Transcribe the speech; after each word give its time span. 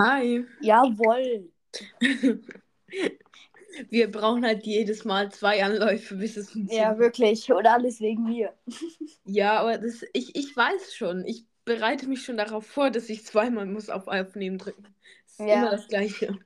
Hi. 0.00 0.44
Jawohl. 0.60 1.50
Wir 3.88 4.10
brauchen 4.10 4.44
halt 4.44 4.66
jedes 4.66 5.04
Mal 5.04 5.30
zwei 5.30 5.62
Anläufe, 5.64 6.16
bis 6.16 6.36
es 6.36 6.50
funktioniert. 6.50 6.82
Ja, 6.92 6.98
wirklich. 6.98 7.52
Und 7.52 7.66
alles 7.66 8.00
wegen 8.00 8.24
mir. 8.24 8.52
Ja, 9.24 9.60
aber 9.60 9.78
das, 9.78 10.04
ich, 10.12 10.34
ich 10.34 10.56
weiß 10.56 10.92
schon. 10.94 11.24
Ich 11.24 11.44
bereite 11.64 12.08
mich 12.08 12.24
schon 12.24 12.36
darauf 12.36 12.66
vor, 12.66 12.90
dass 12.90 13.08
ich 13.08 13.24
zweimal 13.24 13.64
muss 13.66 13.88
auf 13.88 14.08
Aufnehmen 14.08 14.58
drücken. 14.58 14.82
Das 14.82 15.32
ist 15.34 15.38
Ja. 15.46 15.54
immer 15.60 15.70
das 15.70 15.86
Gleiche. 15.86 16.36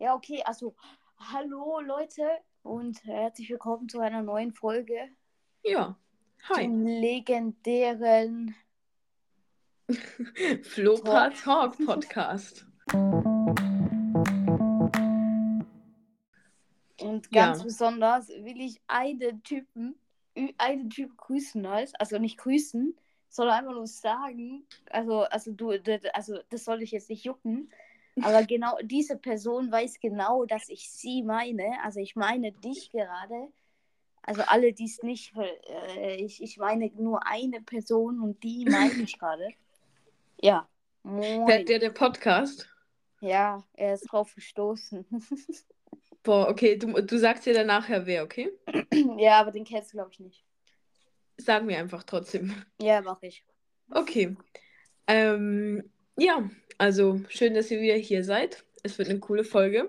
Ja, 0.00 0.14
okay. 0.14 0.42
Also, 0.44 0.74
hallo 1.18 1.80
Leute 1.80 2.26
und 2.62 3.04
herzlich 3.04 3.48
willkommen 3.50 3.88
zu 3.88 4.00
einer 4.00 4.22
neuen 4.22 4.52
Folge 4.52 4.98
Ja. 5.62 5.96
Hi. 6.48 6.64
zum 6.64 6.84
legendären. 6.84 8.56
Flopa 10.62 11.30
Talk 11.30 11.78
Podcast. 11.84 12.66
Und 17.00 17.30
ganz 17.30 17.58
Ja. 17.58 17.64
besonders 17.64 18.28
will 18.28 18.60
ich 18.60 18.80
einen 18.86 19.42
Typen, 19.42 19.98
einen 20.58 20.90
Typ 20.90 21.16
grüßen 21.16 21.66
halt. 21.66 21.92
Also 21.98 22.18
nicht 22.18 22.36
grüßen, 22.38 22.96
sondern 23.28 23.58
einfach 23.58 23.72
nur 23.72 23.86
sagen. 23.86 24.66
Also, 24.90 25.22
also 25.22 25.52
du, 25.52 25.70
also 26.12 26.38
das 26.50 26.64
soll 26.64 26.82
ich 26.82 26.90
jetzt 26.90 27.08
nicht 27.08 27.24
jucken. 27.24 27.70
Aber 28.20 28.42
genau 28.46 28.76
diese 28.82 29.16
Person 29.16 29.72
weiß 29.72 30.00
genau, 30.00 30.44
dass 30.44 30.68
ich 30.68 30.90
sie 30.90 31.22
meine. 31.22 31.82
Also 31.82 32.00
ich 32.00 32.14
meine 32.14 32.52
dich 32.52 32.90
gerade. 32.90 33.48
Also 34.22 34.42
alle, 34.42 34.74
die 34.74 34.84
es 34.84 35.02
nicht, 35.02 35.32
äh, 35.96 36.16
ich, 36.16 36.42
ich 36.42 36.58
meine 36.58 36.90
nur 36.96 37.26
eine 37.26 37.62
Person 37.62 38.20
und 38.20 38.42
die 38.42 38.66
meine 38.66 38.92
ich 39.02 39.18
gerade. 39.18 39.48
Ja. 40.40 40.68
Moin. 41.02 41.66
Der 41.66 41.78
der 41.78 41.90
Podcast? 41.90 42.68
Ja, 43.20 43.64
er 43.74 43.94
ist 43.94 44.10
drauf 44.12 44.34
gestoßen. 44.34 45.04
Boah, 46.22 46.48
okay, 46.48 46.76
du, 46.76 46.92
du 47.00 47.18
sagst 47.18 47.46
dir 47.46 47.54
dann 47.54 47.66
nachher 47.68 48.06
wer, 48.06 48.22
okay? 48.22 48.50
ja, 49.16 49.40
aber 49.40 49.50
den 49.50 49.64
kennst 49.64 49.92
du, 49.92 49.96
glaube 49.96 50.10
ich, 50.12 50.20
nicht. 50.20 50.44
Sag 51.38 51.64
mir 51.64 51.78
einfach 51.78 52.02
trotzdem. 52.02 52.54
Ja, 52.80 53.00
mach 53.00 53.22
ich. 53.22 53.44
Okay. 53.90 54.36
Ähm, 55.06 55.90
ja, 56.18 56.48
also 56.76 57.20
schön, 57.28 57.54
dass 57.54 57.70
ihr 57.70 57.80
wieder 57.80 57.94
hier 57.94 58.24
seid. 58.24 58.64
Es 58.82 58.98
wird 58.98 59.08
eine 59.08 59.20
coole 59.20 59.44
Folge. 59.44 59.88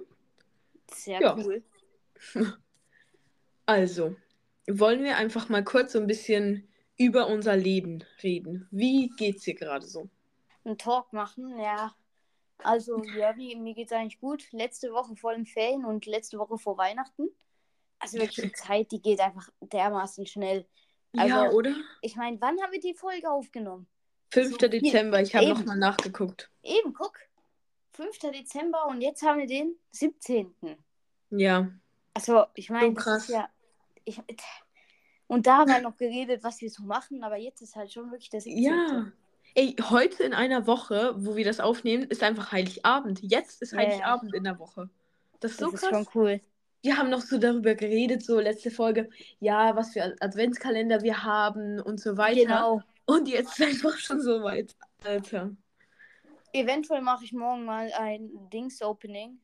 Sehr 0.92 1.20
Ja. 1.22 1.36
cool. 1.36 1.64
Also, 3.66 4.16
wollen 4.68 5.04
wir 5.04 5.18
einfach 5.18 5.48
mal 5.48 5.64
kurz 5.64 5.92
so 5.92 6.00
ein 6.00 6.08
bisschen 6.08 6.68
über 6.98 7.28
unser 7.28 7.56
Leben 7.56 8.04
reden. 8.24 8.68
Wie 8.72 9.10
geht's 9.16 9.44
dir 9.44 9.54
gerade 9.54 9.86
so? 9.86 10.10
Einen 10.66 10.78
Talk 10.78 11.14
machen, 11.14 11.60
ja. 11.60 11.94
Also, 12.64 13.02
ja, 13.04 13.36
wie, 13.38 13.56
mir 13.56 13.74
geht's 13.74 13.92
eigentlich 13.92 14.20
gut. 14.20 14.52
Letzte 14.52 14.92
Woche 14.92 15.16
vor 15.16 15.34
den 15.34 15.46
Ferien 15.46 15.86
und 15.86 16.06
letzte 16.06 16.38
Woche 16.38 16.58
vor 16.58 16.78
Weihnachten. 16.78 17.30
Also 18.00 18.18
wirklich 18.18 18.46
die 18.46 18.52
Zeit, 18.54 18.92
die 18.92 19.02
geht 19.02 19.20
einfach 19.20 19.50
dermaßen 19.62 20.26
schnell. 20.26 20.66
Also, 21.18 21.36
ja, 21.36 21.50
oder? 21.52 21.76
Ich 22.02 22.16
meine, 22.16 22.40
wann 22.40 22.62
haben 22.62 22.72
wir 22.72 22.80
die 22.80 22.94
Folge 22.94 23.30
aufgenommen? 23.30 23.88
5. 24.32 24.52
so, 24.52 24.68
Dezember, 24.68 25.22
ich 25.22 25.36
habe 25.36 25.50
nochmal 25.50 25.78
nachgeguckt. 25.78 26.52
Eben, 26.64 26.94
guck. 26.94 27.18
5. 27.94 28.20
Dezember 28.20 28.86
und 28.88 29.02
jetzt 29.02 29.22
haben 29.24 29.40
wir 29.40 29.48
den 29.48 29.76
17. 29.92 30.54
Ja, 31.32 31.70
Also, 32.14 32.46
ich 32.54 32.70
meine, 32.70 32.90
So 32.90 32.94
das 32.94 33.04
krass. 33.04 33.28
ja. 33.28 33.50
Ich, 34.06 34.22
und 35.28 35.46
da 35.46 35.60
haben 35.60 35.72
wir 35.72 35.82
noch 35.82 35.98
geredet, 35.98 36.44
was 36.44 36.62
wir 36.62 36.70
so 36.70 36.84
machen, 36.84 37.24
aber 37.24 37.38
jetzt 37.38 37.62
ist 37.62 37.76
halt 37.76 37.92
schon 37.92 38.12
wirklich 38.12 38.30
17. 38.30 38.58
ja. 38.64 39.12
Ey, 39.56 39.76
heute 39.90 40.24
in 40.24 40.34
einer 40.34 40.68
Woche, 40.68 41.14
wo 41.18 41.36
wir 41.36 41.46
das 41.46 41.60
aufnehmen, 41.60 42.04
ist 42.04 42.24
einfach 42.24 42.52
Heiligabend. 42.52 43.20
Jetzt 43.22 43.62
ist 43.62 43.74
Ja, 43.74 43.82
ja. 43.82 43.88
Heiligabend 43.90 44.34
in 44.34 44.44
der 44.44 44.60
Woche. 44.60 44.90
Das 45.40 45.52
ist 45.52 45.62
Das 45.62 45.70
so 45.70 45.76
ist 45.76 45.82
krass. 45.82 45.90
schon 45.90 46.08
cool. 46.16 46.42
Wir 46.82 46.98
haben 46.98 47.10
noch 47.10 47.22
so 47.22 47.38
darüber 47.38 47.76
geredet, 47.76 48.24
so 48.24 48.40
letzte 48.40 48.72
Folge, 48.72 49.10
ja, 49.40 49.76
was 49.76 49.92
für 49.94 50.16
Adventskalender 50.22 51.02
wir 51.02 51.24
haben 51.24 51.82
und 51.82 52.00
so 52.00 52.16
weiter. 52.16 52.42
Genau. 52.42 52.82
Und 53.06 53.28
jetzt 53.28 53.60
ist 53.60 53.66
einfach 53.68 53.98
schon 53.98 54.22
so 54.22 54.44
weit. 54.44 54.76
Alter. 55.04 55.52
Eventuell 56.54 57.02
mache 57.02 57.26
ich 57.26 57.34
morgen 57.34 57.66
mal 57.66 57.92
ein 57.98 58.30
Dings-Opening. 58.52 59.40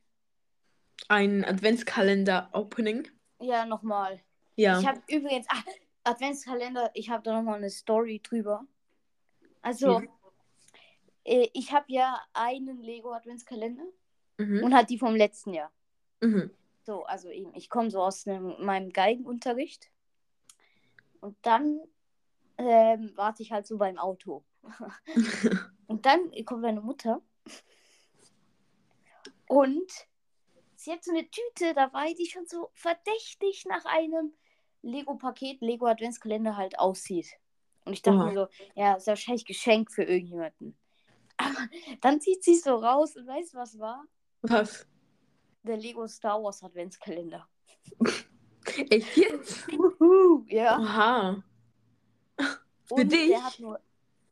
Ein 1.09 1.43
Adventskalender-Opening. 1.43 3.07
Ja, 3.41 3.65
nochmal. 3.65 4.21
Ja. 4.55 4.79
Ich 4.79 4.87
habe 4.87 5.01
übrigens, 5.07 5.45
ah, 5.49 5.63
Adventskalender, 6.05 6.91
ich 6.93 7.09
habe 7.09 7.23
da 7.23 7.33
nochmal 7.35 7.57
eine 7.57 7.69
Story 7.69 8.21
drüber. 8.23 8.65
Also, 9.65 9.99
Mhm. 10.01 10.09
äh, 11.23 11.49
ich 11.53 11.73
habe 11.73 11.85
ja 11.87 12.21
einen 12.33 12.83
Lego-Adventskalender 12.83 13.87
Mhm. 14.37 14.63
und 14.63 14.75
halt 14.75 14.91
die 14.91 14.99
vom 14.99 15.15
letzten 15.15 15.55
Jahr. 15.55 15.71
Mhm. 16.21 16.51
So, 16.83 17.03
also 17.05 17.29
eben, 17.29 17.51
ich 17.55 17.67
komme 17.67 17.89
so 17.89 17.99
aus 18.03 18.27
nem, 18.27 18.63
meinem 18.63 18.91
Geigenunterricht. 18.91 19.89
Und 21.19 21.35
dann 21.41 21.81
ähm, 22.59 23.13
warte 23.15 23.41
ich 23.41 23.51
halt 23.51 23.65
so 23.65 23.79
beim 23.79 23.97
Auto. 23.97 24.45
Und 25.87 26.05
dann 26.05 26.31
kommt 26.45 26.61
meine 26.61 26.81
Mutter. 26.81 27.23
Und 29.47 29.91
sie 30.75 30.91
hat 30.91 31.03
so 31.03 31.11
eine 31.11 31.27
Tüte 31.27 31.73
dabei, 31.73 32.13
die 32.13 32.27
schon 32.27 32.45
so 32.45 32.69
verdächtig 32.75 33.65
nach 33.65 33.85
einem 33.85 34.35
Lego-Paket, 34.83 35.61
Lego-Adventskalender 35.61 36.55
halt 36.55 36.77
aussieht. 36.77 37.39
Und 37.85 37.93
ich 37.93 38.01
dachte 38.01 38.17
Oha. 38.17 38.25
mir 38.25 38.33
so, 38.33 38.47
ja, 38.75 38.95
ist 38.95 39.07
wahrscheinlich 39.07 39.45
Geschenk 39.45 39.91
für 39.91 40.03
irgendjemanden. 40.03 40.77
Aber 41.37 41.69
dann 42.01 42.19
zieht 42.19 42.43
sie 42.43 42.55
so 42.55 42.75
raus 42.75 43.15
und 43.15 43.27
weißt 43.27 43.53
du, 43.53 43.57
was 43.57 43.79
war? 43.79 44.05
Was? 44.41 44.87
Der 45.63 45.77
Lego 45.77 46.07
Star 46.07 46.41
Wars 46.41 46.63
Adventskalender. 46.63 47.47
Echt 48.89 49.17
jetzt? 49.17 49.67
Wuhu, 49.71 50.45
ja. 50.47 50.79
Oha. 50.79 51.43
Für 52.85 52.93
und 52.95 53.11
dich? 53.11 53.59
nur. 53.59 53.79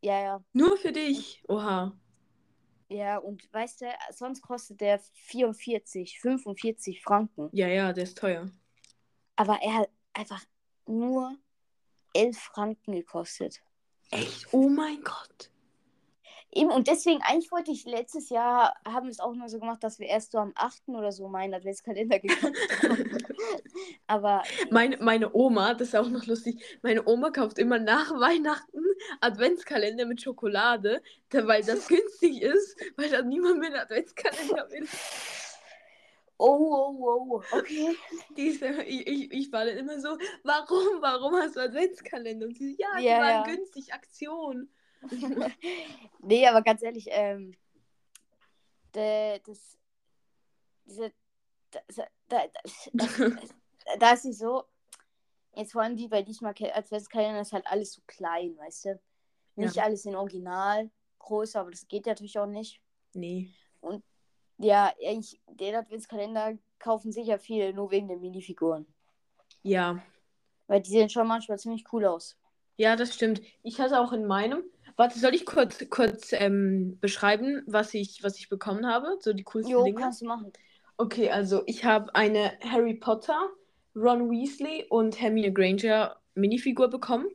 Ja, 0.02 0.20
ja. 0.22 0.44
Nur 0.53 0.78
für 0.78 0.91
dich? 0.91 1.44
Oha. 1.47 1.97
Ja, 2.90 3.18
und 3.18 3.52
weißt 3.52 3.81
du, 3.81 3.85
sonst 4.12 4.41
kostet 4.41 4.81
der 4.81 5.00
44, 5.14 6.20
45 6.20 7.02
Franken. 7.02 7.50
Ja, 7.52 7.68
ja, 7.68 7.94
der 7.94 8.03
ist 8.03 8.18
teuer. 8.18 8.50
Aber 9.35 9.59
er 9.62 9.74
hat 9.74 9.90
einfach 10.14 10.44
nur 10.85 11.35
11 12.13 12.38
Franken 12.38 12.94
gekostet. 12.94 13.62
Echt? 14.12 14.47
Oh 14.51 14.69
mein 14.69 15.01
Gott. 15.03 15.50
Eben, 16.56 16.69
und 16.69 16.88
deswegen, 16.88 17.19
eigentlich 17.24 17.51
wollte 17.51 17.72
ich 17.72 17.85
letztes 17.85 18.29
Jahr, 18.29 18.75
haben 18.85 19.07
es 19.07 19.19
auch 19.19 19.34
nur 19.34 19.50
so 19.50 19.59
gemacht, 19.59 19.84
dass 19.84 19.97
wir 19.97 20.06
erst 20.06 20.34
so 20.34 20.38
am 20.38 20.53
8. 20.56 20.90
oder 20.90 21.12
so 21.12 21.28
meinen 21.28 21.56
Adventskalender 21.56 22.19
gekauft 22.19 22.53
haben. 22.84 23.18
Aber 24.07 24.44
Meine, 24.69 24.97
meine 24.97 25.34
Oma, 25.34 25.73
das 25.73 25.90
ist 25.90 25.96
auch 25.96 26.09
noch 26.09 26.28
lustig, 26.28 26.63
meine 26.84 27.07
Oma 27.07 27.31
kauft 27.31 27.57
immer 27.57 27.79
nach 27.79 28.12
Weihnachten 28.12 28.84
Adventskalender 29.22 30.06
mit 30.06 30.22
Schokolade, 30.22 31.02
weil 31.31 31.63
das 31.63 31.88
günstig 31.88 32.41
ist, 32.41 32.78
weil 32.97 33.09
dann 33.09 33.29
niemand 33.29 33.59
mehr 33.59 33.69
einen 33.69 33.79
Adventskalender 33.79 34.69
will. 34.69 34.88
Oh, 36.38 36.96
oh, 37.00 37.28
oh, 37.30 37.44
okay. 37.52 37.96
Diese, 38.38 38.84
ich, 38.84 39.08
ich, 39.08 39.32
ich 39.32 39.52
war 39.52 39.66
dann 39.66 39.78
immer 39.78 40.00
so, 40.00 40.18
warum, 40.44 41.02
warum 41.02 41.36
hast 41.36 41.56
du 41.56 41.62
Adventskalender? 41.62 42.48
Und 42.48 42.58
sie, 42.58 42.76
ja, 42.78 42.98
die 43.00 43.06
Ja, 43.06 43.20
waren 43.20 43.30
ja. 43.30 43.44
günstig, 43.44 43.94
Aktion. 43.94 44.70
nee, 46.20 46.48
aber 46.48 46.62
ganz 46.62 46.82
ehrlich, 46.82 47.08
ähm, 47.10 47.56
de, 48.96 49.40
das, 49.46 49.78
diese, 50.86 51.12
das, 51.72 51.84
da, 52.30 52.44
das, 52.64 52.90
das, 52.94 53.56
da 54.00 54.14
ist 54.14 54.26
es 54.26 54.38
so, 54.40 54.64
jetzt 55.56 55.76
wollen 55.76 55.96
die 55.96 56.08
bei 56.08 56.22
diesmal 56.22 56.54
Adventskalender 56.58 57.42
ist 57.42 57.54
halt 57.54 57.68
alles 57.68 57.94
so 57.94 58.02
klein, 58.08 58.58
weißt 58.58 58.86
du? 58.86 59.00
Nicht 59.56 59.76
Ja. 59.76 59.84
alles 59.84 60.06
in 60.06 60.16
Original, 60.16 60.90
groß, 61.20 61.56
aber 61.58 61.72
das 61.72 61.88
geht 61.88 62.06
natürlich 62.06 62.38
auch 62.40 62.47
nicht. 62.47 62.82
Nee. 63.14 63.53
Ja, 64.64 64.94
eigentlich, 65.06 65.42
den 65.48 65.76
Adventskalender 65.76 66.58
kaufen 66.80 67.12
sicher 67.12 67.38
viele 67.38 67.74
nur 67.74 67.92
wegen 67.92 68.08
den 68.08 68.22
Minifiguren. 68.22 68.86
Ja. 69.62 70.02
Weil 70.68 70.82
die 70.82 70.90
sehen 70.90 71.10
schon 71.10 71.28
manchmal 71.28 71.60
ziemlich 71.60 71.84
cool 71.92 72.06
aus. 72.06 72.38
Ja, 72.78 72.96
das 72.96 73.14
stimmt. 73.14 73.42
Ich 73.62 73.80
hatte 73.80 74.00
auch 74.00 74.14
in 74.14 74.26
meinem. 74.26 74.64
Warte, 74.96 75.20
soll 75.20 75.34
ich 75.36 75.46
kurz, 75.46 75.84
kurz 75.90 76.34
ähm, 76.34 76.98
beschreiben, 77.00 77.64
was 77.68 77.94
ich, 77.94 78.24
was 78.24 78.38
ich 78.38 78.50
bekommen 78.50 78.88
habe? 78.88 79.18
So 79.20 79.34
die 79.34 79.44
coolsten 79.44 79.72
Jo, 79.72 79.84
Dinge? 79.84 80.00
kannst 80.00 80.22
du 80.22 80.26
machen. 80.26 80.52
Okay, 80.98 81.30
also 81.30 81.64
ich 81.66 81.84
habe 81.84 82.14
eine 82.16 82.58
Harry 82.62 82.94
Potter, 82.96 83.50
Ron 83.96 84.30
Weasley 84.30 84.86
und 84.90 85.20
Hermine 85.20 85.52
Granger 85.52 86.16
Minifigur 86.36 86.90
bekommen. 86.90 87.28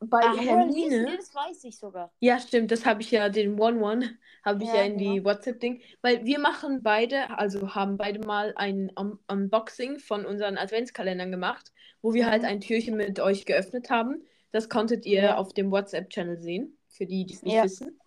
Bei 0.00 0.22
Ah, 0.22 0.34
Hermine. 0.34 1.16
Das 1.18 1.34
weiß 1.34 1.64
ich 1.64 1.76
sogar. 1.76 2.10
Ja, 2.20 2.38
stimmt, 2.40 2.70
das 2.70 2.86
habe 2.86 3.02
ich 3.02 3.10
ja, 3.10 3.28
den 3.28 3.60
One-One 3.60 4.10
habe 4.44 4.62
ich 4.64 4.70
ja, 4.70 4.76
Ja, 4.76 4.82
in 4.84 4.96
die 4.96 5.22
WhatsApp-Ding. 5.22 5.82
Weil 6.00 6.24
wir 6.24 6.38
machen 6.38 6.82
beide, 6.82 7.28
also 7.38 7.74
haben 7.74 7.98
beide 7.98 8.20
mal 8.26 8.54
ein 8.56 8.90
Un 8.98 9.18
Unboxing 9.28 9.98
von 9.98 10.24
unseren 10.24 10.56
Adventskalendern 10.56 11.30
gemacht, 11.30 11.72
wo 12.00 12.14
wir 12.14 12.24
Mhm. 12.26 12.30
halt 12.30 12.44
ein 12.44 12.60
Türchen 12.62 12.96
mit 12.96 13.20
euch 13.20 13.44
geöffnet 13.44 13.90
haben. 13.90 14.22
Das 14.52 14.70
konntet 14.70 15.04
ihr 15.04 15.22
Ja. 15.22 15.36
auf 15.36 15.52
dem 15.52 15.70
WhatsApp-Channel 15.70 16.38
sehen, 16.40 16.78
für 16.88 17.04
die, 17.04 17.26
die 17.26 17.34
es 17.34 17.42
nicht 17.42 17.54
Ja. 17.54 17.64
wissen. 17.64 18.00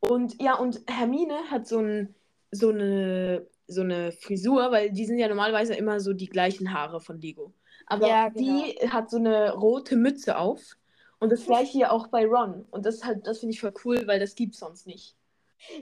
Und 0.00 0.40
ja, 0.40 0.54
und 0.54 0.80
Hermine 0.88 1.34
hat 1.50 1.66
so, 1.66 1.80
ein, 1.80 2.14
so, 2.52 2.70
eine, 2.70 3.46
so 3.66 3.82
eine 3.82 4.12
Frisur, 4.12 4.70
weil 4.72 4.90
die 4.92 5.04
sind 5.04 5.18
ja 5.18 5.28
normalerweise 5.28 5.74
immer 5.74 6.00
so 6.00 6.14
die 6.14 6.28
gleichen 6.28 6.72
Haare 6.72 7.00
von 7.00 7.20
Lego. 7.20 7.52
Aber 7.86 8.30
genau. 8.30 8.38
die 8.38 8.88
hat 8.88 9.10
so 9.10 9.18
eine 9.18 9.52
rote 9.52 9.96
Mütze 9.96 10.38
auf. 10.38 10.77
Und 11.20 11.30
das 11.30 11.44
gleiche 11.46 11.72
hier 11.72 11.92
auch 11.92 12.08
bei 12.08 12.26
Ron. 12.26 12.64
Und 12.70 12.86
das 12.86 13.04
halt, 13.04 13.26
das 13.26 13.40
finde 13.40 13.54
ich 13.54 13.60
voll 13.60 13.74
cool, 13.84 14.06
weil 14.06 14.20
das 14.20 14.34
gibt's 14.34 14.60
sonst 14.60 14.86
nicht. 14.86 15.16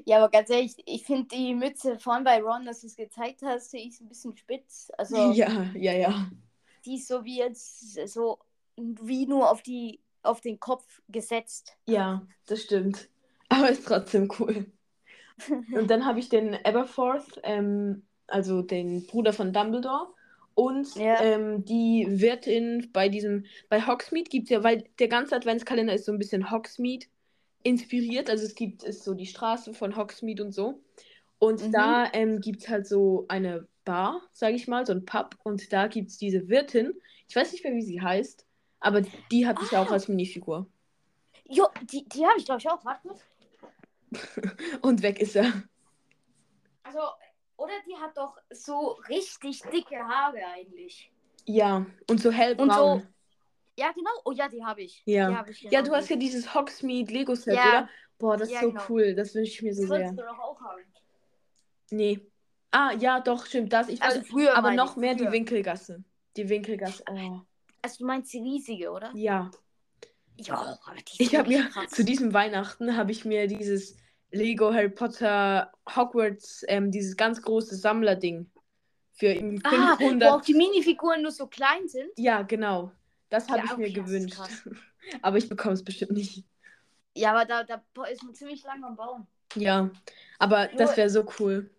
Ja, 0.04 0.18
aber 0.18 0.30
ganz 0.30 0.48
ehrlich, 0.48 0.76
ich 0.86 1.04
finde 1.04 1.28
die 1.28 1.54
Mütze 1.54 1.98
vorhin 1.98 2.24
bei 2.24 2.42
Ron, 2.42 2.64
dass 2.64 2.80
du 2.80 2.86
es 2.86 2.96
gezeigt 2.96 3.42
hast, 3.42 3.72
die 3.72 3.88
ist 3.88 4.00
ein 4.00 4.08
bisschen 4.08 4.36
spitz. 4.36 4.90
Also 4.96 5.16
Ja, 5.32 5.66
ja, 5.74 5.92
ja. 5.92 6.30
die 6.84 6.96
ist 6.96 7.08
so 7.08 7.24
wie 7.24 7.38
jetzt 7.38 8.08
so 8.08 8.38
wie 8.76 9.26
nur 9.26 9.50
auf 9.50 9.62
die 9.62 10.00
auf 10.22 10.40
den 10.40 10.58
Kopf 10.58 11.02
gesetzt. 11.08 11.76
Ja, 11.86 12.26
das 12.46 12.62
stimmt. 12.62 13.08
Aber 13.48 13.70
ist 13.70 13.86
trotzdem 13.86 14.30
cool. 14.38 14.66
Und 15.72 15.90
dann 15.90 16.04
habe 16.04 16.18
ich 16.18 16.28
den 16.28 16.54
Aberforth, 16.64 17.40
ähm, 17.44 18.06
also 18.26 18.62
den 18.62 19.06
Bruder 19.06 19.32
von 19.32 19.52
Dumbledore. 19.52 20.08
Und 20.56 20.94
Ja. 20.96 21.20
ähm, 21.20 21.64
die 21.66 22.06
Wirtin 22.08 22.88
bei 22.92 23.10
diesem, 23.10 23.44
bei 23.68 23.86
Hogsmeade 23.86 24.30
gibt 24.30 24.44
es 24.44 24.50
ja, 24.50 24.64
weil 24.64 24.84
der 24.98 25.08
ganze 25.08 25.36
Adventskalender 25.36 25.92
ist 25.92 26.06
so 26.06 26.12
ein 26.12 26.18
bisschen 26.18 26.50
Hogsmeade 26.50 27.04
inspiriert. 27.62 28.30
Also 28.30 28.44
es 28.46 28.54
gibt 28.54 28.82
ist 28.82 29.04
so 29.04 29.12
die 29.12 29.26
Straße 29.26 29.74
von 29.74 29.96
Hogsmeade 29.96 30.42
und 30.42 30.52
so. 30.52 30.80
Und 31.38 31.62
Mhm. 31.62 31.72
da 31.72 32.10
ähm, 32.14 32.40
gibt 32.40 32.62
es 32.62 32.68
halt 32.70 32.86
so 32.86 33.26
eine 33.28 33.68
Bar, 33.84 34.22
sage 34.32 34.56
ich 34.56 34.66
mal, 34.66 34.86
so 34.86 34.92
ein 34.94 35.04
Pub. 35.04 35.36
Und 35.44 35.70
da 35.74 35.88
gibt 35.88 36.08
es 36.08 36.16
diese 36.16 36.48
Wirtin. 36.48 36.94
Ich 37.28 37.36
weiß 37.36 37.52
nicht 37.52 37.62
mehr, 37.62 37.74
wie 37.74 37.82
sie 37.82 38.00
heißt, 38.00 38.46
aber 38.80 39.02
die 39.30 39.46
hatte 39.46 39.62
ich 39.62 39.76
auch 39.76 39.88
Ah. 39.90 39.92
als 39.92 40.08
Minifigur. 40.08 40.66
Jo, 41.44 41.66
die, 41.82 42.08
die 42.08 42.24
habe 42.24 42.38
ich 42.38 42.46
glaube 42.46 42.60
ich 42.60 42.68
auch. 42.70 42.82
Warte. 42.82 43.10
Und 44.80 45.02
weg 45.02 45.20
ist 45.20 45.36
er. 45.36 45.52
Also, 46.82 47.00
oder 47.56 47.72
die 47.86 47.94
hat 47.96 48.16
doch 48.16 48.36
so 48.50 48.98
richtig 49.08 49.62
dicke 49.72 49.96
Haare 49.98 50.38
eigentlich. 50.54 51.10
Ja, 51.44 51.86
und 52.10 52.20
so 52.20 52.28
Und 52.30 52.34
hellbraun. 52.34 52.70
so. 53.00 53.02
Ja, 53.78 53.92
genau. 53.92 54.10
Oh 54.24 54.32
ja, 54.32 54.48
die 54.48 54.64
habe 54.64 54.82
ich. 54.82 55.02
Ja. 55.04 55.28
Die 55.30 55.36
hab 55.36 55.48
ich, 55.50 55.62
Ja, 55.62 55.82
du 55.82 55.92
hast 55.94 56.08
die. 56.08 56.14
ja 56.14 56.18
dieses 56.18 56.54
Hogsmeade 56.54 57.12
Lego-Set, 57.12 57.54
Ja. 57.54 57.68
oder? 57.68 57.88
Boah, 58.18 58.36
das 58.36 58.50
Ja, 58.50 58.56
ist 58.56 58.62
so 58.64 58.70
genau. 58.70 58.82
cool. 58.88 59.14
Das 59.14 59.34
wünsche 59.34 59.50
ich 59.52 59.62
mir 59.62 59.74
so 59.74 59.82
Das 59.82 59.88
sehr. 59.90 59.98
sollst 60.06 60.18
du 60.20 60.22
doch 60.24 60.38
auch 60.38 60.60
haben. 60.60 60.82
Nee. 61.90 62.20
Ah, 62.70 62.92
ja, 62.98 63.20
doch, 63.20 63.46
stimmt. 63.46 63.72
Das. 63.72 63.88
Ich 63.88 64.02
Also 64.02 64.20
weiß, 64.20 64.26
früher 64.28 64.56
aber 64.56 64.72
noch 64.72 64.96
mehr 64.96 65.14
die 65.14 65.24
früher. 65.24 65.32
Winkelgasse. 65.32 66.02
Die 66.36 66.48
Winkelgasse. 66.48 67.04
Oh. 67.10 67.40
Also 67.82 67.98
du 67.98 68.06
meinst 68.06 68.32
die 68.32 68.40
riesige, 68.40 68.90
oder? 68.90 69.12
Ja. 69.14 69.50
Ja, 70.38 70.56
aber 70.84 70.96
die 70.96 71.00
ist 71.12 71.20
Ich 71.20 71.36
habe 71.36 71.48
mir 71.48 71.68
krass. 71.68 71.90
zu 71.90 72.04
diesem 72.04 72.32
Weihnachten 72.34 72.96
habe 72.96 73.12
ich 73.12 73.24
mir 73.24 73.46
dieses 73.46 73.96
Lego 74.30 74.72
Harry 74.72 74.88
Potter 74.90 75.72
Hogwarts, 75.94 76.64
ähm, 76.68 76.90
dieses 76.90 77.16
ganz 77.16 77.40
große 77.42 77.76
Sammlerding 77.76 78.50
für 79.12 79.26
irgendwie 79.28 79.60
Ah, 79.64 79.96
500. 79.96 80.30
wo 80.30 80.34
auch 80.36 80.42
die 80.42 80.54
Minifiguren 80.54 81.22
nur 81.22 81.30
so 81.30 81.46
klein 81.46 81.88
sind. 81.88 82.10
Ja, 82.16 82.42
genau. 82.42 82.92
Das 83.30 83.48
habe 83.48 83.58
Ja, 83.58 83.64
ich 83.64 83.76
mir 83.76 83.86
okay, 83.88 83.92
das 84.00 84.10
ist 84.10 84.26
gewünscht. 84.36 84.38
Aber 85.22 85.36
ich 85.38 85.48
bekomme 85.48 85.74
es 85.74 85.84
bestimmt 85.84 86.12
nicht. 86.12 86.44
Ja, 87.14 87.30
aber 87.30 87.44
da, 87.46 87.64
da 87.64 87.80
ist 88.10 88.22
man 88.24 88.34
ziemlich 88.34 88.62
lang 88.64 88.84
am 88.84 88.94
Bauen. 88.96 89.26
Ja, 89.54 89.90
aber 90.38 90.66
das 90.66 90.90
Nur- 90.90 90.96
wäre 90.98 91.08
so 91.10 91.24
cool. 91.38 91.70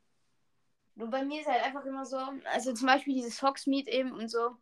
Nur 0.95 1.09
bei 1.09 1.23
mir 1.23 1.41
ist 1.41 1.47
halt 1.47 1.63
einfach 1.63 1.85
immer 1.85 2.05
so, 2.05 2.17
also 2.51 2.73
zum 2.73 2.88
Beispiel 2.88 3.13
dieses 3.13 3.38
Foxmeat 3.38 3.88
eben 3.88 4.13
und 4.13 4.29
so, 4.29 4.55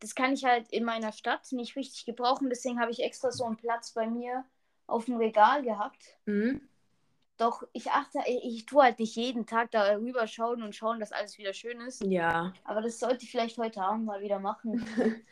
das 0.00 0.14
kann 0.14 0.32
ich 0.32 0.44
halt 0.44 0.68
in 0.72 0.84
meiner 0.84 1.12
Stadt 1.12 1.52
nicht 1.52 1.76
richtig 1.76 2.06
gebrauchen, 2.06 2.48
deswegen 2.48 2.80
habe 2.80 2.90
ich 2.90 3.02
extra 3.02 3.30
so 3.32 3.44
einen 3.44 3.56
Platz 3.58 3.92
bei 3.92 4.06
mir 4.06 4.44
auf 4.86 5.04
dem 5.04 5.16
Regal 5.16 5.62
gehabt. 5.62 6.16
Mhm. 6.24 6.62
Doch 7.36 7.64
ich 7.72 7.90
achte, 7.90 8.20
ich, 8.26 8.44
ich 8.44 8.66
tue 8.66 8.82
halt 8.82 8.98
nicht 8.98 9.16
jeden 9.16 9.46
Tag 9.46 9.70
da 9.72 9.96
rüber 9.96 10.26
schauen 10.26 10.62
und 10.62 10.74
schauen, 10.74 11.00
dass 11.00 11.12
alles 11.12 11.36
wieder 11.38 11.52
schön 11.52 11.80
ist. 11.80 12.04
Ja. 12.04 12.52
Aber 12.64 12.80
das 12.80 13.00
sollte 13.00 13.24
ich 13.24 13.30
vielleicht 13.30 13.58
heute 13.58 13.82
Abend 13.82 14.04
mal 14.06 14.20
wieder 14.20 14.38
machen. 14.38 14.84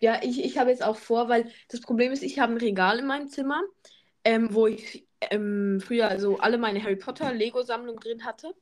Ja, 0.00 0.20
ich, 0.22 0.44
ich 0.44 0.58
habe 0.58 0.70
jetzt 0.70 0.82
auch 0.82 0.96
vor, 0.96 1.28
weil 1.28 1.50
das 1.68 1.80
Problem 1.80 2.12
ist, 2.12 2.22
ich 2.22 2.38
habe 2.38 2.52
ein 2.52 2.58
Regal 2.58 3.00
in 3.00 3.06
meinem 3.06 3.28
Zimmer, 3.28 3.62
ähm, 4.24 4.54
wo 4.54 4.68
ich 4.68 5.08
ähm, 5.20 5.80
früher 5.84 6.08
also 6.08 6.38
alle 6.38 6.58
meine 6.58 6.82
Harry 6.82 6.96
Potter 6.96 7.32
Lego-Sammlung 7.34 7.98
drin 7.98 8.24
hatte. 8.24 8.54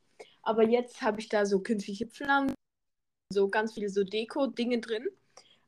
Aber 0.43 0.63
jetzt 0.67 1.03
habe 1.03 1.21
ich 1.21 1.29
da 1.29 1.45
so 1.45 1.61
künstliche 1.61 2.07
Pflanzen, 2.07 2.55
so 3.31 3.49
ganz 3.49 3.75
viele 3.75 3.91
so 3.91 4.03
Deko-Dinge 4.03 4.81
drin. 4.81 5.07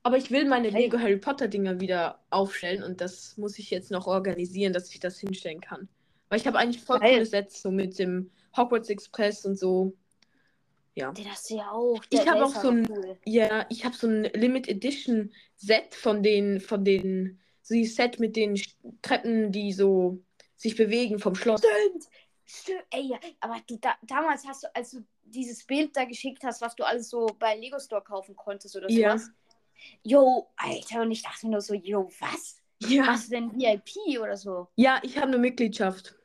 Aber 0.02 0.16
ich 0.16 0.30
will 0.30 0.46
meine. 0.46 0.70
Lego 0.70 0.98
Harry 0.98 1.19
Potter-Dinger 1.19 1.80
wieder 1.80 2.20
aufstellen 2.30 2.82
und 2.82 3.00
das 3.00 3.36
muss 3.36 3.58
ich 3.58 3.70
jetzt 3.70 3.90
noch 3.90 4.06
organisieren, 4.06 4.72
dass 4.72 4.90
ich 4.90 5.00
das 5.00 5.19
hinstellen 5.19 5.60
kann. 5.60 5.88
Weil 6.28 6.38
ich 6.40 6.46
habe 6.46 6.58
eigentlich 6.58 6.82
voll 6.82 6.98
Geil. 7.00 7.12
coole 7.14 7.26
Sets, 7.26 7.62
so 7.62 7.70
mit 7.70 7.98
dem 7.98 8.30
Hogwarts 8.56 8.90
Express 8.90 9.44
und 9.44 9.58
so. 9.58 9.94
Ja. 10.94 11.12
Den 11.12 11.30
hast 11.30 11.48
du 11.48 11.56
ja 11.56 11.70
auch. 11.70 12.02
Ich 12.10 12.20
Der- 12.20 12.26
habe 12.26 12.38
der 12.38 12.46
auch 12.46 12.62
so 12.62 12.69
ein- 12.70 12.88
cool. 12.90 13.16
Ja, 13.25 13.66
ich 13.70 13.84
habe 13.84 13.94
so 13.94 14.08
ein 14.08 14.25
Limit 14.25 14.69
Edition 14.69 15.32
Set 15.56 15.94
von 15.94 16.22
den, 16.22 16.60
von 16.60 16.84
den, 16.84 17.40
so 17.62 17.75
die 17.75 17.86
Set 17.86 18.19
mit 18.19 18.34
den 18.36 18.60
Treppen, 19.02 19.52
die 19.52 19.72
so 19.72 20.19
sich 20.56 20.76
bewegen 20.76 21.19
vom 21.20 21.34
Schloss. 21.34 21.60
Stimmt. 21.60 22.04
Stimmt. 22.44 22.84
Ey, 22.90 23.02
ja, 23.10 23.19
aber 23.40 23.56
du 23.66 23.76
da, 23.76 23.94
damals 24.02 24.46
hast 24.46 24.64
du, 24.64 24.75
als 24.75 24.90
du 24.90 25.04
dieses 25.25 25.64
Bild 25.64 25.94
da 25.96 26.04
geschickt 26.04 26.42
hast, 26.42 26.60
was 26.62 26.75
du 26.75 26.82
alles 26.82 27.10
so 27.10 27.26
bei 27.38 27.54
Lego 27.56 27.78
Store 27.78 28.02
kaufen 28.02 28.34
konntest 28.34 28.75
oder 28.75 28.90
Ja. 28.90 29.16
sowas. 29.19 29.30
Jo, 30.02 30.48
Alter, 30.56 31.02
und 31.02 31.12
ich 31.12 31.22
dachte 31.22 31.48
nur 31.48 31.60
so, 31.60 31.75
jo, 31.75 32.10
was? 32.19 32.56
Ja, 32.80 33.06
Hast 33.06 33.26
du 33.28 33.32
denn 33.36 33.52
VIP 33.52 34.19
oder 34.20 34.36
so? 34.36 34.69
ja, 34.76 34.98
ich 35.02 35.16
habe 35.16 35.28
eine 35.28 35.38
Mitgliedschaft. 35.38 36.16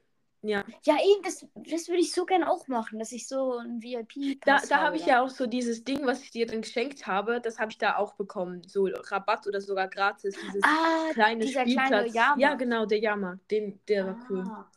Ja, 0.44 0.66
Ja, 0.84 0.95
eben, 0.95 1.24
das, 1.24 1.45
das 1.56 1.88
würde 1.88 2.01
ich 2.01 2.12
so 2.12 2.25
gerne 2.25 2.51
auch 2.51 2.68
machen, 2.68 3.00
dass 3.00 3.13
ich 3.13 3.28
so 3.28 3.57
ein 3.57 3.81
VIP 3.81 4.40
da, 4.45 4.57
da 4.68 4.81
habe 4.81 4.98
ich 4.98 5.06
ja 5.06 5.24
auch 5.24 5.30
so 5.30 5.48
dieses 5.48 5.86
Ding, 5.86 6.06
was 6.06 6.22
ich 6.22 6.31
dir 6.31 6.45
dann 6.45 6.62
geschenkt 6.62 7.07
habe, 7.07 7.40
das 7.42 7.60
habe 7.60 7.72
ich 7.72 7.78
da 7.78 7.95
auch 7.95 8.16
bekommen. 8.16 8.62
So 8.68 8.86
Rabatt 8.86 9.48
oder 9.48 9.62
sogar 9.62 9.88
gratis. 9.88 10.36
Dieses 10.36 10.63
Ah, 10.63 11.12
kleine 11.13 11.45
dieser 11.45 11.62
Spielplatz. 11.62 11.88
kleine 11.88 12.07
Jahrmarkt. 12.10 12.42
Ja, 12.42 12.54
genau, 12.56 12.86
der 12.86 13.00
Jahrmarkt. 13.00 13.50
Den, 13.50 13.80
der 13.88 14.06
war 14.06 14.28
cool. 14.30 14.44
Ah. 14.45 14.72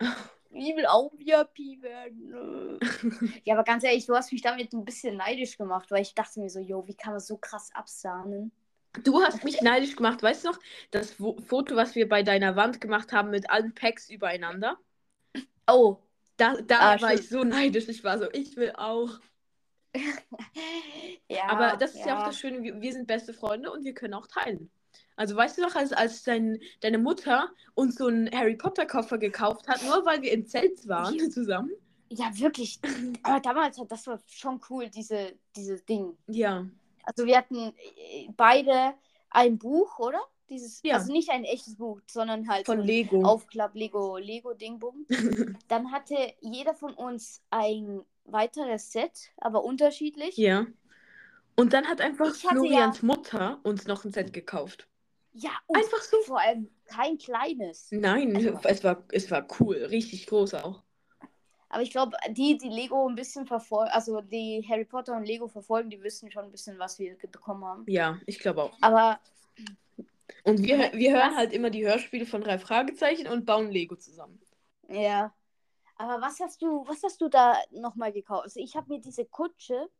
Ich 0.50 0.74
will 0.74 0.86
auch 0.86 1.12
VIP 1.12 1.82
werden. 1.82 2.80
ja, 3.44 3.54
aber 3.54 3.64
ganz 3.64 3.84
ehrlich, 3.84 4.06
du 4.06 4.14
hast 4.14 4.32
mich 4.32 4.40
damit 4.40 4.72
ein 4.72 4.84
bisschen 4.84 5.16
neidisch 5.18 5.58
gemacht, 5.58 5.90
weil 5.90 6.02
ich 6.02 6.14
dachte 6.14 6.40
mir 6.40 6.48
so, 6.48 6.58
jo, 6.58 6.86
wie 6.88 6.94
kann 6.94 7.12
man 7.12 7.20
so 7.20 7.36
krass 7.36 7.70
absahnen? 7.74 8.50
Du 9.04 9.22
hast 9.22 9.44
mich 9.44 9.60
neidisch 9.62 9.96
gemacht, 9.96 10.22
weißt 10.22 10.44
du 10.44 10.48
noch? 10.50 10.58
Das 10.90 11.12
Foto, 11.12 11.76
was 11.76 11.94
wir 11.94 12.08
bei 12.08 12.22
deiner 12.22 12.56
Wand 12.56 12.80
gemacht 12.80 13.12
haben 13.12 13.30
mit 13.30 13.50
allen 13.50 13.74
Packs 13.74 14.08
übereinander. 14.10 14.78
Oh. 15.66 15.98
Da, 16.36 16.54
da 16.62 16.78
Ah, 16.80 17.00
war 17.00 17.10
stimmt. 17.10 17.20
ich 17.20 17.28
so 17.28 17.44
neidisch. 17.44 17.88
Ich 17.88 18.04
war 18.04 18.18
so, 18.18 18.30
ich 18.32 18.56
will 18.56 18.72
auch. 18.76 19.18
ja, 21.28 21.48
Aber 21.48 21.76
das 21.76 21.94
ist 21.94 22.04
ja, 22.06 22.18
auch 22.20 22.26
das 22.26 22.38
Schöne, 22.38 22.62
wir, 22.62 22.80
wir 22.80 22.92
sind 22.92 23.06
beste 23.06 23.32
Freunde 23.34 23.70
und 23.70 23.84
wir 23.84 23.94
können 23.94 24.14
auch 24.14 24.26
teilen. 24.26 24.70
Also 25.16 25.34
weißt 25.34 25.58
du 25.58 25.62
noch, 25.62 25.74
als, 25.74 25.92
als 25.92 26.22
dein, 26.22 26.58
deine 26.80 26.98
Mutter 26.98 27.50
uns 27.74 27.96
so 27.96 28.06
einen 28.06 28.30
Harry 28.30 28.56
Potter 28.56 28.86
Koffer 28.86 29.18
gekauft 29.18 29.66
hat, 29.66 29.82
nur 29.82 30.04
weil 30.06 30.22
wir 30.22 30.32
im 30.32 30.46
Zelt 30.46 30.86
waren 30.88 31.18
zusammen? 31.30 31.72
Ja, 32.10 32.30
wirklich. 32.38 32.78
Aber 33.22 33.40
damals, 33.40 33.78
hat 33.78 33.90
das 33.90 34.06
war 34.06 34.20
schon 34.28 34.60
cool, 34.70 34.88
diese, 34.88 35.34
dieses 35.56 35.84
Ding. 35.84 36.16
Ja. 36.28 36.66
Also 37.08 37.24
wir 37.26 37.38
hatten 37.38 37.72
äh, 37.96 38.28
beide 38.36 38.92
ein 39.30 39.56
Buch, 39.58 39.98
oder? 39.98 40.20
Dieses, 40.50 40.80
Ja. 40.82 40.96
Also 40.96 41.10
nicht 41.12 41.30
ein 41.30 41.44
echtes 41.44 41.76
Buch, 41.76 42.00
sondern 42.06 42.48
halt 42.48 42.66
Von 42.66 42.80
Lego. 42.80 43.22
Aufklapp 43.24 43.74
Lego 43.74 44.16
Lego 44.18 44.52
Dingbum. 44.54 45.06
Dann 45.68 45.90
hatte 45.92 46.16
jeder 46.40 46.74
von 46.74 46.92
uns 46.94 47.42
ein 47.50 48.02
weiteres 48.24 48.92
Set, 48.92 49.30
aber 49.38 49.64
unterschiedlich. 49.64 50.36
ja. 50.36 50.66
Und 51.56 51.72
dann 51.72 51.86
hat 51.88 52.00
einfach 52.00 52.32
Florians 52.36 53.02
Mutter 53.02 53.58
uns 53.64 53.86
noch 53.88 54.04
ein 54.04 54.12
Set 54.12 54.32
gekauft. 54.32 54.86
Ja, 55.32 55.50
und 55.66 55.76
Einfach 55.76 56.00
so. 56.02 56.16
vor 56.24 56.38
allem 56.40 56.70
kein 56.84 57.18
kleines. 57.18 57.88
Nein, 57.90 58.36
Also- 58.36 58.60
es 58.62 58.84
war, 58.84 59.02
es 59.10 59.28
war 59.32 59.44
cool, 59.58 59.74
richtig 59.76 60.26
groß 60.28 60.54
auch. 60.54 60.84
Aber 61.70 61.82
ich 61.82 61.90
glaube, 61.90 62.16
die, 62.30 62.58
die 62.58 62.68
Lego 62.68 63.08
ein 63.08 63.14
bisschen 63.14 63.46
verfolgen, 63.46 63.90
also 63.92 64.20
die 64.20 64.66
Harry 64.68 64.84
Potter 64.84 65.16
und 65.16 65.24
Lego 65.24 65.48
verfolgen, 65.48 65.90
die 65.90 66.02
wissen 66.02 66.30
schon 66.30 66.44
ein 66.46 66.50
bisschen, 66.52 66.78
was 66.78 66.98
wir 66.98 67.16
bekommen 67.18 67.64
haben. 67.64 67.88
Ja, 67.88 68.20
ich 68.26 68.38
glaube 68.38 68.62
auch. 68.62 68.78
Aber 68.80 69.20
Und 70.42 70.64
wir, 70.64 70.90
wir 70.94 71.12
hören 71.12 71.36
halt 71.36 71.52
immer 71.52 71.70
die 71.70 71.86
Hörspiele 71.86 72.26
von 72.26 72.40
drei 72.40 72.58
Fragezeichen 72.58 73.28
und 73.28 73.46
bauen 73.46 73.70
Lego 73.70 73.94
zusammen. 73.94 74.40
ja. 74.88 75.34
Aber 75.96 76.20
was 76.22 76.40
hast 76.40 76.62
du, 76.62 76.86
was 76.88 77.02
hast 77.04 77.20
du 77.22 77.28
da 77.28 77.56
nochmal 77.72 78.12
gekauft? 78.12 78.44
Also 78.44 78.60
ich 78.60 78.76
habe 78.76 78.88
mir 78.88 79.00
diese 79.00 79.24
Kutsche 79.26 79.90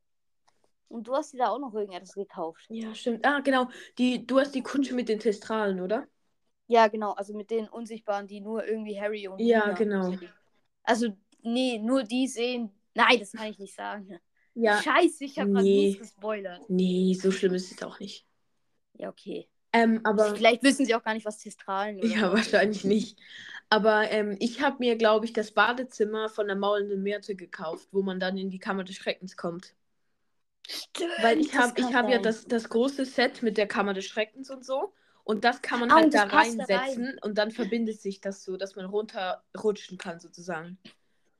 und 0.88 1.08
du 1.08 1.14
hast 1.14 1.32
dir 1.32 1.38
da 1.38 1.48
auch 1.48 1.58
noch 1.58 1.72
irgendetwas 1.74 2.14
gekauft. 2.14 2.70
Ja, 2.70 2.94
stimmt. 2.94 3.24
Ah, 3.26 3.40
genau. 3.40 3.68
Die, 3.98 4.26
du 4.26 4.38
hast 4.40 4.54
die 4.54 4.62
Kutsche 4.62 4.94
mit 4.94 5.08
den 5.08 5.18
Testralen, 5.20 5.80
oder? 5.80 6.06
Ja, 6.66 6.86
genau, 6.88 7.12
also 7.12 7.34
mit 7.34 7.50
den 7.50 7.68
Unsichtbaren, 7.68 8.26
die 8.26 8.40
nur 8.40 8.64
irgendwie 8.66 9.00
Harry 9.00 9.26
und 9.28 9.46
Ja, 9.48 9.72
Luna 9.72 9.74
genau. 9.74 10.18
sehen. 10.18 10.34
Also, 10.82 11.16
nee, 11.42 11.78
nur 11.78 12.04
die 12.04 12.26
sehen. 12.28 12.70
Nein, 12.94 13.18
das 13.20 13.32
kann 13.32 13.48
ich 13.48 13.58
nicht 13.58 13.74
sagen. 13.74 14.18
Ja. 14.60 14.82
Scheiße, 14.82 15.24
ich 15.24 15.38
habe 15.38 15.50
Nee. 15.50 15.86
nichts 15.86 16.00
gespoilert. 16.00 16.68
Nee, 16.68 17.14
so 17.14 17.30
schlimm 17.30 17.54
ist 17.54 17.70
es 17.70 17.80
auch 17.84 18.00
nicht. 18.00 18.26
Ja, 18.94 19.08
okay. 19.08 19.48
Ähm, 19.72 20.00
aber. 20.02 20.34
Vielleicht 20.34 20.64
wissen 20.64 20.84
sie 20.84 20.94
auch 20.96 21.02
gar 21.04 21.14
nicht, 21.14 21.26
was 21.26 21.38
Testralen 21.38 21.98
oder 21.98 22.08
Ja, 22.08 22.26
ist. 22.26 22.32
wahrscheinlich 22.52 22.82
nicht. 22.84 23.18
Aber 23.70 24.10
ähm, 24.10 24.36
ich 24.40 24.62
habe 24.62 24.78
mir, 24.80 24.96
glaube 24.96 25.26
ich, 25.26 25.32
das 25.32 25.52
Badezimmer 25.52 26.28
von 26.28 26.46
der 26.48 26.56
maulenden 26.56 27.02
Myrte 27.02 27.36
gekauft, 27.36 27.88
wo 27.92 28.02
man 28.02 28.18
dann 28.18 28.36
in 28.38 28.50
die 28.50 28.58
Kammer 28.58 28.82
des 28.82 28.96
Schreckens 28.96 29.36
kommt. 29.36 29.74
Stimmt. 30.68 31.12
Weil 31.22 31.40
ich 31.40 31.54
habe 31.56 31.80
ich 31.80 31.94
hab 31.94 32.08
ja 32.10 32.18
das, 32.18 32.44
das 32.46 32.68
große 32.68 33.04
Set 33.04 33.42
mit 33.42 33.56
der 33.56 33.66
Kammer 33.66 33.94
des 33.94 34.06
Schreckens 34.06 34.50
und 34.50 34.64
so. 34.64 34.92
Und 35.24 35.44
das 35.44 35.60
kann 35.62 35.80
man 35.80 35.90
Ah, 35.90 35.96
halt 35.96 36.14
da 36.14 36.26
passt 36.26 36.58
da 36.58 36.64
reinsetzen 36.64 37.18
und 37.22 37.36
dann 37.36 37.50
verbindet 37.50 38.00
sich 38.00 38.20
das 38.20 38.44
so, 38.44 38.56
dass 38.56 38.76
man 38.76 38.86
runterrutschen 38.86 39.98
kann, 39.98 40.20
sozusagen. 40.20 40.78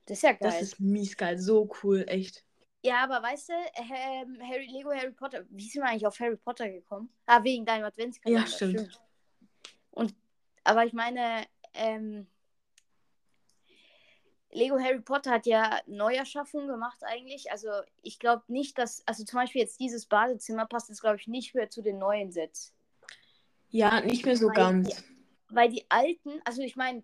Das 0.09 0.17
ist 0.17 0.23
ja 0.23 0.31
geil. 0.31 0.39
Das 0.41 0.61
ist 0.63 0.79
mies 0.79 1.15
geil, 1.15 1.37
so 1.37 1.69
cool, 1.83 2.03
echt. 2.07 2.43
Ja, 2.81 3.03
aber 3.03 3.21
weißt 3.21 3.49
du, 3.49 3.53
ähm, 3.53 4.39
Harry, 4.41 4.65
Lego 4.65 4.89
Harry 4.89 5.11
Potter, 5.11 5.45
wie 5.51 5.69
sind 5.69 5.83
wir 5.83 5.89
eigentlich 5.89 6.07
auf 6.07 6.19
Harry 6.19 6.35
Potter 6.35 6.67
gekommen? 6.67 7.13
Ah, 7.27 7.43
wegen 7.43 7.63
deinem 7.63 7.85
Adventskalender. 7.85 8.41
Ja, 8.41 8.47
stimmt. 8.47 8.99
Und, 9.91 10.15
aber 10.63 10.83
ich 10.83 10.93
meine, 10.93 11.45
ähm, 11.75 12.25
Lego 14.49 14.79
Harry 14.79 15.01
Potter 15.01 15.29
hat 15.29 15.45
ja 15.45 15.79
Neuerschaffungen 15.85 16.67
gemacht 16.67 17.03
eigentlich. 17.03 17.51
Also 17.51 17.69
ich 18.01 18.17
glaube 18.17 18.45
nicht, 18.47 18.79
dass, 18.79 19.05
also 19.05 19.23
zum 19.23 19.37
Beispiel 19.37 19.61
jetzt 19.61 19.79
dieses 19.79 20.07
Badezimmer 20.07 20.65
passt 20.65 20.89
jetzt, 20.89 21.01
glaube 21.01 21.17
ich, 21.17 21.27
nicht 21.27 21.53
mehr 21.53 21.69
zu 21.69 21.83
den 21.83 21.99
neuen 21.99 22.31
Sets. 22.31 22.73
Ja, 23.69 24.01
nicht 24.01 24.25
mehr 24.25 24.35
so 24.35 24.47
Weil 24.47 24.55
ganz. 24.55 25.03
Weil 25.49 25.69
die 25.69 25.85
alten, 25.89 26.41
also 26.45 26.63
ich 26.63 26.75
meine, 26.75 27.03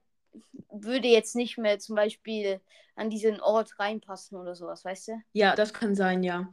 würde 0.72 1.08
jetzt 1.08 1.36
nicht 1.36 1.58
mehr 1.58 1.80
zum 1.80 1.96
Beispiel 1.96 2.62
an 2.96 3.10
diesen 3.10 3.40
Ort 3.42 3.80
reinpassen 3.80 4.38
oder 4.38 4.56
sowas, 4.56 4.86
weißt 4.86 5.10
du? 5.10 5.22
Ja, 5.34 5.56
das 5.56 5.74
kann 5.74 5.96
sein, 5.96 6.24
ja. 6.24 6.52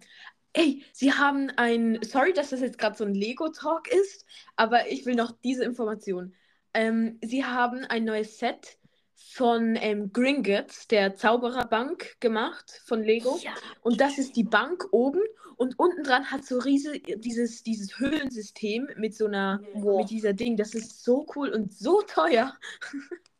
Ey, 0.54 0.84
sie 0.92 1.12
haben 1.12 1.50
ein. 1.56 1.98
Sorry, 2.02 2.32
dass 2.32 2.50
das 2.50 2.60
jetzt 2.60 2.78
gerade 2.78 2.96
so 2.96 3.04
ein 3.04 3.14
Lego-Talk 3.14 3.88
ist, 3.88 4.26
aber 4.56 4.88
ich 4.90 5.06
will 5.06 5.14
noch 5.14 5.32
diese 5.42 5.64
Information. 5.64 6.34
Ähm, 6.74 7.18
sie 7.22 7.44
haben 7.44 7.84
ein 7.84 8.04
neues 8.04 8.38
Set 8.38 8.78
von 9.14 9.76
ähm, 9.76 10.12
Gringotts, 10.12 10.88
der 10.88 11.14
Zaubererbank, 11.14 12.20
gemacht 12.20 12.82
von 12.84 13.02
Lego. 13.02 13.38
Ja. 13.42 13.54
Und 13.82 14.00
das 14.00 14.18
ist 14.18 14.36
die 14.36 14.44
Bank 14.44 14.84
oben 14.90 15.22
und 15.56 15.78
unten 15.78 16.02
dran 16.02 16.30
hat 16.30 16.44
so 16.44 16.58
riesig 16.58 17.14
dieses, 17.20 17.62
dieses 17.62 17.98
Höhlensystem 17.98 18.88
mit 18.96 19.14
so 19.14 19.26
einer, 19.26 19.60
Wow. 19.74 20.00
mit 20.00 20.10
dieser 20.10 20.32
Ding. 20.32 20.56
Das 20.56 20.74
ist 20.74 21.04
so 21.04 21.26
cool 21.34 21.50
und 21.50 21.72
so 21.72 22.02
teuer. 22.02 22.54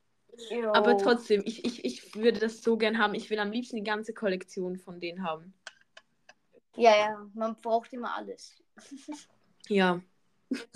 Aber 0.72 0.98
trotzdem, 0.98 1.42
ich, 1.44 1.64
ich, 1.64 1.84
ich 1.84 2.14
würde 2.14 2.40
das 2.40 2.62
so 2.62 2.76
gern 2.76 2.98
haben. 2.98 3.14
Ich 3.14 3.30
will 3.30 3.38
am 3.38 3.52
liebsten 3.52 3.76
die 3.76 3.84
ganze 3.84 4.12
Kollektion 4.14 4.78
von 4.78 5.00
denen 5.00 5.22
haben. 5.24 5.54
Ja, 6.76 6.96
ja, 6.96 7.30
man 7.34 7.56
braucht 7.60 7.92
immer 7.92 8.14
alles. 8.16 8.62
Ja, 9.68 10.02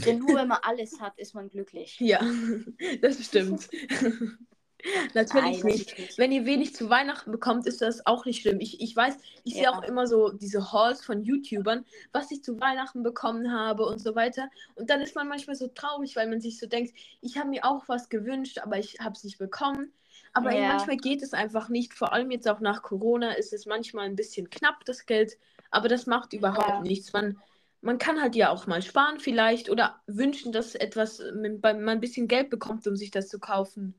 Denn 0.06 0.18
nur 0.18 0.36
wenn 0.36 0.48
man 0.48 0.58
alles 0.62 1.00
hat, 1.00 1.18
ist 1.18 1.34
man 1.34 1.48
glücklich. 1.48 1.98
ja, 2.00 2.20
das 3.00 3.24
stimmt. 3.24 3.68
Natürlich 5.14 5.62
Nein, 5.62 5.72
nicht. 5.72 5.88
natürlich. 5.90 6.18
Wenn 6.18 6.32
ihr 6.32 6.44
wenig 6.46 6.74
zu 6.74 6.88
Weihnachten 6.90 7.32
bekommt, 7.32 7.66
ist 7.66 7.82
das 7.82 8.06
auch 8.06 8.24
nicht 8.24 8.42
schlimm. 8.42 8.60
Ich, 8.60 8.80
ich 8.80 8.94
weiß, 8.94 9.18
ich 9.44 9.54
sehe 9.54 9.64
Ja. 9.64 9.72
auch 9.72 9.82
immer 9.82 10.06
so 10.06 10.30
diese 10.30 10.72
Hauls 10.72 11.04
von 11.04 11.22
YouTubern, 11.22 11.84
was 12.12 12.30
ich 12.30 12.42
zu 12.42 12.60
Weihnachten 12.60 13.02
bekommen 13.02 13.52
habe 13.52 13.84
und 13.86 14.00
so 14.00 14.14
weiter. 14.14 14.48
Und 14.74 14.90
dann 14.90 15.00
ist 15.00 15.14
man 15.14 15.28
manchmal 15.28 15.56
so 15.56 15.68
traurig, 15.68 16.16
weil 16.16 16.28
man 16.28 16.40
sich 16.40 16.58
so 16.58 16.66
denkt, 16.66 16.94
ich 17.20 17.36
habe 17.38 17.48
mir 17.48 17.64
auch 17.64 17.88
was 17.88 18.08
gewünscht, 18.08 18.58
aber 18.58 18.78
ich 18.78 18.98
habe 19.00 19.14
es 19.14 19.24
nicht 19.24 19.38
bekommen. 19.38 19.92
Aber 20.32 20.52
Ja. 20.52 20.68
manchmal 20.68 20.96
geht 20.96 21.22
es 21.22 21.32
einfach 21.32 21.68
nicht. 21.68 21.94
Vor 21.94 22.12
allem 22.12 22.30
jetzt 22.30 22.48
auch 22.48 22.60
nach 22.60 22.82
Corona 22.82 23.32
ist 23.32 23.52
es 23.52 23.66
manchmal 23.66 24.06
ein 24.06 24.16
bisschen 24.16 24.50
knapp, 24.50 24.84
das 24.84 25.06
Geld. 25.06 25.38
Aber 25.70 25.88
das 25.88 26.06
macht 26.06 26.32
überhaupt 26.32 26.68
Ja. 26.68 26.80
nichts. 26.80 27.12
Man, 27.12 27.38
man 27.80 27.98
kann 27.98 28.20
halt 28.20 28.34
ja 28.36 28.50
auch 28.50 28.66
mal 28.66 28.82
sparen 28.82 29.18
vielleicht 29.18 29.70
oder 29.70 30.00
wünschen, 30.06 30.52
dass 30.52 30.74
etwas, 30.74 31.22
man 31.34 31.88
ein 31.88 32.00
bisschen 32.00 32.28
Geld 32.28 32.50
bekommt, 32.50 32.86
um 32.86 32.96
sich 32.96 33.10
das 33.10 33.28
zu 33.28 33.38
kaufen. 33.38 33.94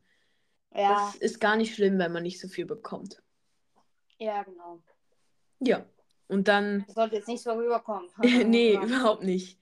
Ja, 0.78 1.12
Das 1.12 1.16
ist 1.16 1.40
gar 1.40 1.56
nicht 1.56 1.76
schlimm, 1.76 1.98
wenn 2.00 2.12
man 2.12 2.24
nicht 2.24 2.40
so 2.40 2.48
viel 2.48 2.66
bekommt. 2.66 3.22
ja, 4.20 4.44
genau. 4.44 4.82
Ja. 5.60 5.86
Und 6.28 6.48
dann. 6.48 6.84
Das 6.88 6.96
sollte 6.96 7.16
jetzt 7.16 7.28
nicht 7.28 7.42
so 7.42 7.52
rüberkommen. 7.54 8.10
nee, 8.46 8.76
überhaupt 8.76 9.24
nicht. 9.24 9.60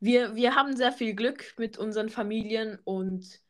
Wir, 0.00 0.34
wir 0.34 0.54
haben 0.54 0.76
sehr 0.76 0.92
viel 0.92 1.14
Glück 1.14 1.54
mit 1.58 1.78
unseren 1.78 2.08
Familien 2.08 2.78
und 2.84 3.40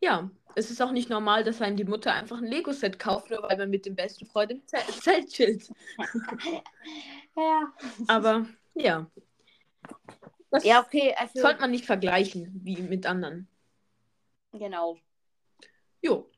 ja, 0.00 0.30
es 0.54 0.70
ist 0.70 0.80
auch 0.80 0.92
nicht 0.92 1.10
normal, 1.10 1.44
dass 1.44 1.60
einem 1.62 1.76
die 1.76 1.84
Mutter 1.84 2.12
einfach 2.12 2.38
ein 2.38 2.46
Lego-Set 2.46 2.98
kauft, 2.98 3.30
nur 3.30 3.42
weil 3.42 3.56
man 3.56 3.70
mit 3.70 3.84
dem 3.86 3.94
besten 3.94 4.26
Freund 4.26 4.50
im 4.52 4.66
Ze 4.66 4.76
Zelt 5.00 5.28
chillt. 5.28 5.70
Ja. 7.36 7.72
Aber 8.08 8.46
ja. 8.74 9.08
Das 10.50 10.64
Ja, 10.64 10.80
okay, 10.82 11.14
also. 11.16 11.40
sollte 11.40 11.60
man 11.60 11.70
nicht 11.70 11.84
vergleichen 11.86 12.60
wie 12.64 12.82
mit 12.82 13.06
anderen. 13.06 13.46
Genau. 14.52 14.98
Jo. 16.02 16.28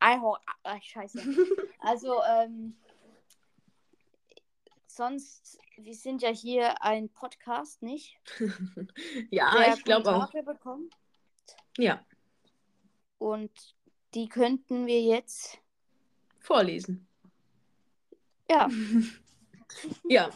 Einhorn. 0.00 0.40
Ach, 0.64 0.82
scheiße. 0.82 1.20
Also, 1.82 2.20
ähm. 2.24 2.76
Sonst, 4.86 5.58
wir 5.78 5.94
sind 5.94 6.20
ja 6.20 6.28
hier 6.28 6.82
ein 6.82 7.08
Podcast, 7.08 7.80
nicht? 7.80 8.18
ja, 9.30 9.50
Der 9.56 9.74
ich 9.74 9.84
glaube 9.84 10.14
auch. 10.14 10.30
Bekommt. 10.30 10.94
Ja, 11.78 12.04
Und 13.18 13.50
die 14.14 14.28
könnten 14.28 14.86
wir 14.86 15.00
jetzt. 15.00 15.58
vorlesen. 16.40 17.06
Ja. 18.50 18.68
Ja, 20.08 20.30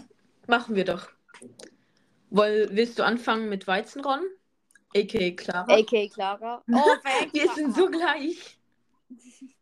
machen 0.46 0.76
wir 0.76 0.84
doch. 0.84 1.10
Woll, 2.30 2.68
willst 2.70 3.00
du 3.00 3.04
anfangen 3.04 3.48
mit 3.48 3.66
Weizenron? 3.66 4.20
A.k.a. 4.96 5.32
Clara. 5.32 5.66
AK 5.74 6.12
Clara. 6.12 6.62
Oh. 6.70 6.96
Wir 7.32 7.52
sind 7.52 7.74
so 7.74 7.90
gleich. 7.90 8.56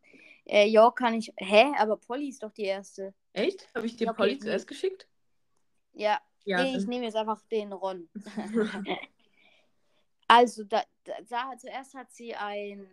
Äh, 0.44 0.66
ja, 0.66 0.90
kann 0.90 1.14
ich. 1.14 1.32
Hä? 1.36 1.72
Aber 1.78 1.96
Polly 1.96 2.28
ist 2.28 2.42
doch 2.42 2.52
die 2.52 2.64
erste. 2.64 3.14
Echt? 3.32 3.68
Habe 3.76 3.86
ich 3.86 3.96
dir 3.96 4.06
Ja. 4.06 4.12
Polly 4.12 4.38
zuerst 4.40 4.66
geschickt? 4.66 5.06
Ja. 5.94 6.20
Ja. 6.44 6.64
nee, 6.64 6.76
ich 6.76 6.86
nehme 6.88 7.04
jetzt 7.04 7.14
einfach 7.14 7.40
den 7.42 7.72
Ron. 7.72 8.08
also, 10.26 10.64
da, 10.64 10.82
da, 11.04 11.14
da 11.28 11.56
zuerst 11.56 11.94
hat 11.94 12.12
sie 12.12 12.34
eine 12.34 12.90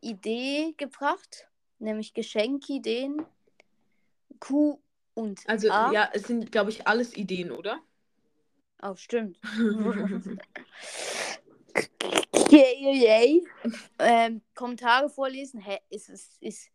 Idee 0.00 0.74
gebracht, 0.76 1.48
nämlich 1.80 2.14
Geschenkideen. 2.14 3.26
Q 4.38 4.78
und 5.14 5.40
also, 5.48 5.70
A. 5.70 5.92
ja, 5.92 6.08
es 6.12 6.24
sind, 6.24 6.52
glaube 6.52 6.70
ich, 6.70 6.86
alles 6.86 7.16
Ideen, 7.16 7.50
oder? 7.50 7.80
Oh, 8.82 8.94
stimmt. 8.96 9.40
Yay, 12.54 13.02
yay. 13.04 13.46
ähm, 13.98 14.42
Kommentare 14.54 15.08
vorlesen. 15.08 15.60
Hä, 15.60 15.78
ist 15.90 16.08
es 16.08 16.36
ist, 16.40 16.68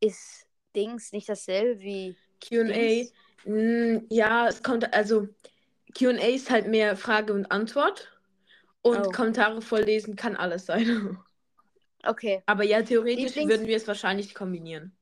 ist 0.00 0.46
Dings 0.76 1.12
nicht 1.12 1.28
dasselbe 1.28 1.80
wie 1.80 2.16
QA. 2.40 3.06
Mm, 3.44 4.06
Ja, 4.10 4.48
es 4.48 4.62
kommt, 4.62 4.92
also 4.92 5.28
QA 5.96 6.10
ist 6.28 6.50
halt 6.50 6.66
mehr 6.66 6.96
Frage 6.96 7.32
und 7.32 7.50
Antwort. 7.50 8.12
Und 8.82 9.06
Oh. 9.06 9.10
Kommentare 9.10 9.60
vorlesen 9.62 10.14
kann 10.16 10.36
alles 10.36 10.66
sein. 10.66 11.18
Okay. 12.04 12.42
Aber 12.46 12.62
ja, 12.64 12.82
theoretisch 12.82 13.32
Lieblings- 13.34 13.48
würden 13.48 13.66
wir 13.66 13.76
es 13.76 13.88
wahrscheinlich 13.88 14.34
kombinieren. 14.34 14.96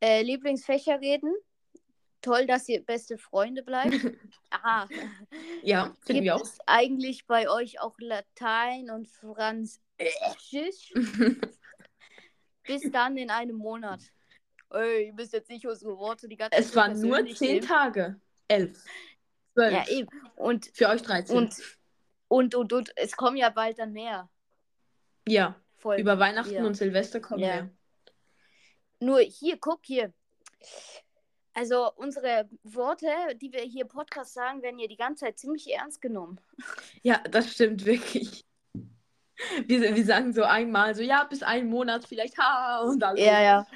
Äh, 0.00 0.22
Lieblingsfächer 0.22 1.00
reden. 1.00 1.32
Toll, 2.22 2.46
dass 2.46 2.68
ihr 2.68 2.84
beste 2.84 3.18
Freunde 3.18 3.62
bleibt. 3.62 3.94
Aha. 4.50 4.88
Ja, 5.62 5.84
finden 6.04 6.06
Gibt 6.06 6.24
wir 6.24 6.36
auch. 6.36 6.42
es 6.42 6.58
eigentlich 6.66 7.26
bei 7.26 7.48
euch 7.48 7.80
auch 7.80 7.94
Latein 7.98 8.90
und 8.90 9.08
Französisch? 9.08 10.92
Bis 12.64 12.90
dann 12.90 13.16
in 13.16 13.30
einem 13.30 13.56
Monat. 13.56 14.00
Ey, 14.70 15.06
ihr 15.06 15.12
müsst 15.12 15.32
jetzt 15.32 15.48
nicht 15.48 15.66
unsere 15.66 15.96
Worte 15.98 16.26
die 16.28 16.36
ganze 16.36 16.58
Es 16.58 16.68
Zeit 16.72 16.76
waren 16.76 17.00
nur 17.00 17.24
zehn 17.34 17.56
nehmen. 17.56 17.66
Tage. 17.66 18.20
Elf. 18.48 18.82
Zwölf. 19.54 19.72
Ja, 19.72 19.88
eben. 19.88 20.08
Und, 20.34 20.70
Für 20.74 20.88
euch 20.88 21.02
13. 21.02 21.36
und, 21.36 21.54
und, 22.28 22.54
und, 22.56 22.72
und, 22.72 22.92
es 22.96 23.16
kommen 23.16 23.36
ja 23.36 23.50
bald 23.50 23.78
dann 23.78 23.92
mehr 23.92 24.28
ja, 25.28 25.54
Folgen. 25.76 26.02
über 26.02 26.18
Weihnachten 26.18 26.50
wieder. 26.50 26.66
und 26.66 26.74
Silvester 26.74 27.20
kommen 27.20 27.40
Ja. 27.40 27.54
wir. 27.54 27.70
Nur 29.00 29.20
hier, 29.20 29.58
guck 29.58 29.80
hier. 29.84 30.12
Also 31.56 31.90
unsere 31.96 32.50
Worte, 32.64 33.06
die 33.40 33.50
wir 33.50 33.60
hier 33.60 33.82
im 33.82 33.88
Podcast 33.88 34.34
sagen, 34.34 34.60
werden 34.60 34.78
ja 34.78 34.88
die 34.88 34.96
ganze 34.98 35.24
Zeit 35.24 35.38
ziemlich 35.38 35.72
ernst 35.72 36.02
genommen. 36.02 36.38
Ja, 37.02 37.22
das 37.30 37.50
stimmt 37.50 37.86
wirklich. 37.86 38.44
Wir, 39.66 39.94
wir 39.94 40.04
sagen 40.04 40.34
so 40.34 40.42
einmal 40.42 40.94
so, 40.94 41.02
ja, 41.02 41.24
bis 41.24 41.42
einen 41.42 41.70
Monat 41.70 42.06
vielleicht, 42.06 42.36
ha, 42.36 42.80
und 42.82 43.00
dann. 43.00 43.16
Ja, 43.16 43.40
ja. 43.40 43.66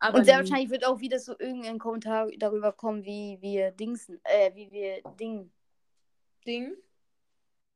Aber 0.00 0.18
Und 0.18 0.24
sehr 0.24 0.38
wahrscheinlich 0.38 0.70
wird 0.70 0.84
auch 0.84 0.98
wieder 0.98 1.20
so 1.20 1.38
irgendein 1.38 1.78
Kommentar 1.78 2.28
darüber 2.38 2.72
kommen, 2.72 3.04
wie 3.04 3.38
wir 3.40 3.70
Dingsen, 3.70 4.20
äh, 4.24 4.52
wie 4.56 4.68
wir 4.72 5.02
Ding. 5.18 5.52
Ding. 6.44 6.74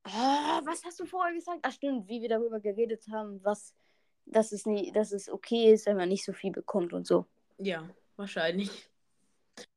Ah, 0.02 0.60
was 0.64 0.84
hast 0.84 0.98
du 0.98 1.06
vorher 1.06 1.34
gesagt? 1.34 1.60
Ach 1.62 1.72
stimmt, 1.72 2.08
wie 2.08 2.20
wir 2.20 2.28
darüber 2.28 2.58
geredet 2.58 3.04
haben, 3.12 3.38
was, 3.44 3.74
dass 4.24 4.50
es 4.50 4.66
nie, 4.66 4.90
dass 4.90 5.12
es 5.12 5.28
okay 5.28 5.72
ist, 5.72 5.86
wenn 5.86 5.96
man 5.96 6.08
nicht 6.08 6.24
so 6.24 6.32
viel 6.32 6.50
bekommt 6.50 6.92
und 6.92 7.06
so. 7.06 7.26
Ja, 7.58 7.88
wahrscheinlich. 8.16 8.88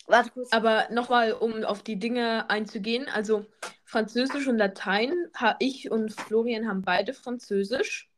Warte 0.07 0.31
kurz. 0.31 0.51
Aber 0.51 0.87
nochmal, 0.91 1.33
um 1.33 1.63
auf 1.63 1.83
die 1.83 1.99
Dinge 1.99 2.49
einzugehen. 2.49 3.07
Also 3.07 3.45
Französisch 3.85 4.47
und 4.47 4.57
Latein, 4.57 5.13
ich 5.59 5.91
und 5.91 6.13
Florian 6.13 6.67
haben 6.67 6.81
beide 6.83 7.13
Französisch. 7.13 8.09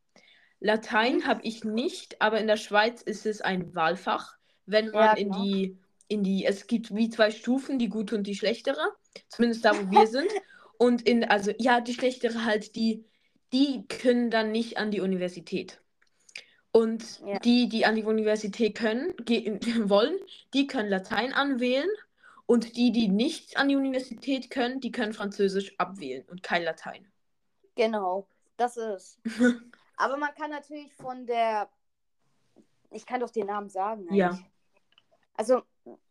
Latein 0.60 1.20
Mhm. 1.20 1.28
habe 1.28 1.42
ich 1.44 1.64
nicht, 1.64 2.22
aber 2.22 2.40
in 2.40 2.48
der 2.48 2.58
Schweiz 2.58 3.02
ist 3.02 3.26
es 3.26 3.42
ein 3.42 3.76
Wahlfach, 3.76 4.38
wenn 4.66 4.92
Ja, 4.92 5.14
man 5.14 5.16
in 5.16 5.32
genau. 5.32 5.34
die, 5.34 5.80
in 6.08 6.24
die, 6.24 6.46
es 6.46 6.68
gibt 6.68 6.96
wie 6.96 7.10
zwei 7.10 7.32
Stufen, 7.32 7.80
die 7.80 7.90
gute 7.90 8.16
und 8.16 8.26
die 8.28 8.36
schlechtere, 8.36 8.94
zumindest 9.30 9.66
da, 9.66 9.78
wo 9.78 9.90
wir 9.92 10.08
sind. 10.08 10.32
Und 10.78 11.02
in, 11.04 11.24
also 11.26 11.52
ja, 11.60 11.82
die 11.82 11.94
schlechtere 11.94 12.46
halt, 12.46 12.76
die, 12.76 13.06
die 13.54 13.86
können 13.88 14.30
dann 14.32 14.52
nicht 14.52 14.78
an 14.78 14.92
die 14.92 15.02
Universität. 15.02 15.82
Und 16.72 17.20
Ja. 17.26 17.40
die, 17.40 17.68
die 17.68 17.86
an 17.86 17.96
die 17.96 18.04
Universität 18.04 18.76
können, 18.76 19.14
gehen, 19.18 19.60
wollen, 19.90 20.18
die 20.54 20.68
können 20.68 20.90
Latein 20.90 21.34
anwählen. 21.34 21.90
Und 22.46 22.76
die, 22.76 22.92
die 22.92 23.08
nicht 23.08 23.56
an 23.58 23.70
die 23.70 23.76
Universität 23.78 24.50
können, 24.50 24.82
die 24.82 24.92
können 24.92 25.14
Französisch 25.14 25.74
abwählen 25.78 26.26
und 26.30 26.44
kein 26.44 26.64
Latein. 26.64 27.10
Genau, 27.76 28.28
das 28.58 28.76
ist. 28.78 29.20
Aber 29.96 30.18
man 30.18 30.34
kann 30.36 30.50
natürlich 30.50 30.94
von 30.96 31.26
der. 31.26 31.70
Ich 32.90 33.06
kann 33.06 33.22
doch 33.22 33.30
den 33.30 33.46
Namen 33.48 33.70
sagen. 33.70 34.14
Ja. 34.14 34.32
eigentlich. 34.32 34.46
Also, 35.36 35.62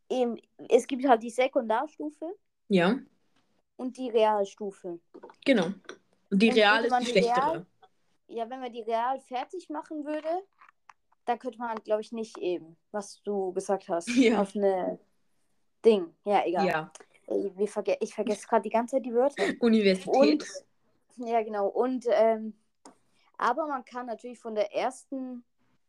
eben, 0.09 0.40
es 0.71 0.87
gibt 0.87 1.07
halt 1.07 1.23
die 1.23 1.29
Sekundarstufe 1.31 2.35
Ja, 2.69 2.99
und 3.76 3.97
die 3.99 4.09
Realstufe. 4.09 4.99
genau. 5.45 5.67
Und 6.31 6.40
die 6.40 6.49
Und 6.49 6.55
Real 6.57 6.85
ist 6.87 6.99
die 7.00 7.07
schlechtere. 7.07 7.50
Real- 7.52 7.67
Ja, 8.30 8.49
wenn 8.49 8.60
man 8.60 8.72
die 8.72 8.82
Real 8.82 9.18
fertig 9.20 9.68
machen 9.70 10.04
würde, 10.04 10.28
dann 11.25 11.38
könnte 11.38 11.58
man, 11.58 11.76
glaube 11.82 12.00
ich, 12.00 12.12
nicht 12.12 12.38
eben, 12.38 12.76
was 12.92 13.20
du 13.22 13.52
gesagt 13.52 13.88
hast, 13.88 14.08
Ja. 14.16 14.40
auf 14.40 14.54
eine 14.54 14.99
Ding. 15.84 16.14
Ja, 16.25 16.44
egal. 16.46 16.66
Ja, 16.66 16.92
wir 17.28 17.68
verge 17.68 17.96
ich 18.00 18.14
vergesse 18.14 18.46
gerade 18.46 18.62
die 18.62 18.70
ganze 18.70 18.96
Zeit 18.96 19.06
die 19.06 19.14
Wörter. 19.14 19.42
Universität. 19.60 20.44
Und, 21.16 21.28
ja, 21.28 21.42
genau. 21.42 21.66
Und, 21.68 22.06
ähm, 22.10 22.54
aber 23.37 23.66
man 23.66 23.84
kann 23.84 24.06
natürlich 24.06 24.38
von 24.38 24.54
der 24.54 24.75
ersten 24.75 25.44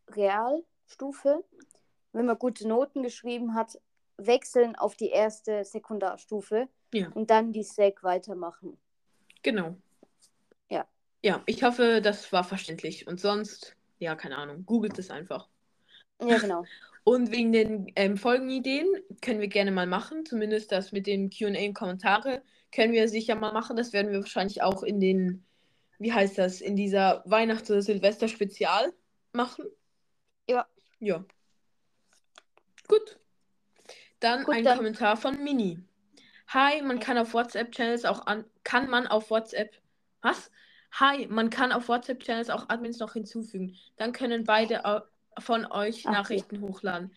Realstufe, 0.09 1.43
wenn 2.13 2.25
man 2.25 2.37
gute 2.39 2.67
Noten 2.67 3.03
geschrieben 3.03 3.53
hat, 3.55 3.79
wechseln 4.17 4.75
auf 4.75 4.95
die 4.95 5.09
erste 5.09 5.63
Sekundarstufe 5.63 6.67
Ja. 6.93 7.09
und 7.13 7.29
dann 7.29 7.51
die 7.53 7.63
Sek 7.63 8.03
weitermachen. 8.03 8.77
Genau. 9.43 9.75
Ja. 11.23 11.43
Ich 11.45 11.63
hoffe, 11.63 12.01
das 12.01 12.31
war 12.31 12.43
verständlich. 12.43 13.07
Und 13.07 13.19
sonst, 13.19 13.75
ja, 13.99 14.15
keine 14.15 14.37
Ahnung, 14.37 14.65
googelt 14.65 14.97
es 14.99 15.11
einfach. 15.11 15.47
Ja, 16.21 16.37
genau. 16.37 16.65
Und 17.03 17.31
wegen 17.31 17.51
den 17.51 17.91
ähm, 17.95 18.15
Folgenideen 18.15 18.87
können 19.21 19.39
wir 19.39 19.47
gerne 19.47 19.71
mal 19.71 19.87
machen. 19.87 20.23
Zumindest 20.23 20.71
das 20.71 20.91
mit 20.91 21.07
den 21.07 21.31
QA 21.31 21.47
und 21.47 21.73
Kommentare 21.73 22.43
können 22.71 22.93
wir 22.93 23.09
sicher 23.09 23.33
mal 23.33 23.51
machen. 23.53 23.75
Das 23.75 23.91
werden 23.91 24.11
wir 24.11 24.19
wahrscheinlich 24.19 24.61
auch 24.61 24.83
in 24.83 24.99
den, 24.99 25.43
wie 25.97 26.13
heißt 26.13 26.37
das, 26.37 26.61
in 26.61 26.75
dieser 26.75 27.23
Weihnachts- 27.25 27.71
oder 27.71 27.81
Silvester-Spezial 27.81 28.93
machen. 29.33 29.65
Ja. 30.47 30.67
Ja. 30.99 31.25
Gut. 32.87 33.19
Dann 34.19 34.43
Gut, 34.43 34.53
ein 34.55 34.63
dann- 34.63 34.77
Kommentar 34.77 35.17
von 35.17 35.43
Mini. 35.43 35.79
Hi, 36.49 36.83
man 36.83 36.99
kann 36.99 37.17
auf 37.17 37.33
WhatsApp-Channels 37.33 38.05
auch 38.05 38.27
an. 38.27 38.45
Kann 38.63 38.89
man 38.91 39.07
auf 39.07 39.31
WhatsApp. 39.31 39.73
Was? 40.21 40.51
Hi, 40.93 41.25
man 41.27 41.49
kann 41.49 41.71
auf 41.71 41.87
WhatsApp-Channels 41.87 42.49
auch 42.49 42.69
Admins 42.69 42.99
noch 42.99 43.13
hinzufügen. 43.13 43.77
Dann 43.97 44.11
können 44.11 44.43
beide 44.43 44.85
au- 44.85 45.01
von 45.39 45.65
euch 45.65 46.05
Ach, 46.05 46.11
Nachrichten 46.11 46.61
hochladen. 46.61 47.13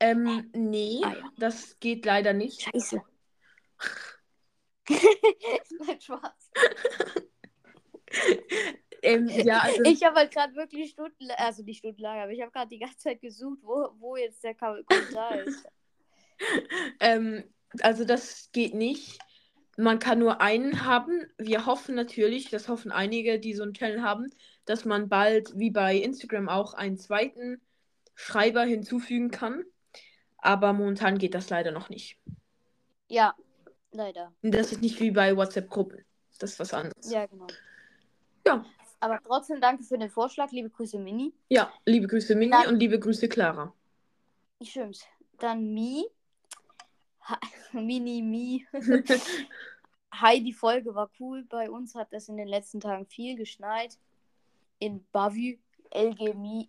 Ähm, 0.00 0.50
nee, 0.54 1.00
Ah, 1.04 1.12
ja. 1.14 1.30
das 1.38 1.78
geht 1.78 2.04
leider 2.04 2.32
nicht. 2.32 2.62
Scheiße. 2.62 3.00
Nein, 5.86 6.00
Spaß. 6.00 6.50
Ähm, 9.02 9.28
ja, 9.28 9.58
also, 9.60 9.82
Ich 9.84 10.02
habe 10.04 10.16
halt 10.16 10.32
gerade 10.32 10.54
wirklich 10.54 10.90
Stunden, 10.90 11.30
also 11.36 11.62
nicht 11.62 11.78
stundenlang, 11.78 12.18
aber 12.20 12.32
ich 12.32 12.40
habe 12.40 12.50
gerade 12.52 12.68
die 12.68 12.78
ganze 12.78 12.98
Zeit 12.98 13.20
gesucht, 13.20 13.58
wo, 13.62 13.88
wo 13.98 14.16
jetzt 14.16 14.42
der 14.44 14.56
Kom- 14.56 14.82
Kommentar 14.84 15.40
ist. 15.42 15.64
ähm, 17.00 17.44
also 17.80 18.04
das 18.04 18.50
geht 18.52 18.74
nicht. 18.74 19.18
Man 19.82 19.98
kann 19.98 20.20
nur 20.20 20.40
einen 20.40 20.84
haben. 20.84 21.26
Wir 21.38 21.66
hoffen 21.66 21.96
natürlich, 21.96 22.50
das 22.50 22.68
hoffen 22.68 22.92
einige, 22.92 23.40
die 23.40 23.52
so 23.52 23.64
einen 23.64 23.74
Channel 23.74 24.02
haben, 24.02 24.30
dass 24.64 24.84
man 24.84 25.08
bald, 25.08 25.58
wie 25.58 25.72
bei 25.72 25.96
Instagram 25.96 26.48
auch, 26.48 26.74
einen 26.74 26.98
zweiten 26.98 27.60
Schreiber 28.14 28.62
hinzufügen 28.62 29.32
kann. 29.32 29.64
Aber 30.38 30.72
momentan 30.72 31.18
geht 31.18 31.34
das 31.34 31.50
leider 31.50 31.72
noch 31.72 31.88
nicht. 31.88 32.16
Ja, 33.08 33.34
leider. 33.90 34.32
Und 34.40 34.54
das 34.54 34.70
ist 34.70 34.82
nicht 34.82 35.00
wie 35.00 35.10
bei 35.10 35.36
WhatsApp-Gruppen. 35.36 36.04
Das 36.38 36.52
ist 36.52 36.60
was 36.60 36.72
anderes. 36.72 37.10
Ja, 37.10 37.26
genau. 37.26 37.48
Ja. 38.46 38.64
Aber 39.00 39.18
trotzdem 39.26 39.60
danke 39.60 39.82
für 39.82 39.98
den 39.98 40.10
Vorschlag. 40.10 40.52
Liebe 40.52 40.70
Grüße, 40.70 40.96
Mini. 41.00 41.34
Ja, 41.48 41.72
liebe 41.86 42.06
Grüße 42.06 42.36
Mini 42.36 42.52
Dann- 42.52 42.68
und 42.68 42.78
liebe 42.78 43.00
Grüße 43.00 43.28
Clara. 43.28 43.74
Stimmt. 44.62 45.00
Dann 45.40 45.74
Mi. 45.74 46.06
Ha 47.22 47.40
Mini 47.72 48.22
Mi. 48.22 48.64
Hi, 50.12 50.42
die 50.42 50.52
Folge 50.52 50.94
war 50.94 51.10
cool. 51.18 51.44
Bei 51.44 51.70
uns 51.70 51.94
hat 51.94 52.12
es 52.12 52.28
in 52.28 52.36
den 52.36 52.48
letzten 52.48 52.80
Tagen 52.80 53.06
viel 53.06 53.36
geschneit. 53.36 53.98
In 54.78 55.04
Bavü, 55.12 55.58
LG 55.90 56.34
Mi. 56.34 56.68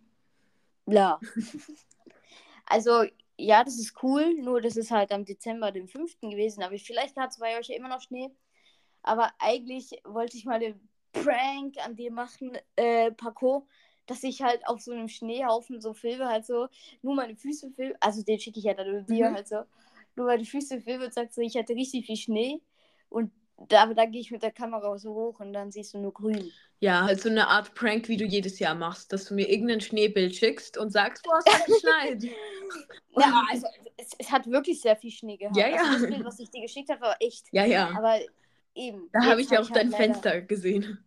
Bla. 0.86 1.20
also, 2.66 3.04
ja, 3.36 3.62
das 3.64 3.78
ist 3.78 4.02
cool. 4.02 4.34
Nur 4.34 4.60
das 4.60 4.76
ist 4.76 4.90
halt 4.90 5.12
am 5.12 5.24
Dezember, 5.24 5.72
dem 5.72 5.88
5. 5.88 6.30
gewesen. 6.30 6.62
Aber 6.62 6.76
vielleicht 6.78 7.16
hat 7.16 7.30
es 7.30 7.38
bei 7.38 7.58
euch 7.58 7.68
ja 7.68 7.76
immer 7.76 7.88
noch 7.88 8.00
Schnee. 8.00 8.30
Aber 9.02 9.30
eigentlich 9.38 9.90
wollte 10.04 10.36
ich 10.38 10.46
mal 10.46 10.60
den 10.60 10.80
Prank 11.12 11.76
an 11.84 11.96
dir 11.96 12.10
machen, 12.12 12.58
äh, 12.76 13.12
Paco, 13.12 13.66
dass 14.06 14.24
ich 14.24 14.42
halt 14.42 14.66
auf 14.66 14.80
so 14.80 14.92
einem 14.92 15.08
Schneehaufen 15.08 15.80
so 15.80 15.94
filme, 15.94 16.26
halt 16.28 16.46
so, 16.46 16.68
nur 17.02 17.14
meine 17.14 17.36
Füße 17.36 17.70
filme. 17.72 17.96
Also 18.00 18.22
den 18.22 18.40
schicke 18.40 18.58
ich 18.58 18.64
ja 18.64 18.74
dann 18.74 19.06
dir 19.06 19.30
Mhm. 19.30 19.34
halt 19.34 19.48
so. 19.48 19.62
Nur 20.16 20.26
meine 20.26 20.44
Füße 20.44 20.80
filme 20.80 21.06
und 21.06 21.14
sag 21.14 21.32
so, 21.32 21.42
ich 21.42 21.56
hatte 21.56 21.74
richtig 21.74 22.06
viel 22.06 22.16
Schnee. 22.16 22.62
Und 23.14 23.30
da, 23.68 23.86
dann 23.86 24.10
gehe 24.10 24.20
ich 24.20 24.30
mit 24.32 24.42
der 24.42 24.50
Kamera 24.50 24.98
so 24.98 25.14
hoch 25.14 25.38
und 25.40 25.52
dann 25.52 25.70
siehst 25.70 25.94
du 25.94 25.98
nur 25.98 26.12
grün. 26.12 26.50
Ja, 26.80 27.04
halt 27.04 27.20
so 27.20 27.28
eine 27.28 27.46
Art 27.48 27.74
Prank, 27.74 28.08
wie 28.08 28.16
du 28.16 28.24
jedes 28.24 28.58
Jahr 28.58 28.74
machst, 28.74 29.12
dass 29.12 29.26
du 29.26 29.34
mir 29.34 29.48
irgendein 29.48 29.80
Schneebild 29.80 30.34
schickst 30.34 30.76
und 30.76 30.90
sagst, 30.90 31.22
boah, 31.22 31.38
es 31.44 31.54
hat 31.54 31.66
geschneit. 31.66 32.24
Ja, 33.16 33.44
also 33.48 33.68
es, 33.96 34.10
es 34.18 34.32
hat 34.32 34.46
wirklich 34.48 34.80
sehr 34.80 34.96
viel 34.96 35.12
Schnee 35.12 35.36
gehabt. 35.36 35.56
Ja, 35.56 35.68
ja. 35.68 35.76
Also 35.84 36.00
das 36.06 36.08
Bild, 36.10 36.24
was 36.24 36.40
ich 36.40 36.50
dir 36.50 36.62
geschickt 36.62 36.88
habe, 36.90 37.00
war 37.02 37.16
echt. 37.20 37.46
ja, 37.52 37.64
ja. 37.64 37.90
Aber 37.96 38.18
eben. 38.74 39.08
Da 39.12 39.24
habe 39.24 39.40
ich 39.40 39.50
ja 39.50 39.60
auch 39.60 39.70
halt 39.70 39.76
dein 39.76 39.90
leider- 39.92 40.02
Fenster 40.02 40.40
gesehen. 40.42 40.98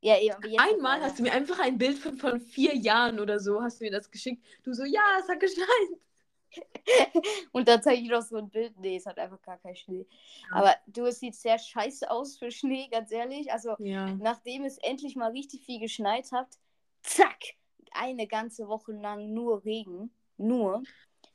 Ja, 0.00 0.18
eben. 0.18 0.34
Halt 0.34 0.58
Einmal 0.74 0.94
leider- 0.94 1.04
hast 1.04 1.18
du 1.20 1.22
mir 1.22 1.32
einfach 1.32 1.60
ein 1.60 1.78
Bild 1.78 1.98
von, 1.98 2.16
von 2.18 2.40
vier 2.40 2.74
Jahren 2.74 3.20
oder 3.20 3.38
so, 3.38 3.62
hast 3.62 3.80
du 3.80 3.84
mir 3.84 3.92
das 3.92 4.10
geschickt. 4.10 4.44
Du 4.64 4.72
so, 4.72 4.82
ja, 4.84 5.00
es 5.20 5.28
hat 5.28 5.38
geschneit. 5.38 5.68
Und 7.52 7.68
dann 7.68 7.82
zeige 7.82 8.02
ich 8.02 8.08
noch 8.08 8.22
so 8.22 8.36
ein 8.36 8.48
Bild. 8.50 8.78
Nee, 8.78 8.96
es 8.96 9.06
hat 9.06 9.18
einfach 9.18 9.40
gar 9.42 9.58
kein 9.58 9.76
Schnee. 9.76 10.06
Aber 10.50 10.74
du, 10.86 11.06
es 11.06 11.20
sieht 11.20 11.34
sehr 11.34 11.58
scheiße 11.58 12.10
aus 12.10 12.38
für 12.38 12.50
Schnee, 12.50 12.88
ganz 12.90 13.10
ehrlich. 13.10 13.52
Also, 13.52 13.76
Ja. 13.78 14.06
nachdem 14.14 14.64
es 14.64 14.78
endlich 14.78 15.16
mal 15.16 15.30
richtig 15.30 15.64
viel 15.64 15.80
geschneit 15.80 16.30
hat, 16.32 16.48
zack, 17.02 17.38
eine 17.92 18.26
ganze 18.26 18.68
Woche 18.68 18.92
lang 18.92 19.32
nur 19.32 19.64
Regen. 19.64 20.12
Nur. 20.38 20.82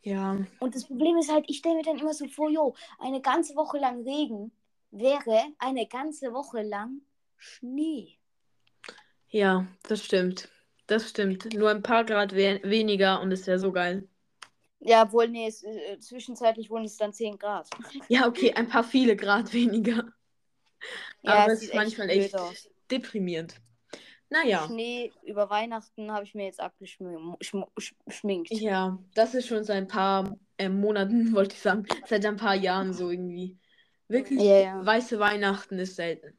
Ja. 0.01 0.38
Und 0.60 0.75
das 0.75 0.86
Problem 0.86 1.17
ist 1.17 1.32
halt, 1.32 1.45
ich 1.47 1.58
stelle 1.60 1.75
mir 1.75 1.84
dann 1.84 1.99
immer 1.99 2.13
so 2.13 2.27
vor, 2.27 2.49
jo, 2.49 2.75
eine 2.99 3.21
ganze 3.21 3.56
Woche 3.56 3.77
lang 3.77 4.03
Regen 4.03 4.51
wäre 4.91 5.43
eine 5.60 5.88
ganze 5.88 6.34
Woche 6.34 6.62
lang 6.62 7.01
Schnee. 7.38 8.17
Ja, 9.30 9.67
das 9.84 10.03
stimmt. 10.03 10.49
Das 10.88 11.10
stimmt. 11.10 11.53
Nur 11.53 11.69
ein 11.69 11.84
paar 11.84 12.06
Grad 12.06 12.34
we 12.34 12.62
weniger 12.63 13.19
und 13.21 13.32
es 13.32 13.45
wäre 13.45 13.60
so 13.60 13.71
geil. 13.73 14.08
Ja, 14.80 15.12
wohl, 15.12 15.28
nee, 15.28 15.48
es, 15.48 15.63
äh, 15.63 15.98
zwischenzeitlich 16.00 16.70
wurden 16.70 16.86
es 16.86 16.98
dann 16.98 17.13
10 17.13 17.38
Grad. 17.38 17.70
Ja, 18.10 18.28
okay, 18.28 18.54
ein 18.54 18.68
paar 18.68 18.84
viele 18.84 19.16
Grad 19.16 19.54
weniger. 19.54 20.06
Aber 21.24 21.52
es 21.52 21.63
ist 21.63 21.74
manchmal 21.74 22.10
echt 22.10 22.36
aus. 22.36 22.70
deprimierend. 22.92 23.60
Naja. 24.30 24.66
Schnee 24.68 25.12
über 25.24 25.50
Weihnachten 25.50 26.12
habe 26.12 26.26
ich 26.26 26.36
mir 26.36 26.46
jetzt 26.46 26.60
abgeschminkt. 26.60 28.52
Ja, 28.52 29.00
das 29.16 29.34
ist 29.34 29.48
schon 29.48 29.63
seit 29.63 29.78
ein 29.78 29.88
paar 29.88 30.38
äh, 30.58 30.70
Monaten, 30.70 31.32
wollte 31.34 31.56
ich 31.56 31.62
sagen. 31.62 31.86
Seit 32.06 32.26
ein 32.26 32.36
paar 32.36 32.56
Jahren 32.56 32.94
so 32.94 33.10
irgendwie. 33.10 33.58
Wirklich 34.10 34.42
Ja, 34.42 34.60
ja. 34.60 34.86
weiße 34.86 35.18
Weihnachten 35.20 35.80
ist 35.80 35.96
selten. 35.96 36.38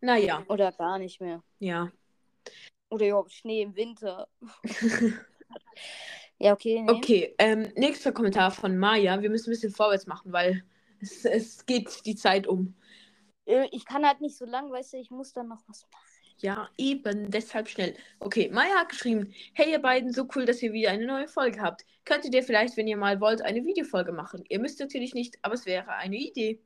Naja, 0.00 0.44
Oder 0.48 0.70
gar 0.72 0.98
nicht 0.98 1.20
mehr. 1.20 1.42
ja. 1.60 1.90
Oder 2.90 3.08
überhaupt 3.08 3.32
Schnee 3.32 3.62
im 3.62 3.74
Winter. 3.74 4.28
ja, 6.44 6.52
okay. 6.52 6.82
Nee. 6.82 6.90
Okay, 6.90 7.34
ähm, 7.38 7.72
nächster 7.74 8.12
Kommentar 8.12 8.50
von 8.50 8.76
Maya. 8.76 9.22
Wir 9.22 9.30
müssen 9.30 9.48
ein 9.48 9.54
bisschen 9.54 9.72
vorwärts 9.72 10.06
machen, 10.06 10.30
weil 10.30 10.62
es, 11.00 11.24
es 11.24 11.64
geht 11.64 12.04
die 12.04 12.16
Zeit 12.16 12.46
um. 12.46 12.74
Äh, 13.46 13.66
Ich 13.72 13.86
kann 13.86 14.06
halt 14.06 14.20
nicht 14.20 14.36
so 14.36 14.44
lang, 14.44 14.70
weißt 14.70 14.92
du, 14.92 14.98
ich 14.98 15.10
muss 15.10 15.32
dann 15.32 15.48
noch 15.48 15.62
was 15.66 15.86
machen. 15.90 16.04
Ja, 16.38 16.68
eben, 16.76 17.30
deshalb 17.30 17.68
schnell. 17.68 17.96
Okay, 18.18 18.50
Maya 18.52 18.74
hat 18.80 18.90
geschrieben, 18.90 19.32
hey 19.54 19.70
ihr 19.70 19.78
beiden, 19.78 20.12
so 20.12 20.28
cool, 20.34 20.44
dass 20.44 20.62
ihr 20.62 20.74
wieder 20.74 20.90
eine 20.90 21.06
neue 21.06 21.28
Folge 21.28 21.62
habt. 21.62 21.86
Könntet 22.04 22.34
ihr 22.34 22.42
vielleicht, 22.42 22.76
wenn 22.76 22.88
ihr 22.88 22.98
mal 22.98 23.20
wollt, 23.20 23.40
eine 23.40 23.64
Videofolge 23.64 24.12
machen? 24.12 24.44
Ihr 24.50 24.58
müsst 24.58 24.80
natürlich 24.80 25.14
nicht, 25.14 25.38
aber 25.40 25.54
es 25.54 25.64
wäre 25.64 25.92
eine 25.92 26.16
Idee. 26.16 26.60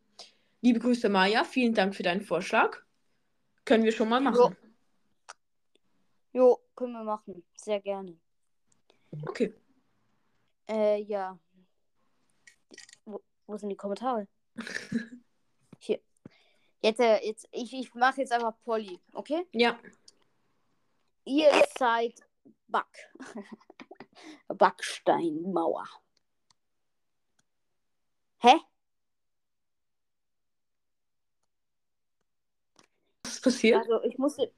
Liebe 0.61 0.81
Grüße, 0.81 1.09
Maya, 1.09 1.45
vielen 1.45 1.75
Dank 1.75 1.95
für 1.95 2.03
deinen 2.03 2.23
Vorschlag. 2.23 2.79
Können 3.65 3.85
wir 3.85 3.93
schon 3.93 4.09
mal 4.09 4.21
machen. 4.21 4.57
Jo. 6.33 6.41
Jo, 6.41 6.59
können 6.75 6.95
wir 6.95 7.05
machen. 7.05 7.45
Sehr 7.55 7.81
gerne. 7.81 8.19
Okay. 9.23 9.55
Äh, 10.69 11.03
ja. 11.03 11.39
Wo, 13.05 13.21
wo 13.47 13.57
sind 13.57 13.71
die 13.71 13.77
Kommentare? 13.77 14.29
Hier. 15.79 16.01
Jetzt, 16.83 17.01
äh, 17.01 17.25
jetzt 17.27 17.49
ich, 17.51 17.73
ich 17.73 17.95
mache 17.95 18.21
jetzt 18.21 18.33
einfach 18.33 18.55
Polly, 18.65 19.01
okay? 19.13 19.47
Ja. 19.53 19.79
Ihr 21.25 21.51
seid 21.79 22.15
Back. 22.69 23.13
Backsteinmauer. 24.49 25.87
Hä? 28.41 28.55
Was 33.25 33.35
ist 33.35 33.43
passiert? 33.43 33.79
Also 33.79 34.03
ich 34.05 34.19
musste 34.19 34.53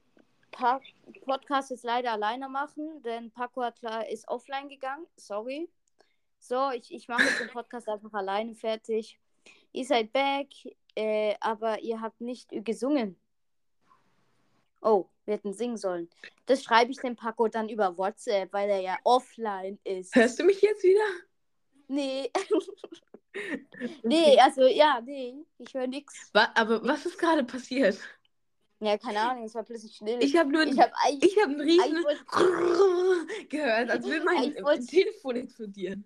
Podcast 1.25 1.71
jetzt 1.71 1.83
leider 1.83 2.11
alleine 2.11 2.49
machen, 2.49 3.01
denn 3.03 3.31
Paco 3.31 3.63
hat 3.63 3.79
klar, 3.79 4.07
ist 4.07 4.27
offline 4.27 4.69
gegangen. 4.69 5.07
Sorry. 5.15 5.69
So, 6.41 6.71
ich, 6.71 6.91
ich 6.91 7.07
mache 7.07 7.23
jetzt 7.23 7.39
den 7.39 7.49
Podcast 7.49 7.87
einfach 7.87 8.11
alleine 8.13 8.55
fertig. 8.55 9.19
Ihr 9.71 9.85
seid 9.85 10.11
back, 10.11 10.47
äh, 10.95 11.35
aber 11.39 11.79
ihr 11.81 12.01
habt 12.01 12.19
nicht 12.19 12.49
gesungen. 12.49 13.15
Oh, 14.81 15.05
wir 15.25 15.35
hätten 15.35 15.53
singen 15.53 15.77
sollen. 15.77 16.09
Das 16.47 16.63
schreibe 16.63 16.91
ich 16.91 16.97
dem 16.97 17.15
Paco 17.15 17.47
dann 17.47 17.69
über 17.69 17.95
WhatsApp, 17.95 18.51
weil 18.51 18.71
er 18.71 18.81
ja 18.81 18.97
offline 19.03 19.77
ist. 19.83 20.15
Hörst 20.15 20.39
du 20.39 20.43
mich 20.43 20.59
jetzt 20.61 20.83
wieder? 20.83 21.05
Nee. 21.87 22.31
nee, 24.03 24.39
also 24.39 24.65
ja, 24.65 24.99
nee, 25.05 25.35
ich 25.59 25.71
höre 25.75 25.87
nichts. 25.87 26.31
Aber 26.33 26.83
was 26.83 27.05
ist 27.05 27.19
gerade 27.19 27.43
passiert? 27.43 27.99
Ja, 28.79 28.97
keine 28.97 29.19
Ahnung, 29.19 29.43
es 29.43 29.53
war 29.53 29.63
plötzlich 29.63 29.95
still. 29.95 30.17
Ich 30.23 30.35
habe 30.35 30.51
nur 30.51 30.63
ich 30.63 30.79
habe 30.79 30.91
eigentlich. 31.03 31.33
ich 31.33 31.37
hab 31.39 31.49
einen 31.49 31.61
riesen 31.61 32.03
gehört, 33.49 33.91
als 33.91 34.05
würde 34.07 34.25
mein 34.25 34.55
Ich 34.79 34.87
Telefon 34.87 35.35
explodieren. 35.35 36.03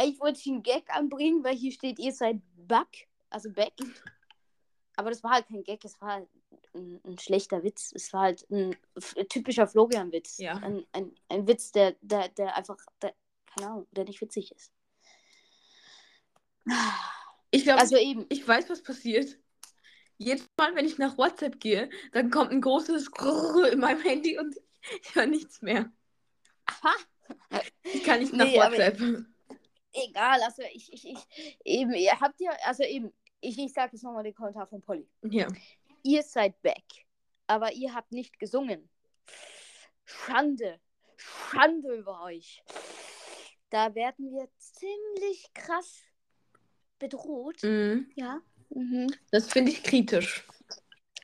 Ich 0.00 0.20
wollte 0.20 0.40
einen 0.50 0.62
Gag 0.62 0.94
anbringen, 0.94 1.44
weil 1.44 1.54
hier 1.56 1.72
steht, 1.72 1.98
ihr 1.98 2.12
seid 2.12 2.40
Back, 2.56 3.08
also 3.30 3.50
Back. 3.50 3.72
Aber 4.96 5.10
das 5.10 5.22
war 5.22 5.32
halt 5.32 5.46
kein 5.48 5.64
Gag, 5.64 5.84
es 5.84 6.00
war 6.00 6.12
halt 6.12 6.28
ein, 6.74 7.00
ein 7.04 7.18
schlechter 7.18 7.62
Witz. 7.62 7.92
Es 7.94 8.12
war 8.12 8.22
halt 8.22 8.46
ein 8.50 8.76
typischer 9.28 9.66
Florian-Witz. 9.66 10.38
Ja. 10.38 10.54
Ein, 10.56 10.86
ein, 10.92 11.14
ein 11.28 11.46
Witz, 11.46 11.72
der, 11.72 11.96
der, 12.00 12.28
der 12.28 12.56
einfach, 12.56 12.76
der, 13.02 13.14
keine 13.46 13.70
Ahnung, 13.70 13.86
der 13.92 14.04
nicht 14.04 14.20
witzig 14.20 14.52
ist. 14.52 14.72
Ich 17.50 17.64
glaube, 17.64 17.80
Also 17.80 17.96
eben, 17.96 18.26
ich 18.28 18.46
weiß, 18.46 18.70
was 18.70 18.82
passiert. 18.82 19.38
Jedes 20.16 20.48
Mal, 20.56 20.74
wenn 20.74 20.86
ich 20.86 20.98
nach 20.98 21.18
WhatsApp 21.18 21.60
gehe, 21.60 21.90
dann 22.12 22.30
kommt 22.30 22.52
ein 22.52 22.60
großes 22.60 23.10
Grrrr 23.10 23.72
in 23.72 23.80
meinem 23.80 24.00
Handy 24.00 24.38
und 24.38 24.56
ich 25.02 25.14
höre 25.14 25.26
nichts 25.26 25.60
mehr. 25.60 25.92
aha, 26.66 26.94
Ich 27.82 28.02
kann 28.04 28.20
nicht 28.20 28.32
nach 28.32 28.44
Nee, 28.46 28.56
WhatsApp. 28.56 28.98
egal, 29.92 30.42
also 30.42 30.62
ich, 30.72 30.92
ich, 30.92 31.08
ich, 31.08 31.58
eben, 31.64 31.92
ihr 31.94 32.18
habt 32.20 32.40
ja, 32.40 32.50
also 32.64 32.82
eben, 32.82 33.12
ich, 33.40 33.58
ich 33.58 33.72
sage 33.72 33.92
jetzt 33.92 34.02
nochmal 34.02 34.24
den 34.24 34.34
Kommentar 34.34 34.66
von 34.66 34.80
Polly. 34.80 35.08
Ja. 35.22 35.46
Ihr 36.02 36.22
seid 36.22 36.60
back, 36.62 36.84
aber 37.46 37.72
ihr 37.72 37.94
habt 37.94 38.12
nicht 38.12 38.38
gesungen. 38.38 38.88
Schande. 40.04 40.80
Schande 41.16 41.94
über 41.96 42.22
euch. 42.24 42.62
Da 43.70 43.94
werden 43.94 44.30
wir 44.32 44.48
ziemlich 44.58 45.52
krass 45.54 46.02
bedroht. 46.98 47.62
Mhm. 47.62 48.10
Ja. 48.14 48.40
Mhm. 48.70 49.12
Das 49.30 49.50
finde 49.50 49.72
ich 49.72 49.82
kritisch. 49.82 50.46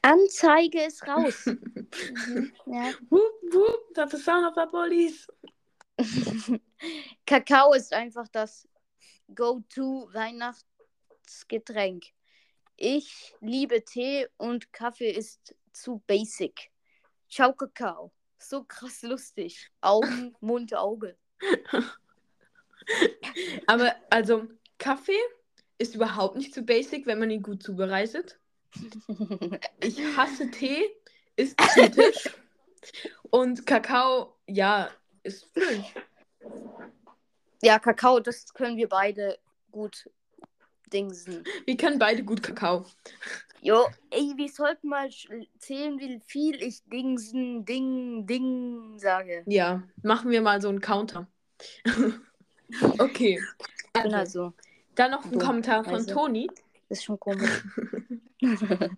Anzeige 0.02 0.82
ist 0.82 1.06
raus. 1.06 1.46
mhm. 1.46 2.52
ja. 2.66 2.92
Wup, 3.10 3.52
wup, 3.52 3.94
that's 3.94 4.12
the 4.12 4.18
sound 4.18 4.46
of 4.46 4.54
the 4.54 4.70
police. 4.70 5.26
Kakao 7.26 7.74
ist 7.74 7.92
einfach 7.92 8.28
das 8.28 8.66
Go-To-Weihnachtsgetränk. 9.34 12.04
Ich 12.76 13.34
liebe 13.40 13.84
Tee 13.84 14.28
und 14.36 14.72
Kaffee 14.72 15.10
ist 15.10 15.56
zu 15.72 16.02
basic. 16.06 16.70
Ciao, 17.28 17.52
Kakao. 17.52 18.12
So 18.38 18.62
krass 18.64 19.02
lustig. 19.02 19.70
Augen, 19.80 20.36
Mund, 20.40 20.74
Auge. 20.74 21.16
Aber 23.66 23.94
also, 24.08 24.48
Kaffee 24.78 25.20
ist 25.78 25.94
überhaupt 25.94 26.36
nicht 26.36 26.54
so 26.54 26.62
basic, 26.62 27.06
wenn 27.06 27.18
man 27.18 27.30
ihn 27.30 27.42
gut 27.42 27.62
zubereitet. 27.62 28.38
Ich 29.80 29.98
hasse 30.16 30.50
Tee, 30.50 30.90
ist 31.36 31.56
kritisch. 31.56 32.30
Und 33.30 33.66
Kakao, 33.66 34.36
ja, 34.46 34.90
ist 35.22 35.46
schön. 35.54 35.85
ja, 37.62 37.78
Kakao, 37.78 38.20
das 38.20 38.52
können 38.54 38.76
wir 38.76 38.88
beide 38.88 39.38
gut 39.70 40.09
dingsen. 40.92 41.44
Wir 41.66 41.76
können 41.76 41.98
beide 41.98 42.22
gut 42.24 42.42
Kakao. 42.42 42.85
Jo, 43.62 43.87
ey, 44.11 44.33
wir 44.37 44.48
sollten 44.48 44.88
mal 44.88 45.11
zählen, 45.59 45.98
wie 45.98 46.20
viel 46.24 46.62
ich 46.62 46.83
dingsen, 46.85 47.64
ding, 47.66 48.26
ding 48.26 48.98
sage. 48.98 49.42
Ja, 49.46 49.83
machen 50.02 50.30
wir 50.30 50.40
mal 50.40 50.62
so 50.62 50.70
einen 50.70 50.80
Counter. 50.80 51.26
okay. 52.98 53.38
Bin 53.92 54.02
Also, 54.02 54.16
halt 54.16 54.30
so. 54.30 54.52
dann 54.94 55.11
noch 55.11 55.24
ein 55.24 55.33
dumm, 55.33 55.40
Kommentar 55.40 55.85
von 55.85 55.94
also. 55.94 56.14
Toni. 56.14 56.48
Ist 56.88 57.04
schon 57.04 57.20
komisch. 57.20 57.62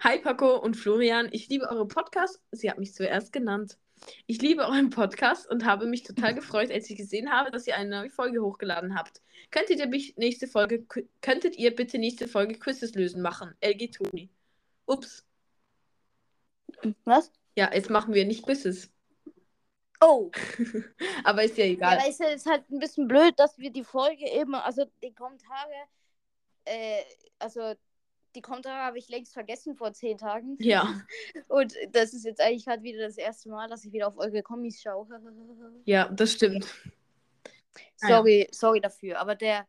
Hi 0.00 0.18
Paco 0.18 0.56
und 0.58 0.76
Florian, 0.76 1.28
ich 1.32 1.48
liebe 1.48 1.68
eure 1.70 1.88
Podcasts. 1.88 2.40
Sie 2.52 2.70
hat 2.70 2.78
mich 2.78 2.92
zuerst 2.94 3.32
genannt. 3.32 3.78
Ich 4.26 4.40
liebe 4.42 4.62
euren 4.62 4.90
Podcast 4.90 5.48
und 5.50 5.64
habe 5.64 5.86
mich 5.86 6.02
total 6.02 6.34
gefreut, 6.34 6.70
als 6.70 6.88
ich 6.90 6.96
gesehen 6.96 7.30
habe, 7.30 7.50
dass 7.50 7.66
ihr 7.66 7.76
eine 7.76 7.90
neue 7.90 8.10
Folge 8.10 8.42
hochgeladen 8.42 8.94
habt. 8.96 9.22
Könntet 9.50 9.78
ihr 9.78 9.86
nächste 10.16 10.46
Folge, 10.46 10.86
könntet 11.20 11.56
ihr 11.56 11.74
bitte 11.74 11.98
nächste 11.98 12.28
Folge 12.28 12.58
Quizzes 12.58 12.94
lösen 12.94 13.22
machen? 13.22 13.54
LG 13.60 13.90
Toni. 13.92 14.30
Ups. 14.86 15.24
Was? 17.04 17.32
Ja, 17.56 17.72
jetzt 17.72 17.90
machen 17.90 18.14
wir 18.14 18.24
nicht 18.24 18.44
Quizzes. 18.44 18.90
Oh, 20.00 20.30
Aber 21.24 21.42
ist 21.42 21.56
ja 21.58 21.64
ja, 21.64 21.72
egal. 21.72 21.98
aber 21.98 22.08
ist 22.08 22.20
ja 22.20 22.28
ist 22.28 22.46
halt 22.46 22.70
ein 22.70 22.78
bisschen 22.78 23.08
blöd, 23.08 23.34
dass 23.36 23.58
wir 23.58 23.70
die 23.70 23.82
Folge 23.82 24.30
eben, 24.30 24.54
also 24.54 24.84
die 25.02 25.12
Kommentare, 25.12 25.72
äh, 26.64 27.02
also 27.40 27.74
die 28.38 28.42
Kommentare 28.42 28.84
habe 28.84 28.98
ich 28.98 29.08
längst 29.08 29.32
vergessen 29.32 29.74
vor 29.74 29.92
zehn 29.92 30.16
Tagen. 30.16 30.56
Ja, 30.60 31.02
Und 31.48 31.74
das 31.90 32.14
ist 32.14 32.24
jetzt 32.24 32.40
eigentlich 32.40 32.64
gerade 32.64 32.84
wieder 32.84 33.04
das 33.04 33.18
erste 33.18 33.48
Mal, 33.48 33.68
dass 33.68 33.84
ich 33.84 33.92
wieder 33.92 34.06
auf 34.06 34.16
eure 34.16 34.42
Kommis 34.44 34.80
schaue. 34.80 35.08
ja, 35.84 36.08
das 36.08 36.34
stimmt. 36.34 36.72
Ah, 38.00 38.08
ja. 38.08 38.16
sorry, 38.16 38.48
sorry 38.52 38.80
dafür. 38.80 39.18
Aber 39.18 39.34
der, 39.34 39.66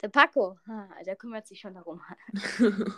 der 0.00 0.08
Paco, 0.10 0.56
ah, 0.68 0.88
der 1.04 1.16
kümmert 1.16 1.48
sich 1.48 1.58
schon 1.58 1.74
darum. 1.74 2.00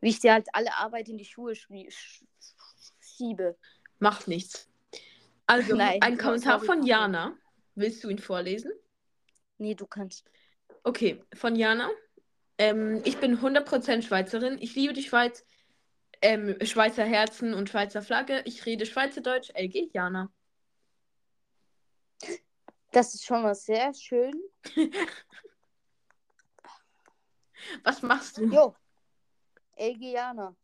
Wie 0.00 0.08
ich 0.08 0.18
dir 0.18 0.32
halt 0.32 0.48
alle 0.54 0.74
Arbeit 0.74 1.10
in 1.10 1.18
die 1.18 1.26
Schuhe 1.26 1.54
schiebe. 3.00 3.58
Macht 3.98 4.28
nichts. 4.28 4.70
Also, 5.46 5.76
Nein, 5.76 6.00
ein 6.00 6.16
so- 6.16 6.22
Kommentar 6.24 6.60
sorry, 6.60 6.66
von. 6.66 6.86
Jana. 6.86 7.36
Willst 7.74 8.02
du 8.02 8.08
ihn 8.08 8.18
vorlesen? 8.18 8.72
Nee, 9.58 9.74
du 9.74 9.86
kannst. 9.86 10.24
Okay, 10.84 11.22
von 11.34 11.54
Jana. 11.54 11.90
Ähm, 12.60 13.00
ich 13.04 13.16
bin 13.16 13.38
100% 13.38 14.02
Schweizerin. 14.02 14.58
Ich 14.60 14.74
liebe 14.74 14.92
die 14.92 15.02
Schweiz. 15.02 15.46
Ähm, 16.20 16.58
Schweizer 16.62 17.04
Herzen 17.04 17.54
und 17.54 17.70
Schweizer 17.70 18.02
Flagge. 18.02 18.42
Ich 18.44 18.66
rede 18.66 18.84
Schweizerdeutsch. 18.84 19.48
LG 19.54 19.88
Jana. 19.94 20.30
Das 22.92 23.14
ist 23.14 23.24
schon 23.24 23.42
mal 23.42 23.54
sehr 23.54 23.94
schön. 23.94 24.34
Was 27.82 28.02
machst 28.02 28.36
du? 28.36 28.44
Jo. 28.44 28.74
Elgi 29.76 30.12
Jana. 30.12 30.54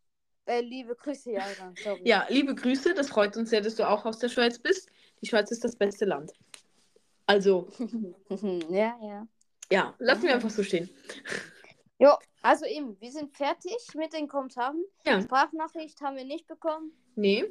Äh, 0.44 0.60
liebe 0.60 0.94
Grüße, 0.96 1.32
Jana. 1.32 1.72
Sorry. 1.82 2.02
Ja, 2.04 2.26
liebe 2.28 2.54
Grüße. 2.54 2.92
Das 2.92 3.08
freut 3.08 3.38
uns 3.38 3.48
sehr, 3.48 3.62
dass 3.62 3.76
du 3.76 3.88
auch 3.88 4.04
aus 4.04 4.18
der 4.18 4.28
Schweiz 4.28 4.58
bist. 4.58 4.90
Die 5.22 5.26
Schweiz 5.26 5.50
ist 5.50 5.64
das 5.64 5.74
beste 5.74 6.04
Land. 6.04 6.34
Also, 7.24 7.72
ja, 8.68 8.98
ja. 9.02 9.26
ja, 9.72 9.94
lassen 9.98 10.24
wir 10.24 10.34
einfach 10.34 10.50
so 10.50 10.62
stehen. 10.62 10.90
Jo, 11.98 12.10
also 12.42 12.66
eben, 12.66 13.00
wir 13.00 13.10
sind 13.10 13.34
fertig 13.34 13.76
mit 13.94 14.12
den 14.12 14.28
Kommentaren. 14.28 14.84
Ja. 15.06 15.20
Sprachnachricht 15.20 16.00
haben 16.02 16.16
wir 16.16 16.24
nicht 16.24 16.46
bekommen. 16.46 16.92
Nee, 17.14 17.44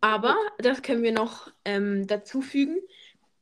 aber 0.00 0.36
das 0.58 0.82
können 0.82 1.02
wir 1.02 1.12
noch 1.12 1.52
ähm, 1.64 2.06
dazu 2.06 2.40
fügen. 2.40 2.78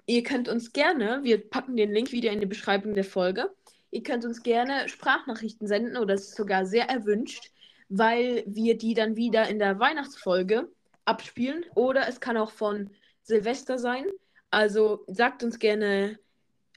Ihr 0.06 0.22
könnt 0.22 0.48
uns 0.48 0.72
gerne, 0.72 1.20
wir 1.22 1.48
packen 1.48 1.76
den 1.76 1.92
Link 1.92 2.12
wieder 2.12 2.32
in 2.32 2.40
die 2.40 2.46
Beschreibung 2.46 2.94
der 2.94 3.04
Folge. 3.04 3.50
Ihr 3.90 4.02
könnt 4.02 4.24
uns 4.24 4.42
gerne 4.42 4.88
Sprachnachrichten 4.88 5.66
senden 5.66 5.96
oder 5.96 6.14
es 6.14 6.28
ist 6.28 6.36
sogar 6.36 6.64
sehr 6.66 6.88
erwünscht, 6.88 7.52
weil 7.88 8.42
wir 8.46 8.76
die 8.76 8.94
dann 8.94 9.16
wieder 9.16 9.48
in 9.48 9.58
der 9.58 9.78
Weihnachtsfolge 9.78 10.68
abspielen. 11.04 11.64
Oder 11.74 12.08
es 12.08 12.20
kann 12.20 12.36
auch 12.36 12.50
von 12.50 12.90
Silvester 13.22 13.78
sein. 13.78 14.06
Also 14.50 15.04
sagt 15.08 15.42
uns 15.42 15.58
gerne 15.58 16.18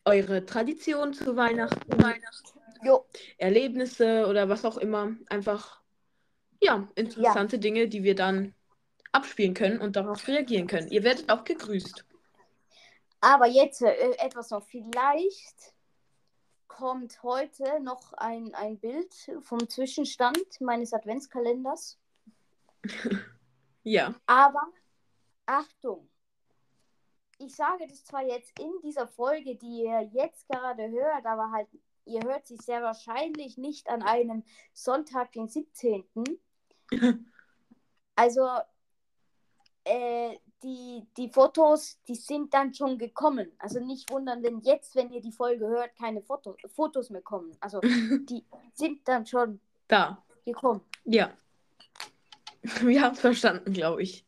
eure 0.04 0.46
Tradition 0.46 1.14
zu 1.14 1.36
Weihnachten, 1.36 2.04
Jo, 2.84 3.06
Erlebnisse 3.38 4.28
oder 4.28 4.50
was 4.50 4.66
auch 4.66 4.78
immer. 4.78 5.16
Einfach, 5.28 5.82
ja, 6.62 6.88
interessante 6.96 7.60
Dinge, 7.60 7.88
die 7.88 8.04
wir 8.04 8.16
dann 8.16 8.54
abspielen 9.12 9.54
können 9.54 9.80
und 9.80 9.96
darauf 9.96 10.28
reagieren 10.28 10.68
können. 10.68 10.90
Ihr 10.90 11.04
werdet 11.04 11.30
auch 11.32 11.44
gegrüßt. 11.44 12.06
Aber 13.20 13.48
jetzt 13.48 13.82
äh, 13.82 14.12
etwas 14.18 14.50
noch. 14.50 14.64
Vielleicht 14.64 15.74
kommt 16.68 17.22
heute 17.22 17.80
noch 17.82 18.14
ein, 18.14 18.56
ein 18.56 18.80
Bild 18.80 19.14
vom 19.42 19.70
Zwischenstand 19.70 20.40
meines 20.60 20.94
Adventskalenders. 20.94 22.00
Ja. 23.84 24.14
Aber 24.28 24.62
Achtung! 25.46 26.08
Ich 27.40 27.56
sage 27.56 27.88
das 27.88 28.06
zwar 28.06 28.24
jetzt 28.24 28.60
in 28.60 28.72
dieser 28.84 29.08
Folge, 29.08 29.56
die 29.56 29.84
ihr 29.84 30.02
jetzt 30.14 30.48
gerade 30.48 30.90
hört, 30.90 31.26
aber 31.26 31.52
halt, 31.52 31.68
ihr 32.06 32.24
hört 32.24 32.48
sie 32.48 32.58
sehr 32.58 32.82
wahrscheinlich 32.82 33.58
nicht 33.58 33.90
an 33.90 34.02
einem 34.04 34.44
Sonntag, 34.74 35.32
den 35.34 35.48
17. 35.48 36.06
Also, 38.14 38.46
äh, 39.86 40.38
die, 40.64 41.08
die 41.18 41.30
Fotos, 41.30 42.00
die 42.08 42.16
sind 42.16 42.54
dann 42.54 42.74
schon 42.74 42.98
gekommen. 42.98 43.52
Also 43.58 43.80
nicht 43.80 44.12
wundern, 44.12 44.44
wenn 44.44 44.60
jetzt, 44.60 44.96
wenn 44.96 45.12
ihr 45.12 45.22
die 45.22 45.32
Folge 45.32 45.68
hört, 45.68 45.96
keine 45.96 46.22
Foto, 46.22 46.56
Fotos 46.68 47.10
mehr 47.10 47.22
kommen. 47.22 47.56
Also 47.60 47.80
die 47.82 48.46
sind 48.74 49.08
dann 49.08 49.26
schon 49.26 49.60
Da. 49.88 50.24
gekommen. 50.46 50.82
Ja. 51.06 51.36
Wir 52.82 53.02
haben 53.02 53.14
es 53.14 53.22
verstanden, 53.22 53.74
glaube 53.74 54.04
ich. 54.04 54.24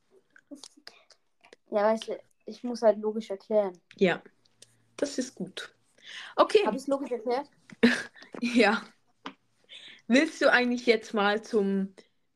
Ja, 1.69 1.83
weißt 1.83 2.07
du, 2.07 2.19
ich 2.45 2.63
muss 2.63 2.81
halt 2.81 2.99
logisch 2.99 3.29
erklären. 3.29 3.79
Ja. 3.97 4.21
Das 4.97 5.17
ist 5.17 5.35
gut. 5.35 5.73
Okay. 6.35 6.65
Habe 6.65 6.75
ich 6.75 6.83
es 6.83 6.87
logisch 6.87 7.11
erklärt? 7.11 7.47
Ja. 8.41 8.81
Willst 10.07 10.41
du 10.41 10.51
eigentlich 10.51 10.85
jetzt 10.85 11.13
mal 11.13 11.41
zum 11.41 11.93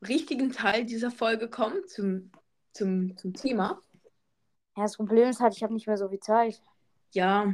richtigen 0.08 0.52
Teil 0.52 0.86
dieser 0.86 1.12
Folge 1.12 1.50
kommen? 1.50 1.86
Zum, 1.88 2.32
zum, 2.72 3.18
zum 3.18 3.34
Thema? 3.34 3.82
Ja, 4.78 4.84
das 4.84 4.96
Problem 4.96 5.28
ist 5.28 5.40
halt, 5.40 5.56
ich 5.56 5.64
habe 5.64 5.74
nicht 5.74 5.88
mehr 5.88 5.98
so 5.98 6.08
viel 6.08 6.20
Zeit. 6.20 6.62
Ja. 7.12 7.54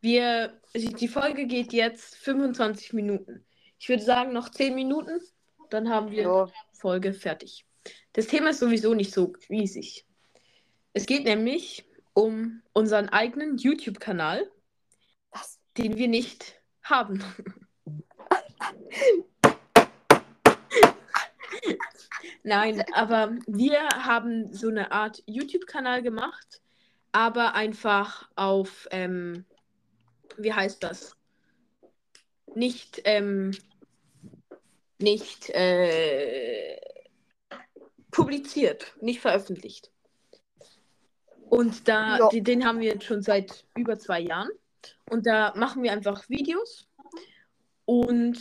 Wir, 0.00 0.60
die 0.74 1.08
Folge 1.08 1.46
geht 1.46 1.72
jetzt 1.72 2.16
25 2.16 2.92
Minuten. 2.92 3.46
Ich 3.78 3.88
würde 3.88 4.02
sagen, 4.02 4.32
noch 4.32 4.50
10 4.50 4.74
Minuten, 4.74 5.20
dann 5.70 5.88
haben 5.88 6.10
wir 6.10 6.22
Jo. 6.22 6.52
Folge 6.72 7.12
fertig. 7.12 7.66
Das 8.12 8.26
Thema 8.26 8.50
ist 8.50 8.60
sowieso 8.60 8.94
nicht 8.94 9.12
so 9.12 9.32
riesig. 9.48 10.06
Es 10.92 11.06
geht 11.06 11.24
nämlich 11.24 11.88
um 12.14 12.62
unseren 12.72 13.08
eigenen 13.10 13.58
YouTube-Kanal? 13.58 14.50
Den 15.78 15.96
wir 15.96 16.08
nicht 16.08 16.60
haben. 16.82 17.22
Nein, 22.42 22.84
aber 22.92 23.36
wir 23.46 23.80
haben 23.88 24.52
so 24.52 24.68
eine 24.68 24.92
Art 24.92 25.22
YouTube-Kanal 25.26 26.02
gemacht, 26.02 26.62
aber 27.12 27.54
einfach 27.54 28.28
auf, 28.36 28.86
ähm, 28.90 29.44
wie 30.36 30.52
heißt 30.52 30.82
das? 30.82 31.16
Nicht, 32.54 33.02
ähm, 33.04 33.50
nicht 34.98 35.50
äh, 35.50 36.80
publiziert, 38.10 38.94
nicht 39.00 39.20
veröffentlicht. 39.20 39.90
Und 41.50 41.86
da, 41.88 42.18
Ja. 42.18 42.28
den, 42.28 42.44
den 42.44 42.64
haben 42.64 42.80
wir 42.80 42.92
jetzt 42.92 43.04
schon 43.04 43.22
seit 43.22 43.64
über 43.76 43.98
zwei 43.98 44.20
Jahren. 44.20 44.50
Und 45.10 45.26
da 45.26 45.52
machen 45.56 45.82
wir 45.82 45.92
einfach 45.92 46.28
Videos 46.28 46.88
und 47.84 48.38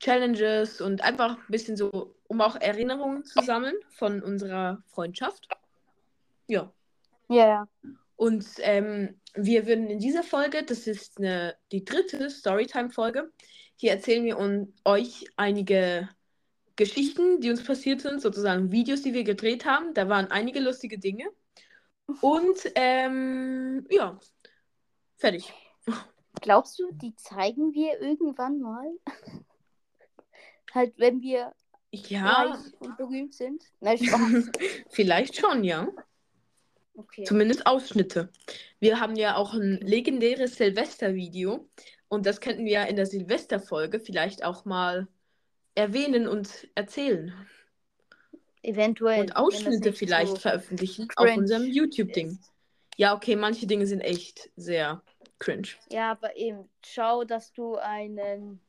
Challenges 0.00 0.80
und 0.80 1.02
einfach 1.02 1.36
ein 1.36 1.50
bisschen 1.50 1.76
so, 1.76 2.14
um 2.26 2.40
auch 2.40 2.56
Erinnerungen 2.56 3.24
zu 3.24 3.42
sammeln 3.42 3.76
von 3.90 4.22
unserer 4.22 4.82
Freundschaft. 4.88 5.48
Ja. 6.48 6.72
Ja, 7.28 7.46
ja. 7.46 7.68
Und 8.16 8.44
ähm, 8.58 9.20
wir 9.34 9.66
würden 9.66 9.88
in 9.88 9.98
dieser 9.98 10.22
Folge, 10.22 10.62
das 10.64 10.86
ist 10.86 11.18
eine, 11.18 11.56
die 11.70 11.84
dritte 11.84 12.28
Storytime-Folge, 12.30 13.30
hier 13.76 13.92
erzählen 13.92 14.24
wir 14.24 14.38
un, 14.38 14.74
euch 14.84 15.24
einige 15.36 16.08
Geschichten, 16.76 17.40
die 17.40 17.50
uns 17.50 17.64
passiert 17.64 18.00
sind, 18.00 18.20
sozusagen 18.20 18.72
Videos, 18.72 19.02
die 19.02 19.14
wir 19.14 19.24
gedreht 19.24 19.64
haben. 19.64 19.94
Da 19.94 20.08
waren 20.08 20.30
einige 20.30 20.60
lustige 20.60 20.98
Dinge. 20.98 21.24
Und 22.20 22.58
ähm, 22.74 23.86
ja, 23.90 24.18
fertig. 25.16 25.52
Glaubst 26.40 26.78
du, 26.78 26.90
die 26.92 27.14
zeigen 27.16 27.72
wir 27.72 28.00
irgendwann 28.00 28.60
mal? 28.60 28.86
halt, 30.74 30.94
wenn 30.98 31.20
wir 31.20 31.52
Ja, 31.92 32.26
reich 32.26 32.80
und 32.80 32.96
berühmt 32.96 33.34
sind? 33.34 33.64
Nein, 33.80 33.98
vielleicht 34.90 35.36
schon, 35.36 35.64
ja. 35.64 35.88
Okay. 36.94 37.24
Zumindest 37.24 37.66
Ausschnitte. 37.66 38.30
Wir 38.78 39.00
haben 39.00 39.16
ja 39.16 39.36
auch 39.36 39.54
ein 39.54 39.78
legendäres 39.80 40.56
Silvester-Video 40.56 41.68
und 42.08 42.26
das 42.26 42.40
könnten 42.40 42.64
wir 42.64 42.72
ja 42.72 42.84
in 42.84 42.96
der 42.96 43.06
Silvester-Folge 43.06 44.00
vielleicht 44.00 44.44
auch 44.44 44.64
mal 44.64 45.08
erwähnen 45.74 46.28
und 46.28 46.68
erzählen. 46.74 47.32
Eventuell. 48.62 49.20
Und 49.20 49.36
Ausschnitte 49.36 49.92
vielleicht 49.92 50.32
so 50.32 50.36
veröffentlichen 50.36 51.08
auf 51.16 51.36
unserem 51.36 51.64
YouTube-Ding. 51.64 52.38
Ja, 52.96 53.14
okay, 53.16 53.36
manche 53.36 53.66
Dinge 53.66 53.86
sind 53.86 54.00
echt 54.00 54.50
sehr 54.56 55.02
cringe. 55.42 55.68
Ja, 55.90 56.12
aber 56.12 56.36
eben, 56.36 56.68
schau, 56.84 57.24
dass 57.24 57.52
du 57.52 57.76
einen 57.76 58.60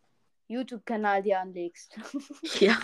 YouTube-Kanal 0.47 1.23
dir 1.23 1.39
anlegst. 1.39 1.95
Ja, 2.59 2.77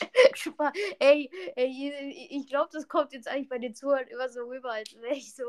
ey, 0.98 1.30
ey, 1.56 2.26
ich- 2.30 2.48
glaube, 2.48 2.68
das 2.72 2.88
kommt 2.88 3.12
jetzt 3.12 3.28
eigentlich 3.28 3.48
bei 3.48 3.58
den 3.58 3.74
Zuhörern 3.74 4.08
immer 4.08 4.28
so 4.28 4.40
rüber, 4.44 4.72
als 4.72 4.92
wäre 5.00 5.14
ich 5.14 5.34
so 5.34 5.44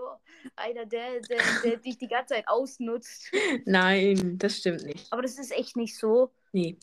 einer, 0.55 0.85
der, 0.85 1.19
der, 1.21 1.39
der 1.63 1.77
dich 1.77 1.97
die 1.97 2.07
ganze 2.07 2.35
Zeit 2.35 2.47
ausnutzt. 2.47 3.31
nein, 3.65 4.37
das 4.37 4.57
stimmt 4.57 4.83
nicht. 4.83 5.11
Aber 5.11 5.21
das 5.23 5.37
ist 5.39 5.51
echt 5.51 5.75
nicht 5.75 5.97
so. 5.97 6.31
Nee. 6.51 6.77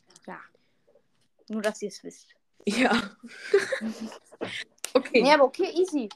Nur, 1.48 1.62
dass 1.62 1.82
ihr 1.82 1.88
es 1.88 2.02
wisst. 2.04 2.34
Ja. 2.66 2.90
Okay, 4.94 5.24
Ja, 5.24 5.34
aber 5.34 5.44
okay, 5.44 5.70
easy. 5.74 6.08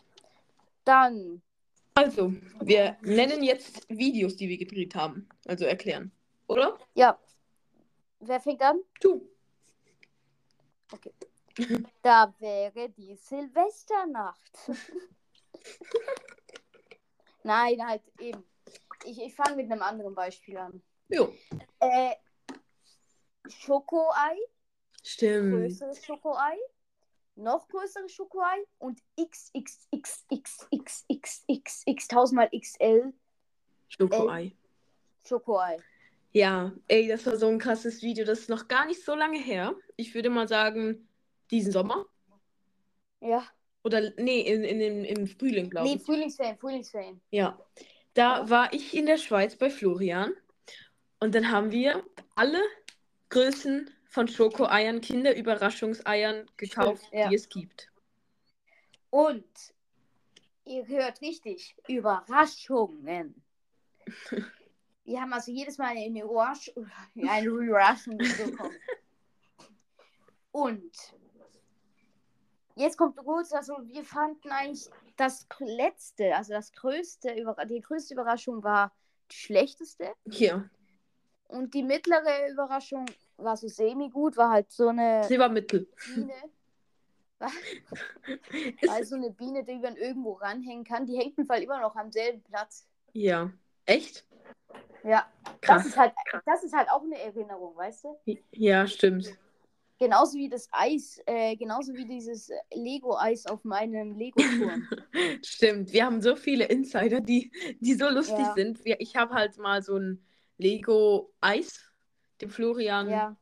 Dann, 0.84 1.40
also, 1.96 2.32
wir 2.60 2.96
nennen 3.00 3.42
jetzt 3.42 3.88
Videos, 3.88 4.36
die 4.36 4.48
wir 4.48 4.58
gedreht 4.58 4.94
haben. 4.94 5.28
Also 5.46 5.64
erklären. 5.64 6.12
Oder? 6.46 6.78
ja. 6.94 7.18
Wer 8.20 8.40
fängt 8.40 8.62
an? 8.62 8.80
Du. 9.00 9.28
Da 12.02 12.34
wäre 12.38 12.90
die 12.90 13.16
Silvesternacht. 13.16 14.52
Nein, 17.42 17.86
halt 17.86 18.02
eben. 18.20 18.44
Ich, 19.04 19.18
ich 19.18 19.34
fange 19.34 19.56
mit 19.56 19.72
einem 19.72 19.80
anderen 19.80 20.14
Beispiel 20.14 20.58
an. 20.58 20.82
Jo. 21.08 21.32
Äh, 21.80 22.12
Schokoei, 23.48 24.36
Stimmt. 25.02 25.52
größeres 25.52 26.04
Schokoei, 26.04 26.58
noch 27.36 27.68
größere 27.68 28.08
Schokoei 28.08 28.64
und 28.78 29.00
XXXXXXX 29.20 32.08
tausendmal 32.08 32.48
XL. 32.50 33.12
Schokoei. 33.88 34.52
Schokoei. 35.24 35.76
Ja, 36.32 36.72
ey, 36.88 37.06
das 37.08 37.26
war 37.26 37.36
so 37.36 37.48
ein 37.48 37.58
krasses 37.58 38.02
Video. 38.02 38.24
Das 38.24 38.40
ist 38.40 38.50
noch 38.50 38.68
gar 38.68 38.86
nicht 38.86 39.04
so 39.04 39.14
lange 39.14 39.38
her. 39.38 39.74
Ich 39.96 40.14
würde 40.14 40.30
mal 40.30 40.48
sagen, 40.48 41.08
diesen 41.50 41.72
Sommer. 41.72 42.06
Ja. 43.20 43.46
Oder 43.84 44.12
nee, 44.18 44.40
in, 44.40 44.64
in, 44.64 44.80
in 44.80 45.04
im 45.04 45.26
Frühling, 45.26 45.68
glaube 45.70 45.88
ich. 45.88 45.94
Nee, 45.94 46.00
Frühlingsferien, 46.00 46.58
Frühlingsferien. 46.58 47.20
Ja. 47.30 47.58
Da 48.14 48.48
war 48.50 48.72
ich 48.72 48.96
in 48.96 49.06
der 49.06 49.18
Schweiz 49.18 49.56
bei 49.56 49.70
Florian 49.70 50.32
und 51.20 51.34
dann 51.34 51.50
haben 51.50 51.70
wir 51.70 52.04
alle 52.34 52.60
Größen 53.28 53.90
von 54.16 54.28
Schokoeiern, 54.28 55.02
Kinderüberraschungseiern 55.02 56.50
gekauft, 56.56 57.06
ja. 57.12 57.28
die 57.28 57.34
es 57.34 57.50
gibt. 57.50 57.92
Und 59.10 59.44
ihr 60.64 60.88
hört 60.88 61.20
richtig, 61.20 61.76
Überraschungen. 61.86 63.34
Wir 65.04 65.20
haben 65.20 65.34
also 65.34 65.52
jedes 65.52 65.76
Mal 65.76 65.88
eine, 65.88 66.22
Überrasch 66.22 66.72
eine 67.14 67.46
Überraschung 67.46 68.16
bekommen. 68.16 68.74
Und 70.50 70.96
jetzt 72.74 72.96
kommt 72.96 73.18
kurz, 73.18 73.52
also 73.52 73.76
wir 73.84 74.02
fanden 74.02 74.50
eigentlich 74.50 74.88
das 75.16 75.46
letzte, 75.60 76.34
also 76.34 76.54
das 76.54 76.72
größte, 76.72 77.36
die 77.68 77.80
größte 77.80 78.14
Überraschung 78.14 78.64
war 78.64 78.92
die 79.30 79.36
schlechteste. 79.36 80.12
Hier, 80.28 80.68
Und 81.48 81.74
die 81.74 81.84
mittlere 81.84 82.50
Überraschung 82.50 83.06
war 83.38 83.56
so 83.56 83.68
semi-gut, 83.68 84.36
war 84.36 84.50
halt 84.50 84.70
so 84.70 84.88
eine 84.88 85.24
Silbermittel. 85.24 85.88
Biene. 86.04 86.32
War 87.38 87.50
Ist, 88.80 88.88
also 88.88 89.16
eine 89.16 89.30
Biene, 89.30 89.62
die 89.62 89.78
man 89.78 89.94
irgendwo 89.96 90.32
ranhängen 90.32 90.84
kann. 90.84 91.04
Die 91.04 91.18
hängt 91.18 91.36
im 91.38 91.44
Fall 91.44 91.62
immer 91.62 91.80
noch 91.80 91.94
am 91.94 92.10
selben 92.10 92.42
Platz. 92.42 92.88
ja. 93.12 93.52
Echt? 93.84 94.26
Ja, 95.04 95.30
das 95.44 95.60
Krass. 95.60 95.86
ist 95.86 95.96
halt, 95.96 96.12
das 96.44 96.64
ist 96.64 96.74
halt 96.74 96.90
auch 96.90 97.02
eine 97.02 97.20
Erinnerung, 97.20 97.76
weißt 97.76 98.04
du? 98.04 98.18
Ja, 98.50 98.86
stimmt. 98.88 99.38
Genauso 99.98 100.36
wie 100.36 100.48
das 100.48 100.68
Eis, 100.72 101.22
äh, 101.26 101.56
genauso 101.56 101.94
wie 101.94 102.04
dieses 102.04 102.50
Lego-Eis 102.74 103.46
auf 103.46 103.62
meinem 103.64 104.14
Lego-Turm. 104.14 104.88
Stimmt, 105.44 105.92
wir 105.92 106.04
haben 106.04 106.20
so 106.20 106.36
viele 106.36 106.64
Insider, 106.64 107.20
die, 107.20 107.50
die 107.80 107.94
so 107.94 108.08
lustig 108.08 108.46
Ja. 108.46 108.54
sind. 108.54 108.80
Ich 108.84 109.14
habe 109.16 109.32
halt 109.34 109.56
mal 109.58 109.82
so 109.82 109.96
ein 109.96 110.26
Lego-Eis 110.58 111.88
dem 112.40 112.50
Florian 112.50 113.08
ja, 113.08 113.36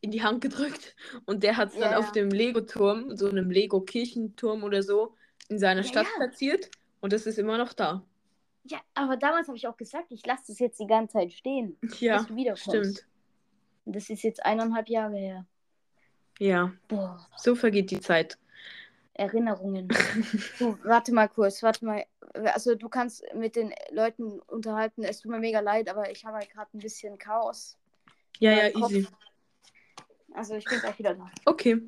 in 0.00 0.10
die 0.10 0.22
Hand 0.22 0.40
gedrückt 0.42 0.94
und 1.26 1.42
der 1.42 1.56
hat 1.56 1.70
es 1.70 1.78
dann 1.78 1.92
Ja, 1.92 1.98
auf 1.98 2.12
dem 2.12 2.30
Lego-Turm, 2.30 3.16
so 3.16 3.28
einem 3.28 3.50
Lego-Kirchenturm 3.50 4.62
oder 4.64 4.82
so, 4.82 5.14
in 5.48 5.58
seiner 5.58 5.82
Stadt 5.82 6.06
platziert 6.16 6.70
und 7.00 7.12
das 7.12 7.26
ist 7.26 7.38
immer 7.38 7.58
noch 7.58 7.72
da. 7.72 8.04
ja, 8.64 8.78
aber 8.94 9.16
damals 9.16 9.48
habe 9.48 9.56
ich 9.56 9.66
auch 9.68 9.76
gesagt, 9.76 10.10
ich 10.10 10.24
lasse 10.26 10.44
das 10.48 10.58
jetzt 10.58 10.78
die 10.80 10.86
ganze 10.86 11.14
Zeit 11.14 11.32
stehen, 11.32 11.76
Ja, 12.00 12.18
bis 12.18 12.26
du 12.26 12.36
wiederkommst. 12.36 12.98
stimmt. 12.98 13.06
Und 13.86 13.96
das 13.96 14.08
ist 14.10 14.22
jetzt 14.22 14.44
eineinhalb 14.44 14.88
Jahre 14.88 15.16
her. 15.16 15.46
Ja, 16.38 16.72
Boah, 16.88 17.26
so 17.36 17.54
vergeht 17.54 17.90
die 17.90 18.00
Zeit. 18.00 18.38
Erinnerungen. 19.14 19.88
du, 20.58 20.76
warte 20.82 21.12
mal 21.12 21.28
kurz, 21.28 21.62
warte 21.62 21.84
mal. 21.84 22.04
Also 22.52 22.74
du 22.74 22.88
kannst 22.88 23.22
mit 23.34 23.54
den 23.54 23.72
Leuten 23.90 24.40
unterhalten. 24.40 25.04
Es 25.04 25.20
tut 25.20 25.30
mir 25.30 25.38
mega 25.38 25.60
leid, 25.60 25.88
aber 25.88 26.10
ich 26.10 26.24
habe 26.24 26.38
halt 26.38 26.50
gerade 26.50 26.70
ein 26.76 26.80
bisschen 26.80 27.16
Chaos. 27.18 27.78
Ja, 28.40 28.52
ja, 28.52 28.70
Kopf. 28.70 28.90
easy. 28.90 29.06
Also 30.34 30.54
ich 30.54 30.64
bin 30.64 30.80
gleich 30.80 30.98
wieder 30.98 31.14
da. 31.14 31.30
Okay. 31.44 31.80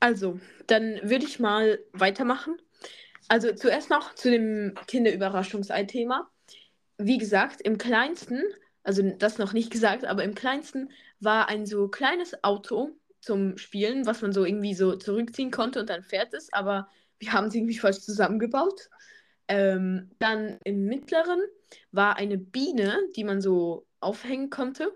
Also, 0.00 0.38
dann 0.66 1.00
würde 1.02 1.24
ich 1.24 1.40
mal 1.40 1.78
weitermachen. 1.92 2.58
Also 3.28 3.54
zuerst 3.54 3.88
noch 3.88 4.14
zu 4.14 4.30
dem 4.30 4.74
Kinderüberraschungsei-Thema. 4.86 6.30
Wie 6.98 7.18
gesagt, 7.18 7.62
im 7.62 7.78
kleinsten, 7.78 8.42
also 8.82 9.02
das 9.18 9.38
noch 9.38 9.54
nicht 9.54 9.70
gesagt, 9.70 10.04
aber 10.04 10.22
im 10.22 10.34
kleinsten 10.34 10.90
war 11.20 11.48
ein 11.48 11.64
so 11.64 11.88
kleines 11.88 12.44
Auto 12.44 12.90
zum 13.20 13.56
Spielen, 13.56 14.04
was 14.04 14.20
man 14.20 14.32
so 14.32 14.44
irgendwie 14.44 14.74
so 14.74 14.94
zurückziehen 14.94 15.50
konnte 15.50 15.80
und 15.80 15.88
dann 15.88 16.02
fährt 16.02 16.34
es, 16.34 16.52
aber 16.52 16.88
wir 17.18 17.32
haben 17.32 17.46
es 17.46 17.54
irgendwie 17.54 17.78
falsch 17.78 18.00
zusammengebaut. 18.00 18.90
Ähm, 19.48 20.10
dann 20.18 20.58
im 20.64 20.84
mittleren 20.84 21.40
war 21.90 22.16
eine 22.16 22.36
Biene, 22.36 22.98
die 23.16 23.24
man 23.24 23.40
so 23.40 23.86
aufhängen 24.00 24.50
konnte. 24.50 24.92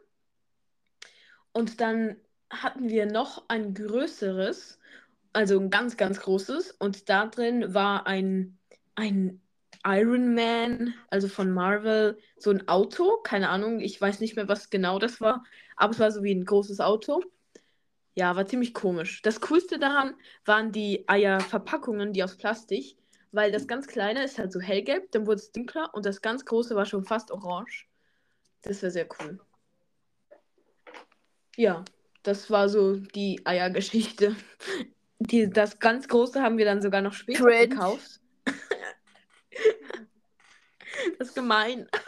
Und 1.58 1.80
dann 1.80 2.14
hatten 2.50 2.88
wir 2.88 3.06
noch 3.06 3.46
ein 3.48 3.74
größeres, 3.74 4.78
also 5.32 5.58
ein 5.58 5.70
ganz, 5.70 5.96
ganz 5.96 6.20
großes. 6.20 6.70
Und 6.70 7.08
da 7.08 7.26
drin 7.26 7.74
war 7.74 8.06
ein, 8.06 8.60
ein 8.94 9.42
Iron 9.84 10.36
Man, 10.36 10.94
also 11.10 11.26
von 11.26 11.50
Marvel, 11.50 12.16
so 12.36 12.50
ein 12.52 12.68
Auto. 12.68 13.16
Keine 13.24 13.48
Ahnung, 13.48 13.80
ich 13.80 14.00
weiß 14.00 14.20
nicht 14.20 14.36
mehr, 14.36 14.46
was 14.46 14.70
genau 14.70 15.00
das 15.00 15.20
war. 15.20 15.42
Aber 15.74 15.90
es 15.90 15.98
war 15.98 16.12
so 16.12 16.22
wie 16.22 16.32
ein 16.32 16.44
großes 16.44 16.78
Auto. 16.78 17.24
Ja, 18.14 18.36
war 18.36 18.46
ziemlich 18.46 18.72
komisch. 18.72 19.20
Das 19.22 19.40
Coolste 19.40 19.80
daran 19.80 20.14
waren 20.44 20.70
die 20.70 21.08
Eierverpackungen, 21.08 22.12
die 22.12 22.22
aus 22.22 22.36
Plastik. 22.36 22.96
Weil 23.32 23.50
das 23.50 23.66
ganz 23.66 23.88
kleine 23.88 24.22
ist 24.22 24.38
halt 24.38 24.52
so 24.52 24.60
hellgelb, 24.60 25.10
dann 25.10 25.26
wurde 25.26 25.40
es 25.40 25.50
dunkler 25.50 25.92
und 25.92 26.06
das 26.06 26.22
ganz 26.22 26.44
große 26.44 26.76
war 26.76 26.86
schon 26.86 27.04
fast 27.04 27.32
orange. 27.32 27.88
Das 28.62 28.80
war 28.84 28.90
sehr 28.90 29.08
cool. 29.18 29.40
Ja, 31.58 31.84
das 32.22 32.50
war 32.50 32.68
so 32.68 32.94
die 32.94 33.40
Eiergeschichte. 33.44 34.36
Die, 35.18 35.50
das 35.50 35.80
ganz 35.80 36.06
große 36.06 36.40
haben 36.40 36.56
wir 36.56 36.64
dann 36.64 36.80
sogar 36.80 37.02
noch 37.02 37.12
später 37.12 37.42
Cringe. 37.42 37.68
gekauft. 37.68 38.20
das 41.18 41.28
ist 41.28 41.34
gemein. 41.34 41.88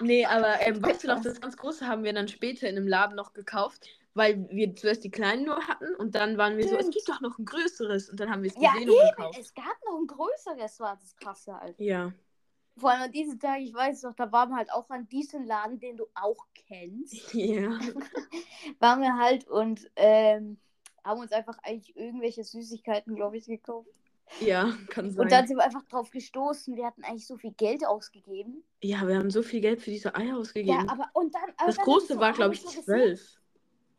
Nee, 0.00 0.24
aber 0.24 0.60
ähm, 0.60 0.82
weißt 0.82 1.04
du 1.04 1.08
noch, 1.08 1.20
das 1.20 1.40
ganz 1.40 1.56
große 1.56 1.86
haben 1.86 2.04
wir 2.04 2.12
dann 2.14 2.28
später 2.28 2.66
in 2.66 2.76
einem 2.76 2.88
Laden 2.88 3.14
noch 3.14 3.34
gekauft, 3.34 3.86
weil 4.14 4.48
wir 4.48 4.74
zuerst 4.74 5.04
die 5.04 5.10
kleinen 5.10 5.44
nur 5.44 5.68
hatten 5.68 5.94
und 5.96 6.14
dann 6.14 6.38
waren 6.38 6.56
wir 6.56 6.66
so, 6.66 6.76
es 6.76 6.88
gibt 6.88 7.06
doch 7.08 7.20
noch 7.20 7.38
ein 7.38 7.44
größeres 7.44 8.08
und 8.08 8.18
dann 8.18 8.30
haben 8.30 8.42
wir 8.42 8.50
es 8.50 8.56
ja, 8.58 8.72
gesehen 8.72 8.88
und 8.88 8.96
eben. 8.96 9.10
gekauft. 9.10 9.38
Es 9.38 9.52
gab 9.52 9.76
noch 9.84 9.98
ein 9.98 10.06
größeres, 10.06 10.80
war 10.80 10.96
das 10.96 11.14
krasse, 11.16 11.54
Alter. 11.54 11.82
Ja. 11.82 12.12
Vor 12.76 12.90
allem 12.90 13.02
an 13.02 13.12
diesem 13.12 13.38
Tag, 13.38 13.60
ich 13.60 13.72
weiß 13.72 14.02
noch, 14.02 14.14
da 14.14 14.30
waren 14.32 14.50
wir 14.50 14.56
halt 14.56 14.72
auch 14.72 14.88
an 14.90 15.06
diesem 15.08 15.44
Laden, 15.44 15.78
den 15.78 15.96
du 15.96 16.06
auch 16.14 16.46
kennst. 16.66 17.14
Ja. 17.34 17.70
waren 18.80 19.00
wir 19.00 19.16
halt 19.16 19.46
und 19.48 19.88
ähm, 19.96 20.58
haben 21.04 21.20
uns 21.20 21.32
einfach 21.32 21.56
eigentlich 21.62 21.96
irgendwelche 21.96 22.42
Süßigkeiten, 22.44 23.14
glaube 23.14 23.36
ich, 23.36 23.46
gekauft. 23.46 23.88
Ja, 24.40 24.72
kann 24.88 25.10
sein. 25.10 25.20
Und 25.22 25.32
dann 25.32 25.46
sind 25.46 25.58
wir 25.58 25.64
einfach 25.64 25.84
drauf 25.84 26.10
gestoßen. 26.10 26.74
Wir 26.76 26.86
hatten 26.86 27.04
eigentlich 27.04 27.26
so 27.26 27.36
viel 27.36 27.52
Geld 27.52 27.86
ausgegeben. 27.86 28.64
ja, 28.82 29.06
wir 29.06 29.18
haben 29.18 29.30
so 29.30 29.42
viel 29.42 29.60
Geld 29.60 29.82
für 29.82 29.90
diese 29.90 30.14
Eier 30.14 30.28
Ja, 30.28 30.36
ausgegeben. 30.36 30.88
aber 30.88 31.10
und 31.12 31.34
dann. 31.34 31.42
Aber 31.58 31.66
das 31.66 31.76
dann 31.76 31.84
große 31.84 32.14
wir 32.14 32.20
war, 32.20 32.32
so 32.32 32.36
glaube 32.38 32.54
ich, 32.54 32.62
so 32.62 32.82
zwölf. 32.82 33.38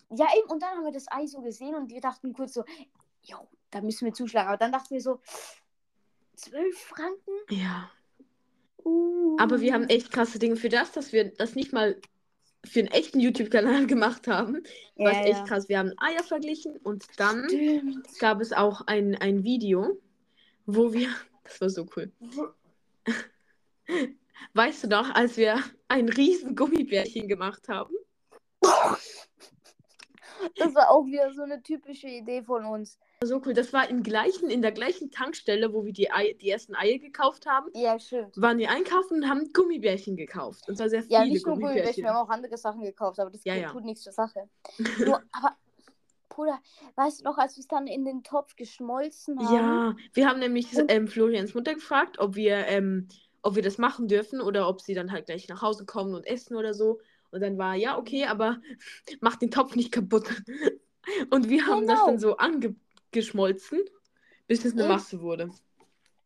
Ja, 0.09 0.25
eben. 0.37 0.49
Und 0.49 0.61
dann 0.63 0.77
haben 0.77 0.83
wir 0.83 0.91
das 0.91 1.05
Ei 1.11 1.27
so 1.27 1.41
gesehen 1.41 1.75
und 1.75 1.89
wir 1.89 2.01
dachten 2.01 2.33
kurz 2.33 2.53
so, 2.53 2.65
jo, 3.21 3.37
da 3.69 3.81
müssen 3.81 4.05
wir 4.05 4.13
zuschlagen. 4.13 4.47
Aber 4.49 4.57
dann 4.57 4.71
dachten 4.71 4.93
wir 4.95 5.01
so, 5.01 5.19
zwölf 6.35 6.77
Franken? 6.79 7.31
Ja. 7.49 7.89
Uh. 8.85 9.35
Aber 9.39 9.59
wir 9.61 9.73
haben 9.73 9.89
echt 9.89 10.11
krasse 10.11 10.39
Dinge 10.39 10.55
für 10.55 10.69
das, 10.69 10.91
dass 10.91 11.11
wir 11.11 11.25
das 11.33 11.55
nicht 11.55 11.73
mal 11.73 11.99
für 12.63 12.79
einen 12.79 12.89
echten 12.89 13.19
YouTube-Kanal 13.19 13.87
gemacht 13.87 14.27
haben. 14.27 14.63
ja, 14.95 15.05
War 15.05 15.11
es 15.11 15.25
echt 15.27 15.39
ja. 15.39 15.45
krass. 15.45 15.69
Wir 15.69 15.79
haben 15.79 15.93
Eier 15.97 16.23
verglichen 16.23 16.77
und 16.77 17.05
dann 17.17 17.45
Stimmt. 17.49 18.19
gab 18.19 18.41
es 18.41 18.53
auch 18.53 18.81
ein, 18.87 19.15
ein 19.15 19.43
Video, 19.43 19.99
wo 20.65 20.93
wir. 20.93 21.09
Das 21.47 21.61
war 21.61 21.69
so 21.69 21.85
cool. 21.95 22.11
Weißt 24.55 24.83
du 24.83 24.87
noch, 24.87 25.13
als 25.13 25.37
wir 25.37 25.63
ein 25.87 26.09
riesen 26.09 26.55
Gummibärchen 26.55 27.27
gemacht 27.27 27.69
haben? 27.69 27.93
Das 30.55 30.73
war 30.73 30.89
auch 30.89 31.05
wieder 31.05 31.31
so 31.33 31.43
eine 31.43 31.61
typische 31.61 32.07
Idee 32.07 32.41
von 32.41 32.65
uns. 32.65 32.97
Das 33.25 33.31
war 33.31 33.39
so 33.39 33.47
cool. 33.47 33.53
Das 33.53 33.73
war 33.73 33.89
im 33.89 34.03
gleichen, 34.03 34.49
in 34.49 34.61
der 34.61 34.71
gleichen 34.71 35.09
Tankstelle, 35.09 35.73
wo 35.73 35.83
wir 35.83 35.93
die, 35.93 36.11
Ei, 36.11 36.33
die 36.39 36.49
ersten 36.49 36.75
Eier 36.75 36.99
gekauft 36.99 37.45
haben. 37.47 37.69
Ja, 37.73 37.97
stimmt. 37.99 38.39
Waren 38.39 38.57
wir 38.59 38.69
einkaufen 38.69 39.15
und 39.23 39.29
haben 39.29 39.51
Gummibärchen 39.51 40.15
gekauft. 40.15 40.69
Und 40.69 40.77
zwar 40.77 40.89
sehr 40.89 41.01
viele 41.01 41.13
Ja, 41.19 41.25
nicht 41.25 41.45
nur 41.45 41.55
Gummibärchen, 41.55 41.75
Gummibärchen. 41.75 42.03
wir 42.03 42.09
haben 42.13 42.27
auch 42.27 42.29
andere 42.29 42.57
Sachen 42.57 42.81
gekauft, 42.83 43.19
aber 43.19 43.31
das 43.31 43.43
Ja, 43.43 43.55
tut 43.71 43.81
ja. 43.81 43.85
nichts 43.85 44.03
zur 44.03 44.13
Sache. 44.13 44.47
Nur, 44.99 45.21
aber, 45.31 45.55
Bruder, 46.29 46.59
weißt 46.95 47.21
du 47.21 47.23
noch, 47.23 47.37
als 47.37 47.55
wir 47.55 47.61
es 47.61 47.67
dann 47.67 47.87
in 47.87 48.05
den 48.05 48.23
Topf 48.23 48.55
geschmolzen 48.55 49.39
haben? 49.39 49.53
Ja, 49.55 49.95
wir 50.13 50.27
haben 50.27 50.39
nämlich 50.39 50.67
ähm, 50.87 51.07
Florians 51.07 51.53
Mutter 51.53 51.73
gefragt, 51.73 52.19
ob 52.19 52.35
wir, 52.35 52.67
ähm, 52.67 53.07
ob 53.41 53.55
wir 53.55 53.63
das 53.63 53.77
machen 53.77 54.07
dürfen 54.07 54.41
oder 54.41 54.67
ob 54.67 54.81
sie 54.81 54.93
dann 54.93 55.11
halt 55.11 55.25
gleich 55.27 55.47
nach 55.47 55.61
Hause 55.61 55.85
kommen 55.85 56.13
und 56.13 56.27
essen 56.27 56.55
oder 56.55 56.73
so. 56.73 56.99
Und 57.31 57.41
dann 57.41 57.57
war, 57.57 57.75
ja, 57.75 57.97
okay, 57.97 58.25
aber 58.25 58.61
mach 59.21 59.35
den 59.37 59.49
Topf 59.51 59.75
nicht 59.75 59.91
kaputt. 59.91 60.25
Und 61.29 61.49
wir 61.49 61.67
haben 61.67 61.85
das 61.85 61.99
Genau. 61.99 62.07
dann 62.07 62.19
so 62.19 62.37
angeschmolzen, 63.15 63.79
bis 64.47 64.65
es 64.65 64.73
eine. 64.73 64.87
Masse 64.87 65.21
wurde. 65.21 65.49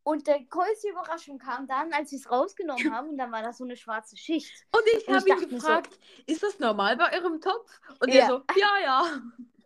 Und 0.04 0.26
der 0.28 0.42
größte 0.44 0.90
Überraschung 0.90 1.38
kam 1.38 1.68
dann, 1.68 1.94
als 1.94 2.12
wir 2.12 2.18
es 2.20 2.32
rausgenommen 2.32 2.92
haben, 2.94 3.10
und 3.10 3.18
dann 3.18 3.32
war 3.32 3.44
das 3.44 3.58
so 3.60 3.64
eine 3.64 3.76
schwarze 3.76 4.18
Schicht. 4.18 4.66
Und 4.72 4.82
ich 4.98 5.08
habe 5.08 5.30
ihn 5.30 5.36
mir 5.36 5.42
so- 5.42 5.48
gefragt, 5.56 6.00
ist 6.26 6.42
das 6.42 6.58
normal 6.60 6.98
bei 6.98 7.14
eurem 7.18 7.40
Topf? 7.40 7.80
Und 8.00 8.12
Ja. 8.14 8.22
er 8.22 8.28
so, 8.28 8.42
ja, 8.60 8.84
ja. 8.84 9.22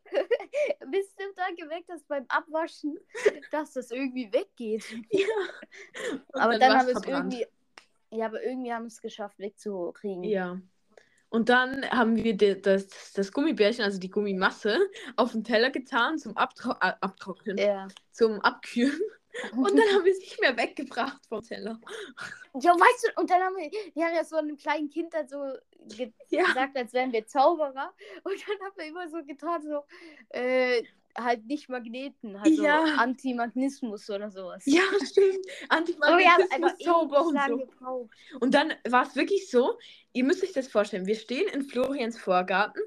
Bis 0.91 1.15
du 1.15 1.23
dann 1.35 1.55
gemerkt 1.55 1.89
hast 1.89 2.07
beim 2.07 2.25
Abwaschen, 2.27 2.99
dass 3.51 3.73
das 3.73 3.89
irgendwie 3.89 4.31
weggeht. 4.33 4.83
ja. 5.09 5.25
Und 6.33 6.39
aber 6.39 6.59
dann, 6.59 6.73
war's 6.73 6.79
haben 6.81 6.87
wir 6.87 6.95
es 6.97 7.05
irgendwie. 7.07 7.45
Ja, 8.11 8.25
aber 8.27 8.43
irgendwie 8.43 8.71
haben 8.73 8.85
es 8.85 9.01
geschafft, 9.01 9.39
wegzukriegen. 9.39 10.23
Ja. 10.23 10.59
Und 11.33 11.49
dann 11.49 11.83
haben 11.89 12.15
wir 12.15 12.37
das, 12.37 13.11
das 13.13 13.31
Gummibärchen, 13.31 13.83
also 13.83 13.99
die 13.99 14.11
Gummimasse, 14.11 14.77
auf 15.15 15.31
den 15.31 15.43
Teller 15.43 15.71
getan 15.71 16.19
zum 16.19 16.37
Abtro 16.37 16.73
äh, 16.73 16.93
Abtrocknen, 17.01 17.57
Ja. 17.57 17.87
zum 18.11 18.39
Abkühlen. 18.41 19.01
Und 19.51 19.75
dann 19.75 19.87
haben 19.95 20.05
wir 20.05 20.11
es 20.11 20.19
nicht 20.19 20.39
mehr 20.39 20.55
weggebracht 20.55 21.25
vom 21.27 21.41
Teller. 21.41 21.81
Ja, 22.61 22.73
weißt 22.73 23.07
du, 23.15 23.19
und 23.19 23.31
dann 23.31 23.41
haben 23.41 23.55
wir, 23.55 23.67
die 23.71 24.03
haben 24.03 24.13
ja 24.13 24.23
so 24.23 24.35
einem 24.35 24.57
kleinen 24.57 24.91
Kind 24.91 25.11
dann 25.15 25.27
so 25.27 25.43
ge 25.97 26.13
Ja. 26.29 26.43
gesagt, 26.43 26.77
als 26.77 26.93
wären 26.93 27.11
wir 27.11 27.25
Zauberer. 27.25 27.91
Und 28.23 28.35
dann 28.47 28.67
haben 28.67 28.77
wir 28.77 28.85
immer 28.85 29.09
so 29.09 29.23
getan, 29.23 29.63
so, 29.63 29.83
äh, 30.29 30.83
halt 31.17 31.45
nicht 31.45 31.69
Magneten, 31.69 32.39
halt 32.41 32.55
so 32.55 32.63
Ja. 32.63 32.83
Antimagnismus 32.97 34.09
oder 34.09 34.29
sowas. 34.31 34.63
Ja, 34.65 34.81
stimmt. 35.05 35.45
Haben 35.69 35.79
Antimagnetismus, 35.79 36.51
einfach 36.51 36.77
Zauber 36.79 37.25
und 37.27 37.39
so. 37.47 37.57
gebraucht. 37.57 38.09
Und 38.39 38.53
dann 38.53 38.73
war 38.89 39.03
es 39.07 39.15
wirklich 39.15 39.49
so, 39.49 39.77
ihr 40.13 40.23
müsst 40.23 40.43
euch 40.43 40.53
das 40.53 40.67
vorstellen, 40.67 41.05
wir 41.05 41.15
stehen 41.15 41.47
in 41.53 41.63
Florians 41.63 42.17
Vorgarten. 42.17 42.81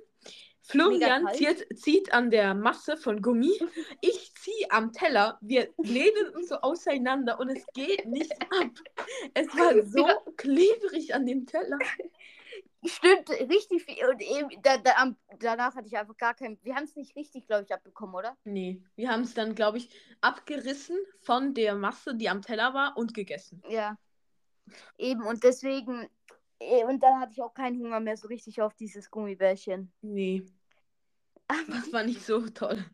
Florian 0.68 1.28
zieht, 1.34 1.64
zieht 1.78 2.12
an 2.12 2.28
der 2.32 2.52
Masse 2.54 2.96
von 2.96 3.22
Gummi. 3.22 3.52
Ich 4.00 4.32
ziehe 4.34 4.70
am 4.70 4.92
Teller. 4.92 5.38
Wir 5.40 5.68
lehnen 5.78 6.28
uns 6.34 6.48
so 6.48 6.56
auseinander 6.56 7.38
und 7.38 7.50
es 7.50 7.64
geht 7.74 8.04
nicht 8.06 8.32
ab. 8.42 8.70
Es 9.34 9.46
war 9.56 9.72
so 9.86 10.06
Ja. 10.08 10.18
klebrig 10.36 11.14
an 11.14 11.24
dem 11.26 11.46
Teller. 11.46 11.78
Stimmt, 12.87 13.30
richtig 13.30 13.84
viel. 13.84 14.07
Und 14.07 14.20
eben, 14.22 14.62
da, 14.62 14.78
da, 14.78 15.14
danach 15.39 15.74
hatte 15.74 15.87
ich 15.87 15.97
einfach 15.97 16.16
gar 16.16 16.34
kein. 16.34 16.59
Wir 16.62 16.74
haben 16.74 16.84
es 16.84 16.97
nicht 16.97 17.16
richtig, 17.16 17.47
glaube 17.47 17.64
ich, 17.64 17.72
abbekommen, 17.72 18.14
oder? 18.14 18.37
Nee, 18.45 18.82
wir 18.95 19.11
haben 19.11 19.22
es 19.22 19.34
dann, 19.34 19.55
glaube 19.55 19.78
ich, 19.78 19.91
abgerissen 20.20 20.97
von 21.20 21.55
der 21.55 21.74
Masse, 21.74 22.14
die 22.14 22.28
am 22.28 22.43
Teller 22.43 22.74
war 22.74 22.97
und 22.97 23.14
gegessen. 23.14 23.62
Ja. 23.68 23.99
Eben, 24.99 25.22
und 25.22 25.45
deswegen, 25.45 26.09
äh, 26.59 26.84
und 26.84 27.03
dann 27.03 27.20
hatte 27.20 27.32
ich 27.32 27.43
auch 27.43 27.55
keinen 27.55 27.80
Hunger 27.80 28.01
mehr 28.01 28.16
so 28.16 28.28
richtig 28.28 28.61
auf 28.62 28.74
dieses 28.74 29.11
Gummibärchen. 29.11 29.93
Nee. 30.03 30.45
Das 31.49 31.93
war 31.93 32.03
nicht 32.03 32.24
so 32.24 32.49
toll. 32.49 32.84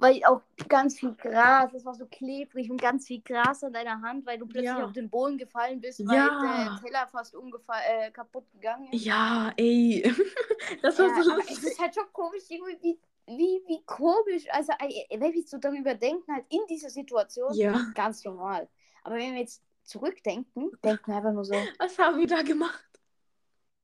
Weil 0.00 0.24
auch 0.24 0.42
ganz 0.68 0.98
viel 1.00 1.12
Gras, 1.14 1.72
es 1.74 1.84
war 1.84 1.94
so 1.94 2.06
klebrig 2.06 2.70
und 2.70 2.80
ganz 2.80 3.06
viel 3.08 3.20
Gras 3.20 3.64
an 3.64 3.72
deiner 3.72 4.00
Hand, 4.00 4.24
weil 4.26 4.38
du 4.38 4.46
plötzlich 4.46 4.70
Ja. 4.78 4.84
auf 4.84 4.92
den 4.92 5.10
Boden 5.10 5.38
gefallen 5.38 5.80
bist, 5.80 6.06
weil 6.06 6.14
Ja. 6.16 6.38
der 6.40 6.80
Teller 6.80 7.06
fast 7.08 7.34
äh, 7.34 8.10
kaputt 8.12 8.44
gegangen 8.52 8.92
ist. 8.92 9.04
Ja, 9.04 9.52
ey. 9.56 10.02
Das 10.82 10.98
war 10.98 11.08
Ja, 11.08 11.22
so 11.22 11.32
aber 11.32 11.40
es 11.40 11.48
lustig. 11.50 11.68
ist 11.68 11.80
halt 11.80 11.94
schon 11.94 12.12
komisch, 12.12 12.44
irgendwie, 12.48 12.78
wie, 12.82 12.98
wie, 13.36 13.62
wie 13.66 13.82
komisch. 13.86 14.44
Also, 14.50 14.72
äh, 14.78 15.18
wenn 15.18 15.32
wir 15.32 15.42
so 15.42 15.58
darüber 15.58 15.94
denken, 15.94 16.32
halt 16.32 16.46
in 16.48 16.60
dieser 16.68 16.90
Situation, 16.90 17.54
Ja. 17.54 17.84
ganz 17.94 18.24
normal. 18.24 18.68
Aber 19.02 19.16
wenn 19.16 19.32
wir 19.34 19.40
jetzt 19.40 19.62
zurückdenken, 19.82 20.70
denken 20.84 21.06
wir 21.10 21.16
einfach 21.16 21.32
nur 21.32 21.44
so, 21.44 21.54
Was 21.80 21.98
haben 21.98 22.18
wir 22.18 22.26
da 22.26 22.42
gemacht? 22.42 22.84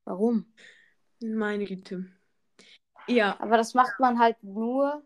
warum? 0.04 0.52
Meine 1.20 1.64
Güte. 1.64 2.04
Ja, 3.08 3.38
Aber 3.40 3.56
das 3.56 3.74
macht 3.74 3.98
man 4.00 4.18
halt 4.18 4.42
nur 4.42 5.02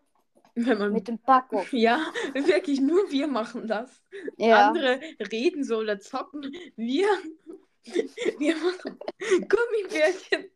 wenn 0.67 0.79
man. 0.79 0.93
mit 0.93 1.09
dem 1.09 1.19
Backofen. 1.19 1.79
Ja, 1.79 2.01
wirklich, 2.35 2.81
nur 2.81 3.11
wir 3.11 3.27
machen 3.27 3.67
das. 3.67 4.03
Ja. 4.37 4.69
Andere 4.69 5.01
reden 5.33 5.65
so 5.65 5.79
oder 5.79 5.99
zocken. 5.99 6.53
Wir, 6.77 7.09
wir 8.39 8.57
machen 8.57 8.99
Gummibärchen. 9.49 10.51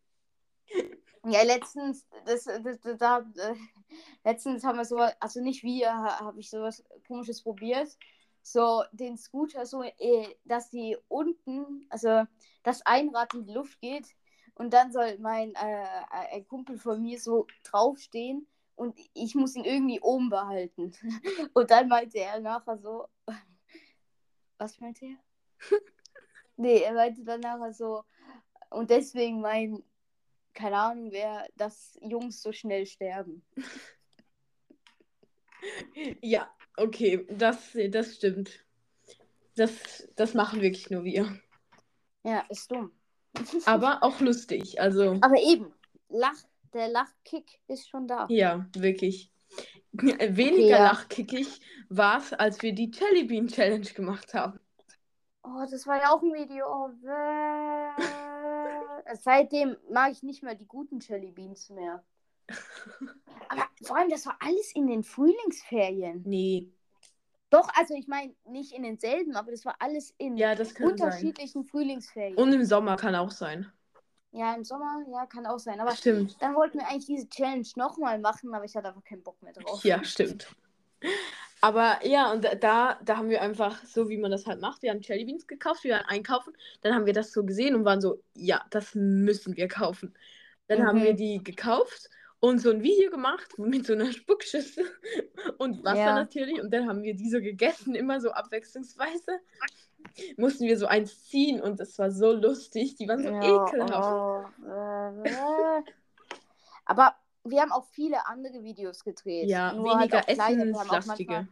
Ja, 1.24 1.42
letztens, 1.42 2.06
das, 2.24 2.44
das, 2.44 2.80
das, 2.80 2.98
da, 2.98 3.18
äh, 3.36 3.54
letztens 4.24 4.64
haben 4.64 4.78
wir 4.78 4.84
so, 4.84 4.98
also 5.20 5.40
nicht 5.40 5.62
wir, 5.62 5.92
ha- 5.94 6.20
habe 6.20 6.40
ich 6.40 6.50
sowas 6.50 6.82
komisches 7.06 7.42
probiert. 7.42 7.96
So 8.44 8.82
den 8.90 9.16
Scooter, 9.16 9.64
so, 9.66 9.82
äh, 9.84 10.34
dass 10.44 10.68
die 10.70 10.96
unten, 11.06 11.86
also 11.90 12.24
das 12.64 12.84
ein 12.84 13.10
Rad 13.10 13.34
in 13.34 13.44
die 13.46 13.52
Luft 13.52 13.80
geht 13.80 14.06
und 14.56 14.72
dann 14.72 14.90
soll 14.90 15.16
mein 15.20 15.54
äh, 15.54 15.86
ein 16.32 16.46
Kumpel 16.48 16.76
von 16.76 17.00
mir 17.00 17.20
so 17.20 17.46
draufstehen 17.62 18.48
und 18.82 18.98
ich 19.14 19.36
muss 19.36 19.54
ihn 19.54 19.64
irgendwie 19.64 20.00
oben 20.00 20.28
behalten. 20.28 20.92
Und 21.54 21.70
dann 21.70 21.86
meinte 21.86 22.18
er 22.18 22.40
nachher 22.40 22.76
so, 22.78 23.06
was 24.58 24.80
meinte 24.80 25.06
er? 25.06 25.16
nee, 26.56 26.82
er 26.82 26.92
meinte 26.94 27.22
dann 27.22 27.40
nachher 27.40 27.72
so, 27.72 28.02
und 28.70 28.90
deswegen 28.90 29.40
mein 29.40 29.84
keine 30.54 30.76
Ahnung, 30.76 31.12
wer, 31.12 31.46
dass 31.56 31.98
Jungs 32.02 32.42
so 32.42 32.52
schnell 32.52 32.84
sterben. 32.86 33.42
Ja, 36.20 36.52
okay, 36.76 37.26
das, 37.30 37.76
das 37.88 38.16
stimmt. 38.16 38.66
Das, 39.56 40.08
das 40.16 40.34
machen 40.34 40.60
wirklich 40.60 40.90
nur 40.90 41.04
wir. 41.04 41.40
Ja, 42.24 42.44
ist 42.50 42.70
dumm. 42.70 42.92
Aber 43.64 44.02
auch 44.02 44.20
lustig. 44.20 44.78
Also, 44.78 45.18
Aber 45.22 45.40
eben, 45.40 45.72
Lach, 46.08 46.36
der 46.74 46.88
Lachkick 46.88 47.60
ist 47.68 47.88
schon 47.88 48.06
da. 48.08 48.26
ja, 48.28 48.66
wirklich. 48.76 49.30
Weniger 49.92 50.76
Okay, 50.76 50.84
lachkickig 50.84 51.60
war 51.88 52.18
es, 52.18 52.32
als 52.32 52.62
wir 52.62 52.74
die 52.74 52.90
Jelly 52.90 53.24
Bean 53.24 53.48
Challenge 53.48 53.86
gemacht 53.86 54.34
haben. 54.34 54.58
Oh, 55.44 55.66
das 55.70 55.86
war 55.86 55.96
ja 55.98 56.10
auch 56.12 56.22
ein 56.22 56.32
Video. 56.32 56.66
Oh, 56.66 56.88
bäh. 57.02 58.12
Seitdem 59.16 59.76
mag 59.90 60.12
ich 60.12 60.22
nicht 60.22 60.42
mehr 60.42 60.54
die 60.54 60.66
guten 60.66 61.00
Jelly 61.00 61.32
Beans 61.32 61.68
mehr. 61.70 62.02
Aber 63.48 63.68
vor 63.82 63.96
allem, 63.98 64.10
das 64.10 64.26
war 64.26 64.36
alles 64.40 64.72
in 64.74 64.86
den 64.86 65.02
Frühlingsferien. 65.02 66.22
Nee. 66.26 66.70
Doch, 67.50 67.68
also 67.74 67.94
ich 67.94 68.08
meine, 68.08 68.34
nicht 68.46 68.72
in 68.72 68.82
denselben, 68.82 69.36
aber 69.36 69.50
das 69.50 69.64
war 69.66 69.76
alles 69.78 70.14
in 70.16 70.36
Ja, 70.38 70.54
kann 70.54 70.64
sein. 70.64 70.92
unterschiedlichen 70.92 71.64
Frühlingsferien. 71.64 72.36
Und 72.36 72.52
im 72.52 72.64
Sommer 72.64 72.96
kann 72.96 73.14
auch 73.14 73.30
sein. 73.30 73.70
Ja, 74.32 74.54
im 74.54 74.64
Sommer, 74.64 75.04
ja, 75.10 75.26
kann 75.26 75.46
auch 75.46 75.58
sein. 75.58 75.80
Aber 75.80 75.94
Stimmt. 75.94 76.36
dann 76.40 76.54
wollten 76.54 76.78
wir 76.78 76.88
eigentlich 76.88 77.06
diese 77.06 77.28
Challenge 77.28 77.66
nochmal 77.76 78.18
machen, 78.18 78.54
aber 78.54 78.64
ich 78.64 78.74
hatte 78.74 78.88
einfach 78.88 79.04
keinen 79.04 79.22
Bock 79.22 79.40
mehr 79.42 79.52
drauf. 79.52 79.84
Ja, 79.84 80.02
stimmt. 80.04 80.48
Aber 81.60 82.04
ja, 82.04 82.32
und 82.32 82.44
da, 82.60 82.98
da 83.04 83.16
haben 83.16 83.28
wir 83.28 83.40
einfach, 83.40 83.84
so 83.84 84.08
wie 84.08 84.16
man 84.16 84.30
das 84.32 84.46
halt 84.46 84.60
macht, 84.60 84.82
wir 84.82 84.90
haben 84.90 85.00
Jelly 85.00 85.24
Beans 85.24 85.46
gekauft, 85.46 85.84
wir 85.84 85.94
waren 85.94 86.06
einkaufen, 86.06 86.52
dann 86.80 86.94
haben 86.94 87.06
wir 87.06 87.12
das 87.12 87.32
so 87.32 87.44
gesehen 87.44 87.74
und 87.76 87.84
waren 87.84 88.00
so, 88.00 88.20
ja, 88.34 88.64
das 88.70 88.94
müssen 88.94 89.56
wir 89.56 89.68
kaufen. 89.68 90.14
Dann 90.66 90.84
haben 90.84 90.98
Mhm. 90.98 91.04
wir 91.04 91.14
die 91.14 91.44
gekauft 91.44 92.08
und 92.40 92.58
so 92.58 92.70
ein 92.70 92.82
Video 92.82 93.10
gemacht 93.10 93.56
mit 93.58 93.86
so 93.86 93.92
einer 93.92 94.10
Spuckschüssel 94.12 94.84
und 95.58 95.84
Wasser 95.84 95.98
Ja. 96.06 96.14
natürlich. 96.14 96.60
Und 96.60 96.72
dann 96.72 96.88
haben 96.88 97.02
wir 97.04 97.14
die 97.14 97.30
so 97.30 97.40
gegessen, 97.40 97.94
immer 97.94 98.20
so 98.20 98.32
abwechslungsweise. 98.32 99.38
Mussten 100.36 100.64
wir 100.64 100.78
so 100.78 100.86
eins 100.86 101.24
ziehen 101.28 101.60
und 101.60 101.80
es 101.80 101.98
war 101.98 102.10
so 102.10 102.32
lustig. 102.32 102.96
Die 102.96 103.08
waren 103.08 103.22
so 103.22 103.28
ekelhaft. 103.28 104.52
oh, 104.64 104.66
äh, 104.66 105.28
äh. 105.28 105.82
Aber 106.84 107.14
wir 107.44 107.60
haben 107.60 107.72
auch 107.72 107.86
viele 107.86 108.26
andere 108.26 108.62
Videos 108.62 109.04
gedreht. 109.04 109.48
Ja, 109.48 109.72
Nur 109.72 109.98
halt 109.98 110.12
weniger 110.12 110.24
auch 110.24 110.28
essenslastige. 110.28 111.48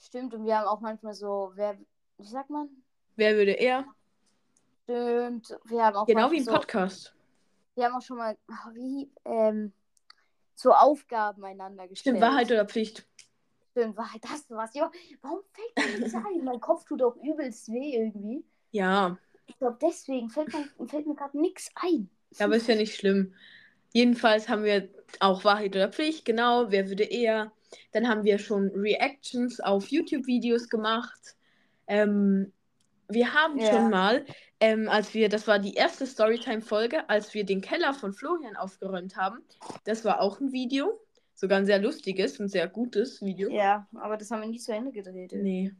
Stimmt, 0.00 0.34
und 0.34 0.44
wir 0.44 0.58
haben 0.58 0.66
auch 0.66 0.80
manchmal 0.80 1.14
so, 1.14 1.52
wer, 1.54 1.76
wie 2.18 2.26
sagt 2.26 2.50
man? 2.50 2.68
Wer 3.16 3.34
würde 3.36 3.52
eher? 3.52 3.84
Stimmt, 4.84 5.58
wir 5.64 5.84
haben 5.84 5.96
auch 5.96 6.06
Genau 6.06 6.30
wie 6.30 6.38
im 6.38 6.44
so, 6.44 6.52
Podcast. 6.52 7.14
wir 7.74 7.84
haben 7.84 7.96
auch 7.96 8.02
schon 8.02 8.16
mal, 8.16 8.36
wie, 8.74 9.10
ähm, 9.24 9.72
so 10.54 10.72
Aufgaben 10.72 11.44
einander 11.44 11.86
gestellt. 11.86 12.16
Stimmt, 12.16 12.20
Wahrheit 12.20 12.50
oder 12.50 12.64
Pflicht. 12.64 13.06
Stimmt, 13.70 13.96
Wahrheit, 13.96 14.22
das 14.24 14.40
ist 14.40 14.50
was. 14.50 14.74
Ja, 14.74 14.90
warum 15.22 15.40
fällt 15.52 15.92
mir 15.92 15.98
nichts 16.00 16.14
ein? 16.14 16.22
Mein 16.44 16.60
Kopf 16.60 16.84
tut 16.84 17.02
auch 17.02 17.16
übelst 17.16 17.68
weh 17.68 17.94
irgendwie. 17.96 18.44
Ja, 18.70 19.16
Ich 19.46 19.56
glaube, 19.58 19.78
deswegen 19.80 20.28
fällt, 20.30 20.52
mir- 20.52 20.68
fällt 20.88 21.06
mir 21.06 21.14
gerade 21.14 21.38
nichts 21.38 21.70
ein. 21.76 22.08
Ja, 22.38 22.46
aber 22.46 22.56
ist 22.56 22.68
ja 22.68 22.74
nicht 22.74 22.94
schlimm. 22.96 23.34
Jedenfalls 23.92 24.48
haben 24.48 24.64
wir 24.64 24.88
auch 25.20 25.44
Wahrheit 25.44 25.74
oder 25.74 25.90
Pflicht, 25.90 26.24
genau, 26.24 26.70
wer 26.70 26.88
würde 26.88 27.04
eher. 27.04 27.52
Dann 27.92 28.08
haben 28.08 28.24
wir 28.24 28.38
schon 28.38 28.68
Reactions 28.74 29.60
auf 29.60 29.88
YouTube-Videos 29.88 30.68
gemacht. 30.68 31.36
Ähm, 31.86 32.52
wir 33.08 33.32
haben 33.32 33.58
Ja. 33.58 33.72
schon 33.72 33.90
mal, 33.90 34.26
ähm, 34.60 34.88
als 34.90 35.14
wir, 35.14 35.30
das 35.30 35.46
war 35.46 35.58
die 35.58 35.74
erste 35.74 36.06
Storytime-Folge, 36.06 37.08
als 37.08 37.32
wir 37.32 37.44
den 37.44 37.62
Keller 37.62 37.94
von 37.94 38.12
Florian 38.12 38.56
aufgeräumt 38.56 39.16
haben. 39.16 39.38
Das 39.84 40.04
war 40.04 40.20
auch 40.20 40.40
ein 40.40 40.52
Video. 40.52 41.00
Sogar 41.40 41.58
ein 41.58 41.66
sehr 41.66 41.78
lustiges 41.78 42.40
und 42.40 42.48
sehr 42.48 42.66
gutes 42.66 43.22
Video. 43.22 43.48
Ja, 43.48 43.86
aber 43.94 44.16
das 44.16 44.28
haben 44.32 44.40
wir 44.40 44.48
nie 44.48 44.58
zu 44.58 44.72
Ende 44.72 44.90
gedreht. 44.90 45.30
Nee. 45.32 45.72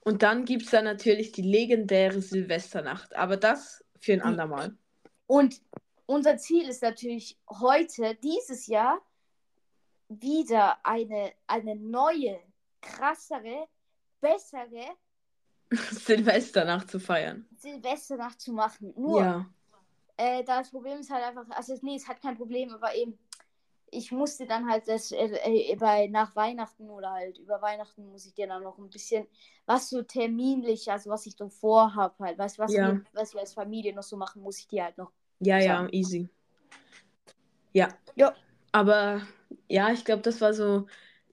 Und 0.00 0.22
dann 0.22 0.44
gibt 0.44 0.64
es 0.64 0.70
da 0.70 0.82
natürlich 0.82 1.32
die 1.32 1.40
legendäre 1.40 2.20
Silvesternacht. 2.20 3.16
Aber 3.16 3.38
das 3.38 3.82
für 3.98 4.12
ein 4.12 4.20
andermal. 4.20 4.76
Und 5.26 5.62
unser 6.04 6.36
Ziel 6.36 6.68
ist 6.68 6.82
natürlich 6.82 7.38
heute, 7.48 8.16
dieses 8.22 8.66
Jahr, 8.66 9.00
wieder 10.10 10.76
eine, 10.84 11.32
eine 11.46 11.74
neue, 11.74 12.38
krassere, 12.82 13.68
bessere 14.20 14.88
Silvesternacht 15.70 16.90
zu 16.90 17.00
feiern. 17.00 17.48
Silvesternacht 17.56 18.42
zu 18.42 18.52
machen. 18.52 18.92
Nur, 18.94 19.22
Ja. 19.22 19.46
äh, 20.18 20.44
das 20.44 20.68
Problem 20.70 20.98
ist 20.98 21.10
halt 21.10 21.24
einfach, 21.24 21.48
also 21.56 21.78
nee, 21.80 21.96
es 21.96 22.06
hat 22.06 22.20
kein 22.20 22.36
Problem, 22.36 22.74
aber 22.74 22.94
eben, 22.94 23.18
ich 23.96 24.12
musste 24.12 24.46
dann 24.46 24.68
halt 24.68 24.88
das 24.88 25.12
äh, 25.12 25.38
äh, 25.44 25.76
bei 25.76 26.06
nach 26.08 26.36
Weihnachten 26.36 26.90
oder 26.90 27.10
halt 27.12 27.38
über 27.38 27.60
Weihnachten 27.62 28.10
muss 28.10 28.26
ich 28.26 28.34
dir 28.34 28.46
dann 28.46 28.62
noch 28.62 28.78
ein 28.78 28.90
bisschen 28.90 29.26
was 29.64 29.88
so 29.88 30.02
terminlich, 30.02 30.90
also 30.90 31.10
was 31.10 31.26
ich 31.26 31.36
so 31.36 31.48
vorhab 31.48 32.18
halt, 32.18 32.38
weißt 32.38 32.58
du, 32.58 32.62
was, 32.62 32.72
Ja. 32.72 32.92
wir, 32.92 33.02
was 33.12 33.32
wir 33.34 33.40
als 33.40 33.54
Familie 33.54 33.94
noch 33.94 34.02
so 34.02 34.16
machen, 34.16 34.42
muss 34.42 34.58
ich 34.58 34.68
dir 34.68 34.84
halt 34.84 34.98
noch. 34.98 35.12
Ja, 35.40 35.58
ja, 35.58 35.78
sagen. 35.78 35.88
easy. 35.92 36.28
Ja. 37.72 37.88
Ja. 38.14 38.34
Aber 38.72 39.22
ja, 39.68 39.90
ich 39.90 40.04
glaube, 40.04 40.22
das 40.22 40.40
war 40.40 40.54
so 40.54 40.86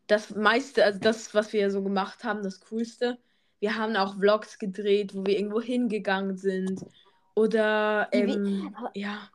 das 0.08 0.32
meiste, 0.36 0.84
also 0.84 1.00
das, 1.00 1.34
was 1.34 1.54
wir 1.54 1.72
so 1.72 1.82
gemacht 1.84 2.24
haben, 2.24 2.44
das 2.44 2.60
Coolste. 2.62 3.18
Wir 3.60 3.78
haben 3.78 3.96
auch 3.96 4.16
Vlogs 4.18 4.60
gedreht, 4.60 5.16
wo 5.16 5.26
wir 5.26 5.38
irgendwo 5.38 5.62
hingegangen 5.62 6.38
sind. 6.38 6.86
Oder, 7.36 8.10
ähm, 8.12 8.76
ja, 8.94 9.30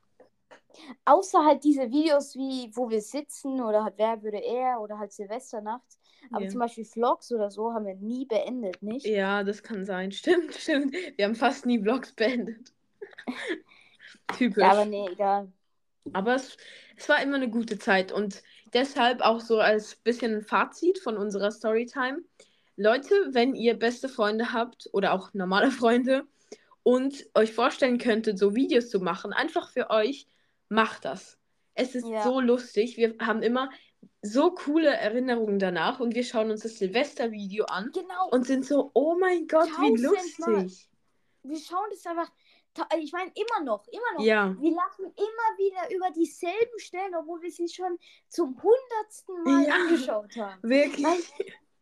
Außer 1.04 1.44
halt 1.44 1.64
diese 1.64 1.90
Videos 1.90 2.36
wie, 2.36 2.70
wo 2.74 2.88
wir 2.90 3.00
sitzen 3.02 3.60
oder 3.62 3.84
halt 3.84 3.94
wer 3.98 4.22
würde 4.22 4.38
er 4.44 4.80
oder 4.80 4.98
halt 4.98 5.12
Silvesternacht. 5.12 5.98
Aber 6.32 6.46
Ja. 6.46 6.48
zum 6.48 6.60
Beispiel 6.60 6.84
Vlogs 6.84 7.32
oder 7.32 7.50
so 7.50 7.72
haben 7.72 7.86
wir 7.86 7.94
nie 7.96 8.26
beendet, 8.26 8.82
nicht? 8.82 9.14
ja, 9.14 9.42
das 9.44 9.62
kann 9.62 9.84
sein. 9.84 10.12
Stimmt, 10.12 10.54
stimmt. 10.54 10.94
Wir 11.16 11.24
haben 11.26 11.34
fast 11.34 11.66
nie 11.66 11.80
Vlogs 11.80 12.12
beendet. 12.12 12.72
Typisch. 14.30 14.56
Ja, 14.56 14.70
aber 14.72 14.84
nee, 14.84 15.08
egal. 15.12 15.52
Aber 16.12 16.34
es, 16.34 16.56
es 16.96 17.08
war 17.08 17.22
immer 17.22 17.36
eine 17.36 17.50
gute 17.50 17.78
Zeit 17.78 18.12
und 18.12 18.42
deshalb 18.74 19.20
auch 19.20 19.40
so 19.40 19.58
als 19.60 19.96
bisschen 19.96 20.36
ein 20.36 20.42
Fazit 20.42 20.98
von 20.98 21.16
unserer 21.16 21.50
Storytime. 21.50 22.18
Leute, 22.76 23.14
wenn 23.32 23.54
ihr 23.54 23.74
beste 23.78 24.08
Freunde 24.08 24.52
habt 24.52 24.88
oder 24.92 25.12
auch 25.12 25.34
normale 25.34 25.70
Freunde 25.70 26.24
und 26.82 27.26
euch 27.34 27.52
vorstellen 27.52 27.98
könntet, 27.98 28.38
so 28.38 28.54
Videos 28.54 28.90
zu 28.90 29.00
machen, 29.00 29.32
einfach 29.32 29.70
für 29.70 29.90
euch, 29.90 30.26
macht 30.68 31.04
das. 31.04 31.38
Es 31.74 31.94
ist 31.94 32.06
Ja. 32.08 32.22
so 32.22 32.40
lustig. 32.40 32.96
Wir 32.96 33.14
haben 33.20 33.42
immer 33.42 33.70
so 34.22 34.52
coole 34.52 34.90
Erinnerungen 34.90 35.58
danach 35.58 36.00
und 36.00 36.14
wir 36.14 36.24
schauen 36.24 36.50
uns 36.50 36.62
das 36.62 36.78
Silvestervideo 36.78 37.64
an 37.66 37.90
Genau. 37.92 38.28
und 38.30 38.46
sind 38.46 38.64
so, 38.64 38.90
oh 38.94 39.16
mein 39.18 39.46
Gott, 39.46 39.68
wie 39.80 40.02
lustig. 40.02 40.88
wir 41.44 41.58
schauen 41.58 41.86
das 41.90 42.04
einfach 42.06 42.30
ta- 42.74 42.88
ich 42.98 43.12
meine 43.12 43.30
immer 43.34 43.64
noch, 43.64 43.86
immer 43.88 44.12
noch. 44.16 44.20
Ja. 44.24 44.54
Wir 44.60 44.72
lachen 44.74 45.04
immer 45.06 45.58
wieder 45.58 45.94
über 45.96 46.10
dieselben 46.10 46.78
Stellen, 46.78 47.14
obwohl 47.14 47.40
wir 47.42 47.50
sie 47.50 47.68
schon 47.68 47.96
zum 48.28 48.60
hundertsten 48.62 49.42
Mal 49.44 49.66
Ja. 49.66 49.74
angeschaut 49.74 50.36
haben. 50.36 50.62
Wirklich. 50.62 51.04
Weil 51.04 51.18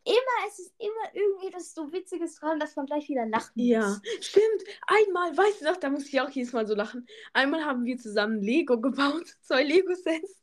immer, 0.07 0.49
es 0.49 0.59
ist 0.61 0.75
immer 0.79 1.15
irgendwie 1.15 1.51
das 1.51 1.75
so 1.75 1.93
Witziges 1.93 2.37
dran, 2.37 2.61
dass 2.61 2.77
man 2.77 2.87
gleich 2.87 3.09
wieder 3.09 3.27
lachen 3.27 3.53
Ja, 3.61 3.81
muss. 3.81 4.01
stimmt. 4.21 4.65
Einmal, 4.87 5.37
weißt 5.37 5.61
du 5.63 5.65
noch, 5.67 5.77
da 5.77 5.91
muss 5.91 6.07
ich 6.09 6.21
auch 6.21 6.31
jedes 6.31 6.53
Mal 6.53 6.67
so 6.67 6.75
lachen. 6.75 7.07
Einmal 7.33 7.65
haben 7.65 7.85
wir 7.85 7.99
zusammen 7.99 8.41
Lego 8.41 8.81
gebaut, 8.81 9.37
zwei 9.43 9.63
Lego-Sets. 9.65 10.43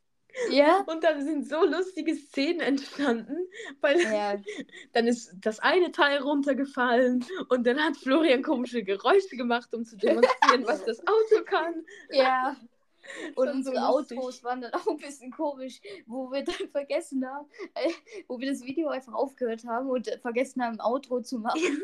Ja? 0.50 0.88
Und 0.88 1.04
dann 1.04 1.24
sind 1.24 1.48
so 1.48 1.64
lustige 1.66 2.16
Szenen 2.16 2.60
entstanden, 2.60 3.38
weil 3.82 4.00
Ja, 4.02 4.36
dann 4.94 5.08
ist 5.08 5.32
das 5.42 5.60
eine 5.60 5.92
Teil 5.92 6.20
runtergefallen 6.20 7.24
und 7.50 7.68
dann 7.68 7.80
hat 7.84 7.98
Florian 7.98 8.42
komische 8.44 8.84
Geräusche 8.84 9.38
gemacht, 9.38 9.74
um 9.74 9.86
zu 9.86 9.96
demonstrieren, 10.00 10.66
was 10.66 10.84
das 10.86 11.00
Auto 11.08 11.44
kann. 11.46 11.86
ja. 12.10 12.58
Und 13.36 13.50
so 13.50 13.54
unsere 13.54 13.80
lustig. 13.80 14.18
Autos 14.18 14.44
waren 14.44 14.62
dann 14.62 14.74
auch 14.74 14.88
ein 14.88 14.98
bisschen 14.98 15.32
komisch, 15.32 15.82
wo 16.06 16.32
wir 16.32 16.44
dann 16.44 16.70
vergessen 16.72 17.26
haben, 17.28 17.48
äh, 17.76 17.90
wo 18.28 18.40
wir 18.40 18.50
das 18.50 18.64
Video 18.64 18.90
einfach 18.90 19.14
aufgehört 19.14 19.66
haben 19.66 19.90
und 19.90 20.08
vergessen 20.22 20.64
haben, 20.64 20.80
ein 20.80 20.82
Outro 20.82 21.22
zu 21.22 21.40
machen. 21.40 21.84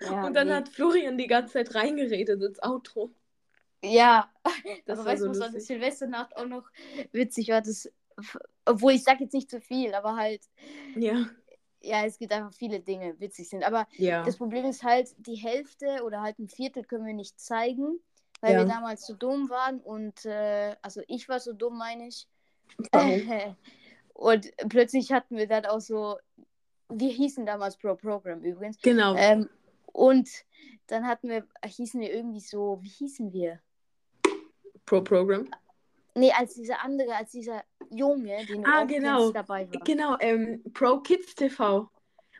Ja, 0.00 0.26
und 0.26 0.34
dann 0.34 0.48
nee. 0.48 0.54
hat 0.54 0.68
Florian 0.68 1.18
die 1.18 1.26
ganze 1.26 1.54
Zeit 1.54 1.74
reingeredet 1.74 2.42
ins 2.42 2.62
Outro. 2.62 3.10
Ja, 3.82 4.30
Das 4.86 4.98
aber 4.98 5.06
war 5.06 5.12
weißt 5.12 5.22
so 5.22 5.26
du, 5.26 5.30
was 5.30 5.40
an 5.40 5.52
der. 5.52 5.60
Silvesternacht 5.60 6.36
auch 6.36 6.46
noch 6.46 6.70
witzig 7.12 7.48
war? 7.48 7.62
Das, 7.62 7.90
obwohl 8.64 8.92
ich 8.92 9.04
sag 9.04 9.20
jetzt 9.20 9.34
nicht 9.34 9.50
zu 9.50 9.60
viel, 9.60 9.94
aber 9.94 10.16
halt, 10.16 10.42
Ja, 10.94 11.30
ja, 11.82 12.04
es 12.04 12.18
gibt 12.18 12.32
einfach 12.32 12.52
viele 12.52 12.80
Dinge, 12.80 13.18
witzig 13.20 13.48
sind. 13.48 13.64
Aber 13.64 13.86
ja. 13.96 14.24
das 14.24 14.36
Problem 14.36 14.64
ist 14.66 14.82
halt, 14.82 15.14
die 15.18 15.36
Hälfte 15.36 16.02
oder 16.04 16.20
halt 16.22 16.38
ein 16.38 16.48
Viertel 16.48 16.84
können 16.84 17.06
wir 17.06 17.14
nicht 17.14 17.38
zeigen, 17.40 18.00
weil 18.40 18.52
Ja. 18.52 18.58
wir 18.60 18.64
damals 18.66 19.06
so 19.06 19.14
dumm 19.14 19.48
waren 19.50 19.80
und, 19.80 20.24
äh, 20.24 20.76
also 20.82 21.02
ich 21.08 21.28
war 21.28 21.40
so 21.40 21.52
dumm, 21.52 21.78
meine 21.78 22.08
ich. 22.08 22.26
Und 24.14 24.50
plötzlich 24.70 25.12
hatten 25.12 25.36
wir 25.36 25.46
dann 25.46 25.66
auch 25.66 25.80
so, 25.80 26.16
wir 26.88 27.10
hießen 27.10 27.44
damals 27.44 27.76
Pro 27.76 27.94
Program 27.94 28.42
übrigens. 28.42 28.80
Genau. 28.80 29.14
Ähm, 29.14 29.48
und 29.92 30.28
dann 30.86 31.06
hatten 31.06 31.28
wir, 31.28 31.46
hießen 31.64 32.00
wir 32.00 32.12
irgendwie 32.12 32.40
so, 32.40 32.78
wie 32.80 32.88
hießen 32.88 33.32
wir? 33.32 33.60
Pro 34.86 35.02
Program. 35.02 35.46
Nee, 36.14 36.32
als 36.32 36.54
dieser 36.54 36.82
andere, 36.82 37.14
als 37.14 37.32
dieser 37.32 37.62
Junge, 37.90 38.44
den 38.46 38.64
Ah, 38.64 38.84
genau. 38.84 39.30
dabei 39.32 39.70
war. 39.70 39.80
Genau, 39.84 40.16
ähm, 40.20 40.62
Pro 40.72 41.00
Kids 41.00 41.34
TV. 41.34 41.90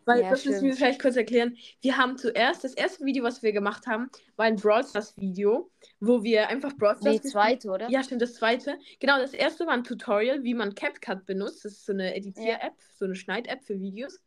Weil 0.06 0.22
Ja, 0.22 0.30
das 0.30 0.44
müssen 0.44 0.64
wir 0.64 0.74
vielleicht 0.74 1.02
kurz 1.02 1.16
erklären. 1.16 1.56
Wir 1.82 1.96
haben 1.96 2.16
zuerst, 2.16 2.62
das 2.62 2.74
erste 2.74 3.04
Video, 3.04 3.24
was 3.24 3.42
wir 3.42 3.52
gemacht 3.52 3.86
haben, 3.88 4.08
war 4.36 4.46
ein 4.46 4.54
Brawl 4.56 4.84
Stars 4.84 5.16
Video, 5.16 5.70
wo 5.98 6.22
wir 6.22 6.48
einfach 6.48 6.72
Brawl 6.76 6.92
Stars 6.94 7.02
Nee, 7.04 7.10
gespielt- 7.18 7.32
zweite, 7.32 7.68
oder? 7.70 7.90
Ja, 7.90 8.02
stimmt, 8.04 8.22
das 8.22 8.34
zweite. 8.34 8.78
Genau, 9.00 9.18
das 9.18 9.34
erste 9.34 9.66
war 9.66 9.74
ein 9.74 9.82
Tutorial, 9.84 10.44
wie 10.44 10.54
man 10.54 10.74
CapCut 10.76 11.26
benutzt. 11.26 11.64
Das 11.64 11.72
ist 11.72 11.86
so 11.86 11.92
eine 11.92 12.14
Editier-App, 12.14 12.74
so 12.96 13.04
eine 13.04 13.16
Schneid-App 13.16 13.64
für 13.64 13.80
Videos. 13.80 14.20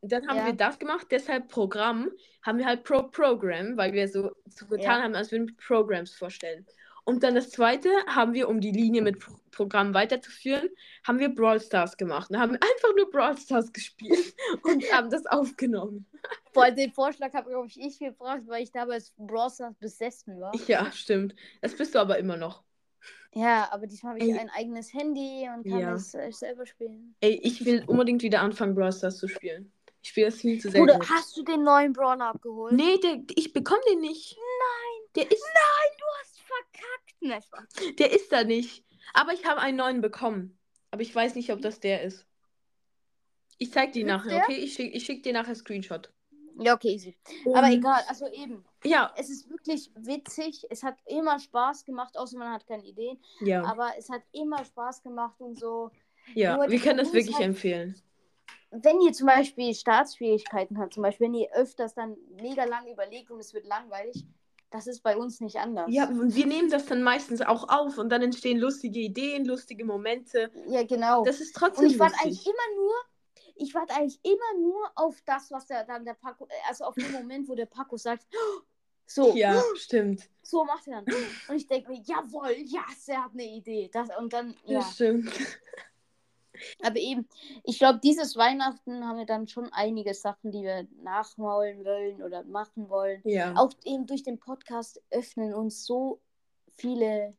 Und 0.00 0.12
dann 0.12 0.28
haben 0.28 0.36
Ja. 0.36 0.46
wir 0.46 0.52
das 0.52 0.78
gemacht, 0.78 1.08
deshalb 1.10 1.48
Programm, 1.48 2.10
haben 2.42 2.58
wir 2.58 2.66
halt 2.66 2.84
Pro 2.84 3.02
Program, 3.04 3.76
weil 3.76 3.92
wir 3.92 4.06
so, 4.06 4.30
so 4.46 4.66
getan 4.66 4.98
Ja. 4.98 5.02
haben, 5.02 5.14
als 5.16 5.32
würden 5.32 5.48
wir 5.48 5.56
Programs 5.56 6.14
vorstellen. 6.14 6.64
Und 7.04 7.22
dann 7.22 7.34
das 7.34 7.50
zweite 7.50 7.90
haben 8.06 8.32
wir, 8.32 8.48
um 8.48 8.60
die 8.60 8.72
Linie 8.72 9.02
mit 9.02 9.20
Pro 9.20 9.34
Programm 9.50 9.94
weiterzuführen, 9.94 10.68
haben 11.06 11.20
wir 11.20 11.28
Brawl 11.28 11.60
Stars 11.60 11.96
gemacht. 11.96 12.28
Und 12.28 12.40
haben 12.40 12.54
einfach 12.54 12.96
nur 12.96 13.08
Brawl 13.08 13.38
Stars 13.38 13.72
gespielt 13.72 14.34
und 14.64 14.82
haben 14.92 15.10
das 15.10 15.26
aufgenommen. 15.26 16.06
Vor 16.52 16.64
allem 16.64 16.74
den 16.74 16.90
Vorschlag 16.92 17.32
habe, 17.34 17.50
glaube 17.50 17.68
ich, 17.68 17.80
ich 17.80 18.00
gebracht, 18.00 18.40
weil 18.46 18.64
ich 18.64 18.72
damals 18.72 19.12
Brawl 19.16 19.50
Stars 19.50 19.76
besessen 19.76 20.40
war. 20.40 20.52
Ja, 20.66 20.90
stimmt. 20.90 21.36
Das 21.62 21.76
bist 21.76 21.94
du 21.94 22.00
aber 22.00 22.18
immer 22.18 22.36
noch. 22.36 22.64
Ja, 23.32 23.68
aber 23.70 23.86
diesmal 23.86 24.14
habe 24.14 24.24
ich 24.24 24.32
Ey. 24.32 24.38
ein 24.40 24.50
eigenes 24.50 24.92
Handy 24.92 25.48
und 25.54 25.62
kann 25.68 25.78
Ja. 25.78 25.94
es 25.94 26.14
äh, 26.14 26.32
selber 26.32 26.66
spielen. 26.66 27.14
Ey, 27.20 27.38
ich 27.42 27.64
will 27.64 27.84
unbedingt 27.86 28.22
wieder 28.22 28.40
anfangen, 28.40 28.74
Brawl 28.74 28.92
Stars 28.92 29.18
zu 29.18 29.28
spielen. 29.28 29.70
Ich 30.02 30.10
spiele 30.10 30.26
das 30.26 30.36
viel 30.40 30.60
zu 30.60 30.68
selten. 30.68 30.86
Bruder, 30.86 30.98
jetzt. 30.98 31.10
hast 31.10 31.36
du 31.36 31.42
den 31.44 31.62
neuen 31.62 31.92
Brawler 31.92 32.26
abgeholt? 32.30 32.72
Nee, 32.74 32.98
der, 32.98 33.22
ich 33.36 33.52
bekomme 33.52 33.80
den 33.88 34.00
nicht. 34.00 34.36
Nein. 34.36 35.08
Der 35.14 35.30
ist, 35.30 35.42
Nein, 35.42 35.96
du 35.98 36.04
hast 36.20 36.33
verkackt, 36.46 37.22
Neffa. 37.22 37.66
der 37.98 38.12
ist 38.12 38.30
da 38.32 38.44
nicht. 38.44 38.84
Aber 39.12 39.32
ich 39.32 39.44
habe 39.46 39.60
einen 39.60 39.76
neuen 39.76 40.00
bekommen. 40.00 40.58
Aber 40.90 41.02
ich 41.02 41.14
weiß 41.14 41.34
nicht, 41.34 41.52
ob 41.52 41.60
das 41.60 41.80
der 41.80 42.02
ist. 42.02 42.26
Ich 43.58 43.72
zeig 43.72 43.92
dir 43.92 44.04
nachher, 44.04 44.30
der? 44.30 44.42
okay? 44.44 44.56
Ich 44.56 44.74
schicke 44.74 44.96
ich 44.96 45.04
schick 45.04 45.22
dir 45.22 45.32
nachher 45.32 45.54
Screenshot. 45.54 46.12
Ja, 46.58 46.74
okay, 46.74 46.92
easy. 46.94 47.16
Aber 47.52 47.66
Und- 47.66 47.72
egal, 47.72 48.00
also 48.08 48.28
eben. 48.28 48.64
Ja, 48.84 49.12
Es 49.16 49.28
ist 49.28 49.48
wirklich 49.50 49.90
witzig. 49.96 50.64
Es 50.70 50.82
hat 50.84 50.96
immer 51.06 51.38
Spaß 51.40 51.84
gemacht, 51.84 52.16
außer 52.16 52.38
man 52.38 52.52
hat 52.52 52.66
keine 52.66 52.84
Ideen. 52.84 53.18
ja, 53.40 53.64
Aber 53.64 53.92
es 53.98 54.08
hat 54.10 54.22
immer 54.32 54.64
Spaß 54.64 55.02
gemacht 55.02 55.40
und 55.40 55.58
so. 55.58 55.90
ja. 56.34 56.56
nur 56.56 56.68
Wir 56.70 56.78
können 56.80 56.98
das 56.98 57.12
wirklich 57.12 57.34
halt- 57.36 57.46
empfehlen. 57.46 58.00
Wenn 58.70 59.00
ihr 59.00 59.12
zum 59.12 59.26
Beispiel 59.28 59.72
Staatsfähigkeiten 59.74 60.78
habt, 60.78 60.94
zum 60.94 61.02
Beispiel, 61.04 61.26
wenn 61.26 61.34
ihr 61.34 61.48
öfters 61.54 61.94
dann 61.94 62.16
mega 62.40 62.64
lang 62.64 62.86
überlegt 62.88 63.30
und 63.30 63.38
es 63.40 63.54
wird 63.54 63.66
langweilig, 63.66 64.24
das 64.74 64.88
ist 64.88 65.04
bei 65.04 65.16
uns 65.16 65.40
nicht 65.40 65.56
anders. 65.56 65.86
Ja, 65.88 66.08
und 66.08 66.34
wir 66.34 66.46
nehmen 66.46 66.68
das 66.68 66.86
dann 66.86 67.00
meistens 67.04 67.40
auch 67.40 67.68
auf 67.68 67.96
und 67.96 68.08
dann 68.10 68.22
entstehen 68.22 68.58
lustige 68.58 68.98
Ideen, 68.98 69.44
lustige 69.44 69.84
Momente. 69.84 70.50
ja 70.66 70.82
genau. 70.82 71.22
Das 71.24 71.40
ist 71.40 71.54
trotzdem 71.54 71.84
Und 71.84 71.92
ich 71.92 71.98
warte 72.00 72.16
eigentlich 72.20 72.44
immer 72.44 72.74
nur, 72.74 72.94
ich 73.54 73.72
warte 73.72 73.94
eigentlich 73.94 74.18
immer 74.24 74.60
nur 74.60 74.90
auf 74.96 75.22
das, 75.26 75.52
was 75.52 75.68
der 75.68 75.84
dann 75.84 76.04
der 76.04 76.14
Paco, 76.14 76.48
also 76.68 76.86
auf 76.86 76.96
den 76.96 77.12
Moment, 77.12 77.48
wo 77.48 77.54
der 77.54 77.66
Paco 77.66 77.96
sagt, 77.96 78.26
so, 79.06 79.32
Ja, 79.36 79.62
stimmt. 79.76 80.28
so 80.42 80.64
macht 80.64 80.88
er 80.88 81.02
dann. 81.02 81.14
Und 81.48 81.54
ich 81.54 81.68
denke 81.68 81.92
mir, 81.92 82.00
jawohl, 82.04 82.56
ja, 82.64 82.82
er 83.06 83.24
hat 83.24 83.30
eine 83.32 83.44
Idee. 83.44 83.88
Das, 83.92 84.08
und 84.18 84.32
dann, 84.32 84.56
ja. 84.64 84.80
Das 84.80 84.94
stimmt. 84.94 85.30
Aber 86.82 86.96
eben, 86.96 87.28
ich 87.64 87.78
glaube, 87.78 88.00
dieses 88.02 88.36
Weihnachten 88.36 89.06
haben 89.06 89.18
wir 89.18 89.26
dann 89.26 89.48
schon 89.48 89.72
einige 89.72 90.14
Sachen, 90.14 90.50
die 90.50 90.62
wir 90.62 90.86
nachholen 91.02 91.84
wollen 91.84 92.22
oder 92.22 92.44
machen 92.44 92.88
wollen. 92.88 93.20
Ja. 93.24 93.54
Auch 93.56 93.72
eben 93.84 94.06
durch 94.06 94.22
den 94.22 94.38
Podcast 94.38 95.02
öffnen 95.10 95.54
uns 95.54 95.84
so 95.84 96.20
viele, 96.76 97.34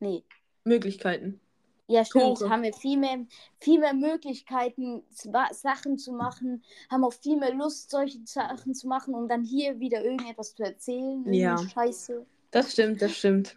nee, 0.00 0.24
Möglichkeiten. 0.64 1.40
Ja, 1.88 2.04
stimmt. 2.04 2.38
Tore. 2.38 2.50
Haben 2.50 2.62
wir 2.64 2.72
viel 2.74 2.98
mehr, 2.98 3.24
viel 3.60 3.78
mehr 3.78 3.94
Möglichkeiten, 3.94 5.04
Sachen 5.52 5.98
zu 5.98 6.12
machen, 6.12 6.64
haben 6.90 7.04
auch 7.04 7.12
viel 7.12 7.36
mehr 7.36 7.54
Lust, 7.54 7.90
solche 7.90 8.18
Sachen 8.24 8.74
zu 8.74 8.88
machen, 8.88 9.14
um 9.14 9.28
dann 9.28 9.44
hier 9.44 9.78
wieder 9.78 10.02
irgendetwas 10.02 10.54
zu 10.54 10.64
erzählen. 10.64 11.32
Ja. 11.32 11.56
Scheiße. 11.56 12.26
Das 12.50 12.72
stimmt, 12.72 13.02
das 13.02 13.12
stimmt. 13.12 13.56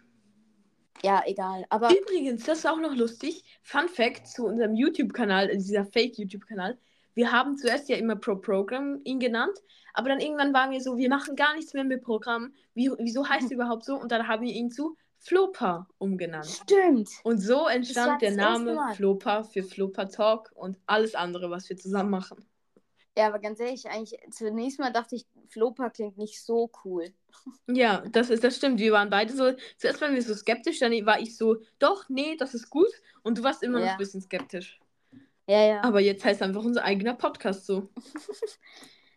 Ja, 1.02 1.22
egal. 1.26 1.64
Aber 1.70 1.90
Übrigens, 1.90 2.44
das 2.44 2.58
ist 2.58 2.66
auch 2.66 2.80
noch 2.80 2.94
lustig. 2.94 3.44
Fun 3.62 3.88
Fact 3.88 4.26
zu 4.26 4.46
unserem 4.46 4.74
YouTube-Kanal, 4.74 5.50
äh, 5.50 5.56
dieser 5.56 5.84
Fake-YouTube-Kanal. 5.84 6.78
Wir 7.14 7.32
haben 7.32 7.56
zuerst 7.56 7.88
ja 7.88 7.96
immer 7.96 8.16
Pro 8.16 8.36
Program 8.36 9.00
ihn 9.04 9.18
genannt, 9.18 9.58
aber 9.94 10.08
dann 10.08 10.20
irgendwann 10.20 10.54
waren 10.54 10.70
wir 10.70 10.80
so, 10.80 10.96
wir 10.96 11.08
machen 11.08 11.36
gar 11.36 11.54
nichts 11.54 11.74
mehr 11.74 11.84
mit 11.84 12.02
Programm. 12.02 12.52
Wie, 12.74 12.90
wieso 12.98 13.28
heißt 13.28 13.50
er 13.50 13.56
überhaupt 13.56 13.84
so? 13.84 13.96
Und 13.96 14.12
dann 14.12 14.28
haben 14.28 14.42
wir 14.42 14.52
ihn 14.52 14.70
zu 14.70 14.96
Flopa 15.18 15.86
umgenannt. 15.98 16.46
stimmt. 16.46 17.10
Und 17.24 17.38
so 17.38 17.66
entstand 17.66 18.22
der 18.22 18.32
Name. 18.32 18.78
Flopa 18.94 19.42
für 19.42 19.62
Flopa 19.62 20.06
Talk 20.06 20.50
und 20.54 20.78
alles 20.86 21.14
andere, 21.14 21.50
was 21.50 21.68
wir 21.68 21.76
zusammen 21.76 22.10
machen. 22.10 22.44
Ja, 23.20 23.26
aber 23.28 23.38
ganz 23.38 23.60
ehrlich, 23.60 23.86
eigentlich 23.88 24.18
zunächst 24.30 24.78
mal 24.78 24.92
dachte 24.92 25.14
ich, 25.16 25.26
Flopa 25.48 25.90
klingt 25.90 26.16
nicht 26.18 26.42
so 26.42 26.70
cool. 26.84 27.12
Ja, 27.68 28.02
das 28.10 28.28
ist, 28.30 28.42
das 28.44 28.56
stimmt. 28.56 28.80
Wir 28.80 28.92
waren 28.92 29.08
beide 29.10 29.32
so, 29.32 29.52
zuerst 29.78 30.00
waren 30.00 30.14
wir 30.14 30.22
so 30.22 30.34
skeptisch, 30.34 30.78
dann 30.80 30.92
war 31.06 31.20
ich 31.20 31.36
so, 31.36 31.56
doch, 31.78 32.08
nee, 32.08 32.36
das 32.36 32.54
ist 32.54 32.68
gut. 32.70 32.90
Und 33.22 33.38
du 33.38 33.42
warst 33.42 33.62
immer 33.62 33.78
noch 33.78 33.86
Ja. 33.86 33.92
ein 33.92 33.98
bisschen 33.98 34.20
skeptisch. 34.20 34.78
Ja, 35.46 35.64
ja. 35.66 35.80
Aber 35.84 36.00
jetzt 36.00 36.24
heißt 36.24 36.42
einfach 36.42 36.64
unser 36.64 36.84
eigener 36.84 37.14
Podcast 37.14 37.66
so. 37.66 37.88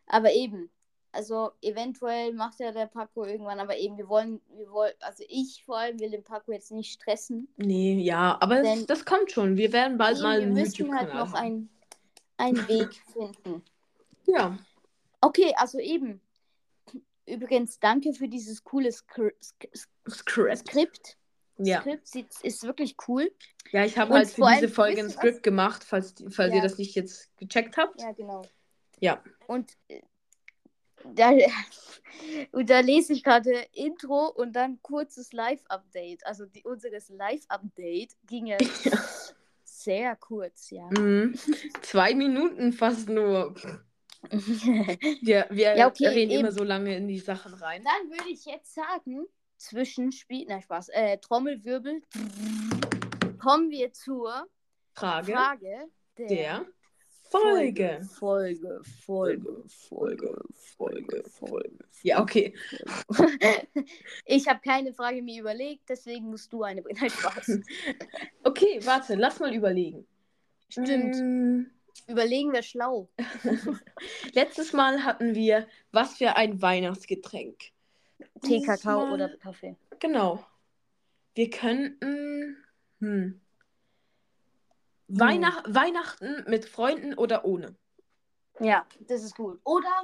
Aber 0.07 0.31
eben, 0.31 0.69
also 1.11 1.51
eventuell 1.61 2.33
macht 2.33 2.59
ja 2.59 2.71
der 2.71 2.85
Paco 2.87 3.23
irgendwann, 3.25 3.59
aber 3.59 3.77
eben, 3.77 3.97
wir 3.97 4.07
wollen, 4.09 4.41
wir 4.55 4.69
wollen, 4.71 4.93
also 4.99 5.23
ich 5.27 5.63
vor 5.65 5.77
allem 5.77 5.99
will 5.99 6.09
den 6.11 6.23
Paco 6.23 6.51
jetzt 6.51 6.71
nicht 6.71 6.91
stressen. 6.93 7.47
Nee, 7.57 7.99
ja, 8.01 8.37
aber 8.41 8.61
das, 8.61 8.63
Denn- 8.79 8.85
das 8.87 9.05
kommt 9.05 9.31
schon. 9.31 9.57
Wir 9.57 9.71
werden 9.73 9.97
bald 9.97 10.15
Eben, 10.17 10.23
mal 10.23 10.37
wir 10.39 10.45
einen 10.47 10.53
müssen 10.53 10.95
halt 10.95 11.13
noch 11.13 11.33
haben. 11.33 11.35
ein, 11.35 11.69
einen 12.37 12.67
Weg 12.67 12.89
finden. 13.13 13.63
Ja, 14.33 14.57
Okay, 15.21 15.53
also 15.55 15.79
eben. 15.79 16.19
Übrigens, 17.25 17.79
danke 17.79 18.13
für 18.13 18.27
dieses 18.27 18.65
coole 18.65 18.91
Skri 18.91 19.31
Sk 19.41 19.69
Sk 19.73 19.89
Script. 20.09 20.57
Skript. 20.67 21.17
Ja. 21.57 21.79
Skript 21.79 22.07
sieht, 22.07 22.27
ist 22.41 22.63
wirklich 22.63 22.97
cool. 23.07 23.31
ja, 23.71 23.85
ich 23.85 23.97
habe 23.97 24.15
halt 24.15 24.29
für 24.29 24.45
diese 24.55 24.67
Folge 24.67 25.01
ein 25.01 25.09
Skript 25.09 25.41
gemacht, 25.43 25.85
falls, 25.85 26.15
falls 26.29 26.49
Ja. 26.49 26.57
ihr 26.57 26.61
das 26.61 26.77
nicht 26.77 26.93
jetzt 26.95 27.35
gecheckt 27.37 27.77
habt. 27.77 28.01
Ja, 28.01 28.11
genau. 28.11 28.41
Ja. 28.99 29.23
Und 29.47 29.77
da, 31.05 31.31
und 32.51 32.69
da 32.69 32.79
lese 32.81 33.13
ich 33.13 33.23
gerade 33.23 33.51
Intro 33.71 34.27
und 34.27 34.53
dann 34.53 34.81
kurzes 34.81 35.31
Live-Update. 35.31 36.25
Also 36.25 36.45
die, 36.45 36.63
unseres 36.63 37.07
Live-Update 37.07 38.17
ging 38.27 38.47
ja 38.47 38.57
sehr 39.63 40.17
kurz, 40.17 40.69
ja. 40.69 40.89
Mhm. 40.89 41.35
Zwei 41.81 42.13
Minuten 42.13 42.73
fast 42.73 43.07
nur. 43.07 43.55
Wir, 45.21 45.47
wir 45.49 45.75
Ja, 45.75 45.87
okay, 45.87 46.07
reden 46.07 46.31
eben. 46.31 46.41
immer 46.41 46.51
so 46.51 46.63
lange 46.63 46.95
in 46.95 47.07
die 47.07 47.19
Sachen 47.19 47.53
rein. 47.53 47.83
Dann 47.83 48.09
würde 48.09 48.29
ich 48.29 48.45
jetzt 48.45 48.73
sagen, 48.73 49.25
Zwischenspiel, 49.57 50.45
nein, 50.47 50.61
Spaß, 50.61 50.89
äh, 50.89 51.17
Trommelwirbel, 51.17 52.01
kommen 53.39 53.69
wir 53.69 53.91
zur 53.93 54.47
Frage, 54.93 55.33
Frage 55.33 55.87
der, 56.17 56.27
der 56.27 56.65
Folge. 57.29 58.01
Folge, 58.17 58.81
Folge, 58.83 59.63
Folge, 59.67 60.41
Folge, 60.77 61.23
Folge. 61.29 61.79
Ja, 62.03 62.21
okay. 62.21 62.53
Ich 64.25 64.47
habe 64.47 64.59
keine 64.63 64.93
Frage 64.93 65.21
mir 65.21 65.41
überlegt, 65.41 65.89
deswegen 65.89 66.29
musst 66.29 66.53
du 66.53 66.63
eine 66.63 66.81
bringen. 66.81 67.09
Spaß. 67.09 67.59
Okay, 68.43 68.79
warte, 68.83 69.15
lass 69.15 69.39
mal 69.39 69.53
überlegen. 69.53 70.05
Stimmt. 70.69 71.15
Mm, 71.15 71.63
Überlegen 72.07 72.51
wir 72.53 72.63
schlau. 72.63 73.09
letztes 74.33 74.73
Mal 74.73 75.03
hatten 75.03 75.35
wir, 75.35 75.67
was 75.91 76.17
für 76.17 76.35
ein 76.35 76.61
Weihnachtsgetränk. 76.61 77.71
Tee, 78.41 78.61
Kakao 78.61 79.05
Mal- 79.05 79.13
oder 79.13 79.37
Kaffee. 79.37 79.75
Genau. 79.99 80.45
Wir 81.35 81.49
könnten. 81.49 82.57
Hm. 82.99 83.39
Weihnacht, 85.07 85.63
Weihnachten 85.67 86.43
mit 86.47 86.65
Freunden 86.65 87.13
oder 87.13 87.45
ohne? 87.45 87.75
Ja, 88.59 88.85
das 89.01 89.23
ist 89.23 89.35
gut. 89.35 89.59
Oder? 89.63 90.03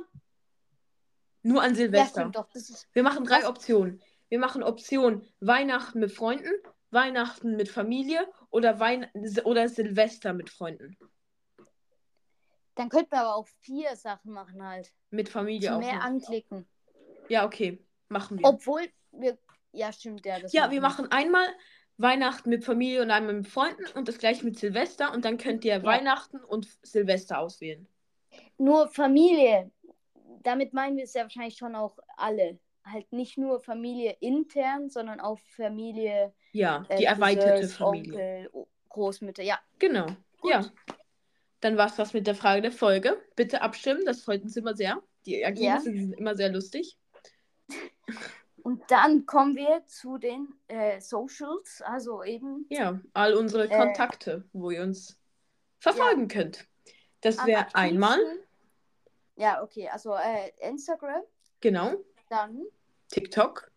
Nur 1.41 1.61
an 1.61 1.71
Ja, 1.71 1.75
Silvester. 1.75 2.21
stimmt 2.21 2.35
doch. 2.35 2.49
Das 2.53 2.69
ist, 2.69 2.87
Wir 2.93 3.03
machen 3.03 3.23
drei 3.23 3.39
Was? 3.39 3.45
Optionen. 3.47 4.01
Wir 4.27 4.39
machen 4.39 4.61
Option 4.61 5.25
Weihnachten 5.39 5.99
mit 5.99 6.11
Freunden, 6.11 6.51
Weihnachten 6.91 7.55
mit 7.55 7.69
Familie 7.69 8.27
oder, 8.51 8.79
Wein 8.79 9.07
oder 9.43 9.67
Silvester 9.69 10.33
mit 10.33 10.49
Freunden. 10.49 10.97
Dann 12.80 12.88
könnten 12.88 13.11
wir 13.11 13.19
aber 13.19 13.36
auch 13.36 13.47
vier 13.59 13.93
Sachen 13.97 14.32
machen 14.32 14.65
halt. 14.65 14.93
Mit 15.09 15.27
Familie 15.27 15.75
auch. 15.75 15.80
mehr 15.80 15.95
noch. 15.95 16.05
anklicken. 16.05 16.65
Ja, 17.27 17.45
okay. 17.45 17.77
Machen 18.07 18.39
wir. 18.39 18.45
Obwohl 18.45 18.88
wir. 19.11 19.38
Ja, 19.73 19.91
stimmt, 19.91 20.25
ja. 20.25 20.39
Das 20.39 20.53
ja, 20.53 20.71
wir 20.71 20.80
machen 20.80 21.11
einmal 21.11 21.45
Weihnachten 21.97 22.49
mit 22.49 22.63
Familie 22.63 23.01
und 23.01 23.11
einmal 23.11 23.34
mit 23.34 23.47
Freunden 23.47 23.86
und 23.95 24.07
das 24.07 24.17
gleiche 24.17 24.45
mit 24.45 24.57
Silvester 24.57 25.13
und 25.13 25.25
dann 25.25 25.38
könnt 25.38 25.65
ihr 25.65 25.84
Weihnachten 25.84 26.39
und 26.39 26.67
Silvester 26.82 27.39
auswählen. 27.39 27.86
Nur 28.57 28.88
Familie. 28.88 29.69
Damit 30.41 30.73
meinen 30.73 30.95
wir 30.95 31.03
es 31.03 31.13
ja 31.13 31.23
wahrscheinlich 31.23 31.57
schon 31.57 31.75
auch 31.75 31.99
alle. 32.15 32.59
Halt 32.86 33.11
nicht 33.11 33.38
nur 33.38 33.59
Familie 33.59 34.15
intern, 34.21 34.89
sondern 34.89 35.19
auch 35.19 35.38
Familie. 35.39 36.34
Ja, 36.53 36.86
äh, 36.88 36.95
die 36.95 37.03
erweiterte 37.03 37.55
Cousins, 37.55 37.75
Familie. 37.75 38.49
Onkel, 38.53 38.67
Großmütter. 38.88 39.43
Ja, 39.43 39.59
Genau. 39.77 40.07
Ja. 40.45 40.63
Dann 41.62 41.78
war's 41.78 41.95
das 41.95 42.14
mit 42.14 42.26
der 42.28 42.36
Frage 42.36 42.62
der 42.62 42.72
Folge. 42.72 43.22
Bitte 43.36 43.62
abstimmen, 43.62 44.05
das 44.05 44.22
freut 44.22 44.43
uns 44.43 44.55
immer 44.55 44.76
sehr. 44.76 45.01
Die 45.26 45.41
Ergebnisse 45.41 45.91
sind 45.91 46.14
immer 46.14 46.36
sehr 46.36 46.49
lustig. 46.49 46.97
Und 48.64 48.82
dann 48.89 49.26
kommen 49.26 49.55
wir 49.55 49.86
zu 49.86 50.18
den 50.18 50.47
äh, 50.68 50.99
Socials, 50.99 51.82
also 51.82 52.24
eben 52.24 52.66
Ja, 52.70 52.99
all 53.14 53.34
unsere 53.34 53.70
Äh, 53.70 53.78
Kontakte, 53.78 54.43
wo 54.53 54.70
ihr 54.72 54.82
uns 54.84 55.18
verfolgen 55.80 56.28
könnt. 56.28 56.66
Das 57.22 57.45
wäre 57.45 57.68
einmal, 57.74 58.20
Ja, 59.36 59.62
okay, 59.64 59.89
also 59.89 60.14
äh, 60.16 60.51
Instagram, 60.68 61.24
genau, 61.62 61.93
dann, 62.30 62.64
TikTok. 63.10 63.72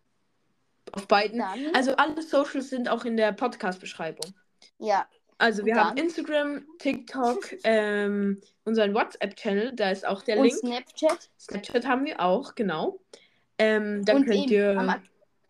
Auf 0.91 1.07
beiden. 1.07 1.39
dann, 1.39 1.73
Also 1.73 1.95
alle 1.95 2.21
Socials 2.21 2.69
sind 2.69 2.87
auch 2.89 3.03
in 3.05 3.17
der 3.17 3.31
Podcast-Beschreibung. 3.31 4.33
ja, 4.79 5.07
Also 5.37 5.65
wir 5.65 5.75
haben? 5.75 5.97
Instagram, 5.97 6.65
TikTok, 6.79 7.55
ähm, 7.63 8.41
unseren 8.65 8.93
WhatsApp-Channel, 8.93 9.73
da 9.75 9.91
ist 9.91 10.05
auch 10.05 10.21
der 10.21 10.37
und 10.37 10.43
Link. 10.45 10.57
Snapchat. 10.57 11.29
Snapchat 11.39 11.85
haben 11.87 12.05
wir 12.05 12.19
auch, 12.19 12.55
genau. 12.55 12.99
Ähm, 13.57 14.03
dann 14.05 14.17
und 14.17 14.25
könnt 14.25 14.49
ihr. 14.49 14.77
am, 14.77 14.89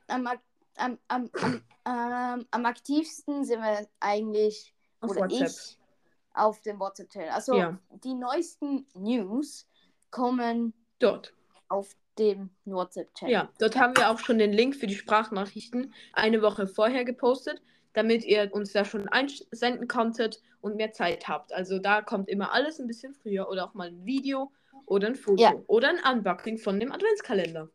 am, 0.08 0.28
am, 0.28 0.98
am, 1.08 1.30
am, 1.34 1.62
ähm, 1.86 2.46
am 2.52 2.66
aktivsten 2.66 3.46
sind 3.46 3.62
wir 3.62 3.88
eigentlich, 4.00 4.74
Auf 5.02 5.12
oder 5.12 5.22
WhatsApp. 5.22 5.48
ich, 5.50 5.78
auf 6.34 6.62
dem 6.62 6.80
WhatsApp-Channel. 6.80 7.30
Also 7.30 7.56
Ja. 7.56 7.78
die 8.04 8.14
neuesten 8.14 8.86
News 8.96 9.68
kommen 10.12 10.74
Dort. 11.00 11.34
auf 11.70 11.96
dem 12.18 12.50
WhatsApp-Channel. 12.66 13.32
Ja, 13.34 13.50
dort 13.60 13.76
haben 13.76 13.96
wir 13.98 14.10
auch 14.10 14.20
schon 14.20 14.38
den 14.38 14.54
Link 14.54 14.76
für 14.76 14.88
die 14.88 14.96
Sprachnachrichten 14.96 15.94
eine 16.14 16.42
Woche 16.42 16.68
vorher 16.68 17.06
gepostet, 17.06 17.62
damit 17.94 18.26
ihr 18.26 18.50
uns 18.54 18.74
da 18.74 18.86
schon 18.86 19.08
einsenden 19.10 19.88
konntet 19.88 20.41
und 20.62 20.76
mehr 20.76 20.91
Zeit 20.91 21.28
habt. 21.28 21.54
Also 21.54 21.80
da 21.80 22.02
kommt 22.02 22.30
immer 22.30 22.54
alles 22.54 22.80
ein 22.80 22.88
bisschen 22.88 23.14
früher 23.14 23.50
oder 23.50 23.66
auch 23.66 23.74
mal 23.74 23.88
ein 23.88 24.06
Video 24.06 24.52
oder 24.86 25.08
ein 25.08 25.16
Foto 25.16 25.41
Ja. 25.41 25.54
oder 25.68 25.89
ein 25.89 26.18
Unboxing 26.18 26.58
von 26.58 26.80
dem 26.80 26.91
Adventskalender. 26.91 27.70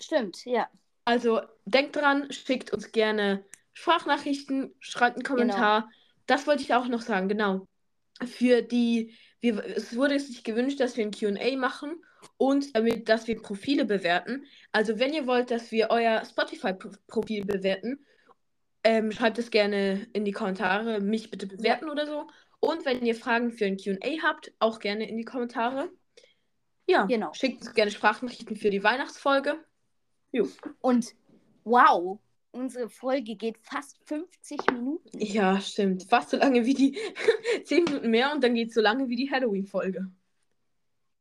Stimmt, 0.00 0.44
ja. 0.44 0.68
Also 1.04 1.40
denkt 1.64 1.96
dran, 1.96 2.30
schickt 2.32 2.72
uns 2.72 2.92
gerne 2.92 3.44
Sprachnachrichten, 3.72 4.74
schreibt 4.80 5.16
einen 5.16 5.22
Kommentar. 5.22 5.90
Das 6.26 6.46
wollte 6.46 6.62
ich 6.62 6.74
auch 6.74 6.88
noch 6.88 7.02
sagen, 7.02 7.28
genau. 7.28 7.66
Für 8.24 8.62
die, 8.62 9.14
wir, 9.40 9.62
es 9.64 9.94
wurde 9.94 10.18
sich 10.18 10.42
gewünscht, 10.42 10.80
dass 10.80 10.96
wir 10.96 11.04
ein 11.04 11.12
QA 11.12 11.56
machen 11.56 12.02
und 12.38 12.74
damit, 12.74 13.08
dass 13.08 13.28
wir 13.28 13.40
Profile 13.40 13.84
bewerten. 13.84 14.46
Also 14.72 14.98
wenn 14.98 15.12
ihr 15.12 15.26
wollt, 15.26 15.50
dass 15.50 15.70
wir 15.70 15.90
euer 15.90 16.24
Spotify-Profil 16.24 17.44
bewerten, 17.44 18.04
ähm, 18.86 19.10
schreibt 19.12 19.38
es 19.38 19.50
gerne 19.50 20.06
in 20.12 20.24
die 20.24 20.32
Kommentare, 20.32 21.00
mich 21.00 21.30
bitte 21.30 21.46
bewerten 21.46 21.88
oder 21.90 22.06
so. 22.06 22.26
Und 22.60 22.84
wenn 22.84 23.04
ihr 23.04 23.14
Fragen 23.14 23.50
für 23.50 23.66
ein 23.66 23.76
QA 23.76 24.22
habt, 24.22 24.52
auch 24.60 24.78
gerne 24.78 25.08
in 25.08 25.16
die 25.16 25.24
Kommentare. 25.24 25.90
Ja, 26.86 27.04
Genau. 27.06 27.32
schickt 27.32 27.62
uns 27.62 27.74
gerne 27.74 27.90
Sprachnachrichten 27.90 28.56
für 28.56 28.70
die 28.70 28.82
Weihnachtsfolge. 28.84 29.56
Und 30.80 31.14
wow, 31.64 32.18
unsere 32.52 32.88
Folge 32.88 33.34
geht 33.36 33.58
fast 33.58 33.98
50 34.06 34.70
Minuten. 34.72 35.18
Ja, 35.20 35.60
stimmt. 35.60 36.04
Fast 36.04 36.30
so 36.30 36.36
lange 36.36 36.64
wie 36.64 36.74
die 36.74 36.98
10 37.64 37.84
Minuten 37.84 38.10
mehr 38.10 38.32
und 38.32 38.42
dann 38.44 38.54
geht 38.54 38.68
es 38.68 38.74
so 38.74 38.80
lange 38.80 39.08
wie 39.08 39.16
die 39.16 39.30
Halloween-Folge. 39.30 40.10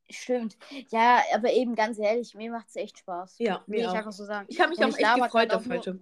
Stimmt. 0.09 0.55
Ja, 0.89 1.21
aber 1.33 1.51
eben 1.51 1.73
ganz 1.75 1.97
ehrlich, 1.97 2.35
mir 2.35 2.51
macht 2.51 2.67
es 2.69 2.75
echt 2.75 2.99
Spaß. 2.99 3.35
Ja, 3.39 3.63
mir 3.65 3.79
ich 3.79 3.87
auch. 3.87 3.93
einfach 3.95 4.11
so 4.11 4.23
sagen. 4.23 4.45
Ich 4.49 4.59
habe 4.59 4.69
mich 4.69 4.77
Und 4.79 4.85
auch 4.93 4.97
echt 4.99 5.23
gefreut 5.23 5.51
auf 5.51 5.63
auch 5.63 5.65
nur- 5.67 5.77
heute. 5.77 5.99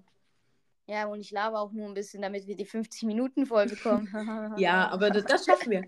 Ja, 0.88 1.05
und 1.07 1.21
ich 1.21 1.31
laber 1.31 1.61
auch 1.61 1.71
nur 1.71 1.88
ein 1.88 1.93
bisschen, 1.93 2.21
damit 2.21 2.45
wir 2.45 2.55
die 2.55 2.65
50-Minuten-Folge 2.65 3.75
kommen. 3.77 4.53
Ja, 4.57 4.89
aber 4.89 5.09
das, 5.09 5.23
das 5.25 5.45
schaffen 5.45 5.71
wir. 5.71 5.84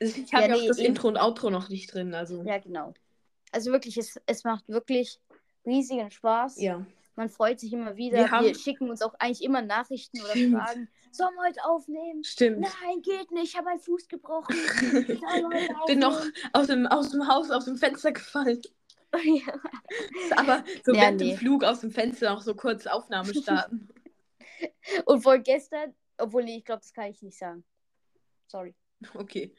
Ich 0.00 0.32
habe 0.34 0.44
Ja, 0.44 0.48
ja, 0.48 0.56
nee, 0.56 0.62
auch 0.62 0.66
das 0.68 0.78
eben. 0.78 0.86
Intro 0.88 1.08
und 1.08 1.16
Outro 1.16 1.48
noch 1.50 1.68
nicht 1.68 1.94
drin, 1.94 2.12
also. 2.14 2.42
Ja, 2.42 2.58
genau. 2.58 2.92
Also 3.52 3.70
wirklich, 3.72 3.96
es, 3.96 4.20
es 4.26 4.44
macht 4.44 4.68
wirklich 4.68 5.20
riesigen 5.64 6.10
Spaß. 6.10 6.60
Ja. 6.60 6.84
Man 7.14 7.30
freut 7.30 7.60
sich 7.60 7.72
immer 7.72 7.96
wieder. 7.96 8.18
Wir 8.18 8.24
Wir, 8.24 8.30
haben- 8.30 8.54
schicken 8.54 8.90
uns 8.90 9.00
auch 9.00 9.14
eigentlich 9.18 9.42
immer 9.42 9.62
Nachrichten 9.62 10.20
oder 10.20 10.30
Stimmt. 10.32 10.56
Fragen. 10.58 10.88
Sollen 11.12 11.34
wir 11.36 11.44
heute 11.48 11.64
aufnehmen? 11.64 12.24
Stimmt. 12.24 12.60
Nein, 12.60 13.00
geht 13.02 13.30
nicht. 13.30 13.44
Ich 13.52 13.56
habe 13.56 13.66
meinen 13.66 13.80
Fuß 13.80 14.06
gebrochen. 14.08 14.54
Wir 15.08 15.18
heute 15.48 15.86
Bin 15.86 15.98
noch 16.00 16.20
aus 16.52 16.66
dem, 16.66 16.86
aus 16.86 17.08
dem 17.10 17.26
Haus, 17.26 17.50
aus 17.50 17.64
dem 17.64 17.78
Fenster 17.78 18.12
gefallen. 18.12 18.60
ja. 19.24 19.54
Aber 20.36 20.62
so 20.84 20.92
Ja, 20.92 21.00
während 21.02 21.20
nee. 21.20 21.30
dem 21.30 21.38
Flug 21.38 21.64
aus 21.64 21.80
dem 21.80 21.90
Fenster 21.90 22.28
noch 22.34 22.42
so 22.42 22.54
kurz 22.54 22.86
Aufnahme 22.86 23.32
starten. 23.34 23.88
Und 25.04 25.24
wohl 25.24 25.40
gestern, 25.40 25.94
obwohl 26.18 26.44
nee, 26.44 26.58
ich 26.58 26.64
glaube, 26.64 26.80
das 26.80 26.92
kann 26.92 27.10
ich 27.10 27.22
nicht 27.22 27.38
sagen. 27.38 27.64
Sorry. 28.46 28.74
Okay. 29.14 29.54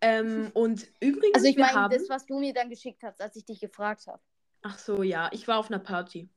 Ähm, 0.00 0.50
und 0.54 0.88
übrigens, 1.00 1.36
Also 1.36 1.46
ich 1.46 1.56
meine, 1.56 1.74
haben... 1.74 1.92
das, 1.92 2.08
was 2.08 2.26
du 2.26 2.38
mir 2.38 2.52
dann 2.52 2.70
geschickt 2.70 3.02
hast, 3.02 3.20
als 3.20 3.36
ich 3.36 3.44
dich 3.44 3.60
gefragt 3.60 4.06
habe. 4.06 4.20
Ach 4.62 4.78
so, 4.78 5.02
ja. 5.02 5.28
Ich 5.32 5.48
war 5.48 5.58
auf 5.58 5.70
einer 5.70 5.78
Party. 5.78 6.28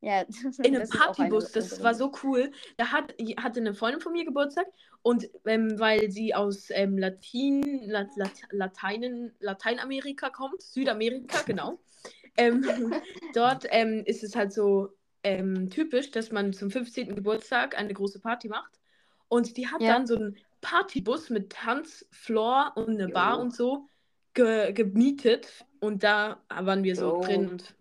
Ja, 0.00 0.22
In 0.58 0.66
einem 0.66 0.80
das 0.80 0.90
ist 0.90 0.94
auch 0.96 1.18
eine 1.18 1.28
Partybus, 1.28 1.52
das 1.52 1.72
unserer 1.72 1.84
war 1.84 1.94
so 1.94 2.12
cool. 2.22 2.50
Da 2.76 2.90
hat, 2.90 3.14
hatte 3.36 3.60
eine 3.60 3.74
Freundin 3.74 4.00
von 4.00 4.12
mir 4.12 4.24
Geburtstag 4.24 4.66
und 5.02 5.28
ähm, 5.44 5.78
weil 5.78 6.10
sie 6.10 6.34
aus 6.34 6.70
ähm, 6.70 6.96
Latin, 6.96 7.82
Lat, 7.86 8.08
Lat, 8.16 8.32
Lateinen, 8.50 9.34
Lateinamerika 9.40 10.30
kommt, 10.30 10.62
Südamerika, 10.62 11.42
genau. 11.42 11.78
Ähm, 12.36 12.94
dort 13.34 13.66
ähm, 13.70 14.04
ist 14.06 14.22
es 14.22 14.36
halt 14.36 14.52
so 14.52 14.90
ähm, 15.22 15.70
typisch, 15.70 16.10
dass 16.10 16.30
man 16.32 16.52
zum 16.52 16.70
15. 16.70 17.14
Geburtstag 17.14 17.76
eine 17.78 17.92
große 17.94 18.20
Party 18.20 18.48
macht. 18.48 18.78
Und 19.28 19.56
die 19.56 19.68
hat 19.68 19.80
Ja. 19.80 19.92
dann 19.94 20.06
so 20.06 20.16
einen 20.16 20.36
Partybus 20.60 21.30
mit 21.30 21.50
Tanzfloor 21.50 22.72
und 22.76 22.90
eine 22.90 23.08
Bar 23.08 23.36
Jo. 23.36 23.42
und 23.42 23.54
so 23.54 23.88
ge 24.34 24.72
gemietet. 24.72 25.64
Und 25.80 26.02
da 26.02 26.42
waren 26.48 26.82
wir 26.82 26.96
so 26.96 27.16
Jo. 27.16 27.20
drin 27.22 27.48
und 27.48 27.74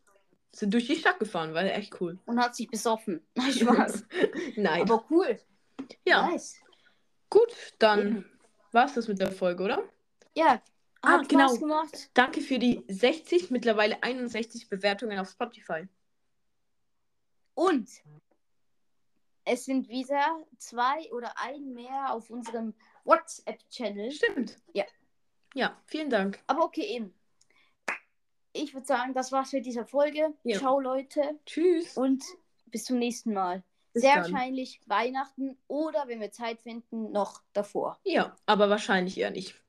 sind 0.51 0.73
durch 0.73 0.87
die 0.87 0.95
Stadt 0.95 1.19
gefahren. 1.19 1.53
War 1.53 1.63
echt 1.63 1.99
cool. 2.01 2.19
Und 2.25 2.39
hat 2.39 2.55
sich 2.55 2.67
besoffen. 2.69 3.21
Nein, 3.35 3.51
Spaß. 3.51 4.05
Nein. 4.55 4.81
Aber 4.83 5.05
cool. 5.09 5.39
ja, 6.05 6.29
Nice. 6.29 6.57
gut, 7.29 7.53
dann 7.79 8.25
war 8.71 8.85
es 8.85 8.93
das 8.93 9.07
mit 9.07 9.19
der 9.19 9.31
Folge, 9.31 9.63
oder? 9.63 9.83
Ja. 10.35 10.61
Ah, 11.01 11.19
Hat 11.19 11.29
genau. 11.29 11.47
Spaß 11.47 11.59
gemacht. 11.59 12.09
Danke 12.13 12.41
für 12.41 12.59
die 12.59 12.83
60, 12.89 13.51
mittlerweile 13.51 14.03
61 14.03 14.67
Bewertungen 14.69 15.17
auf 15.17 15.29
Spotify. 15.29 15.87
Und 17.59 17.89
es 19.43 19.65
sind 19.65 19.89
wieder 19.89 20.45
zwei 20.57 21.11
oder 21.11 21.33
ein 21.37 21.73
mehr 21.73 22.13
auf 22.13 22.29
unserem 22.29 22.73
WhatsApp-Channel. 23.03 24.13
Stimmt. 24.13 24.55
Ja. 24.71 24.85
Ja, 25.53 25.77
vielen 25.85 26.09
Dank. 26.09 26.41
Aber 26.47 26.63
okay, 26.63 26.85
eben. 26.85 27.13
Ich 28.53 28.73
würde 28.73 28.87
sagen, 28.87 29.13
das 29.13 29.33
war's 29.33 29.51
mit 29.51 29.65
dieser 29.65 29.85
Folge. 29.85 30.33
Ja. 30.43 30.57
Ciao, 30.57 30.79
Leute. 30.79 31.37
Tschüss. 31.45 31.97
Und 31.97 32.23
bis 32.67 32.85
zum 32.85 32.97
nächsten 32.97 33.33
Mal. 33.33 33.61
Bis 33.91 34.03
Sehr 34.03 34.15
dann. 34.15 34.31
wahrscheinlich 34.31 34.79
Weihnachten 34.85 35.57
oder 35.67 36.07
wenn 36.07 36.21
wir 36.21 36.31
Zeit 36.31 36.61
finden, 36.61 37.11
noch 37.11 37.41
davor. 37.51 37.99
Ja, 38.05 38.37
aber 38.45 38.69
wahrscheinlich 38.69 39.17
eher 39.17 39.31
nicht. 39.31 39.61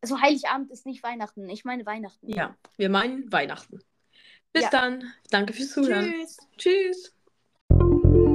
Also 0.00 0.20
Heiligabend 0.20 0.72
ist 0.72 0.86
nicht 0.86 1.04
Weihnachten. 1.04 1.48
Ich 1.48 1.64
meine 1.64 1.86
Weihnachten. 1.86 2.28
Ja, 2.28 2.56
wir 2.76 2.88
meinen 2.88 3.30
Weihnachten. 3.30 3.78
Bis 4.52 4.64
Ja. 4.64 4.70
dann. 4.70 5.12
Danke 5.30 5.52
fürs 5.52 5.70
Zuhören. 5.70 6.10
Tschüss. 6.10 6.38
Tschüss. 6.56 7.17
thank 7.78 8.04
you 8.04 8.27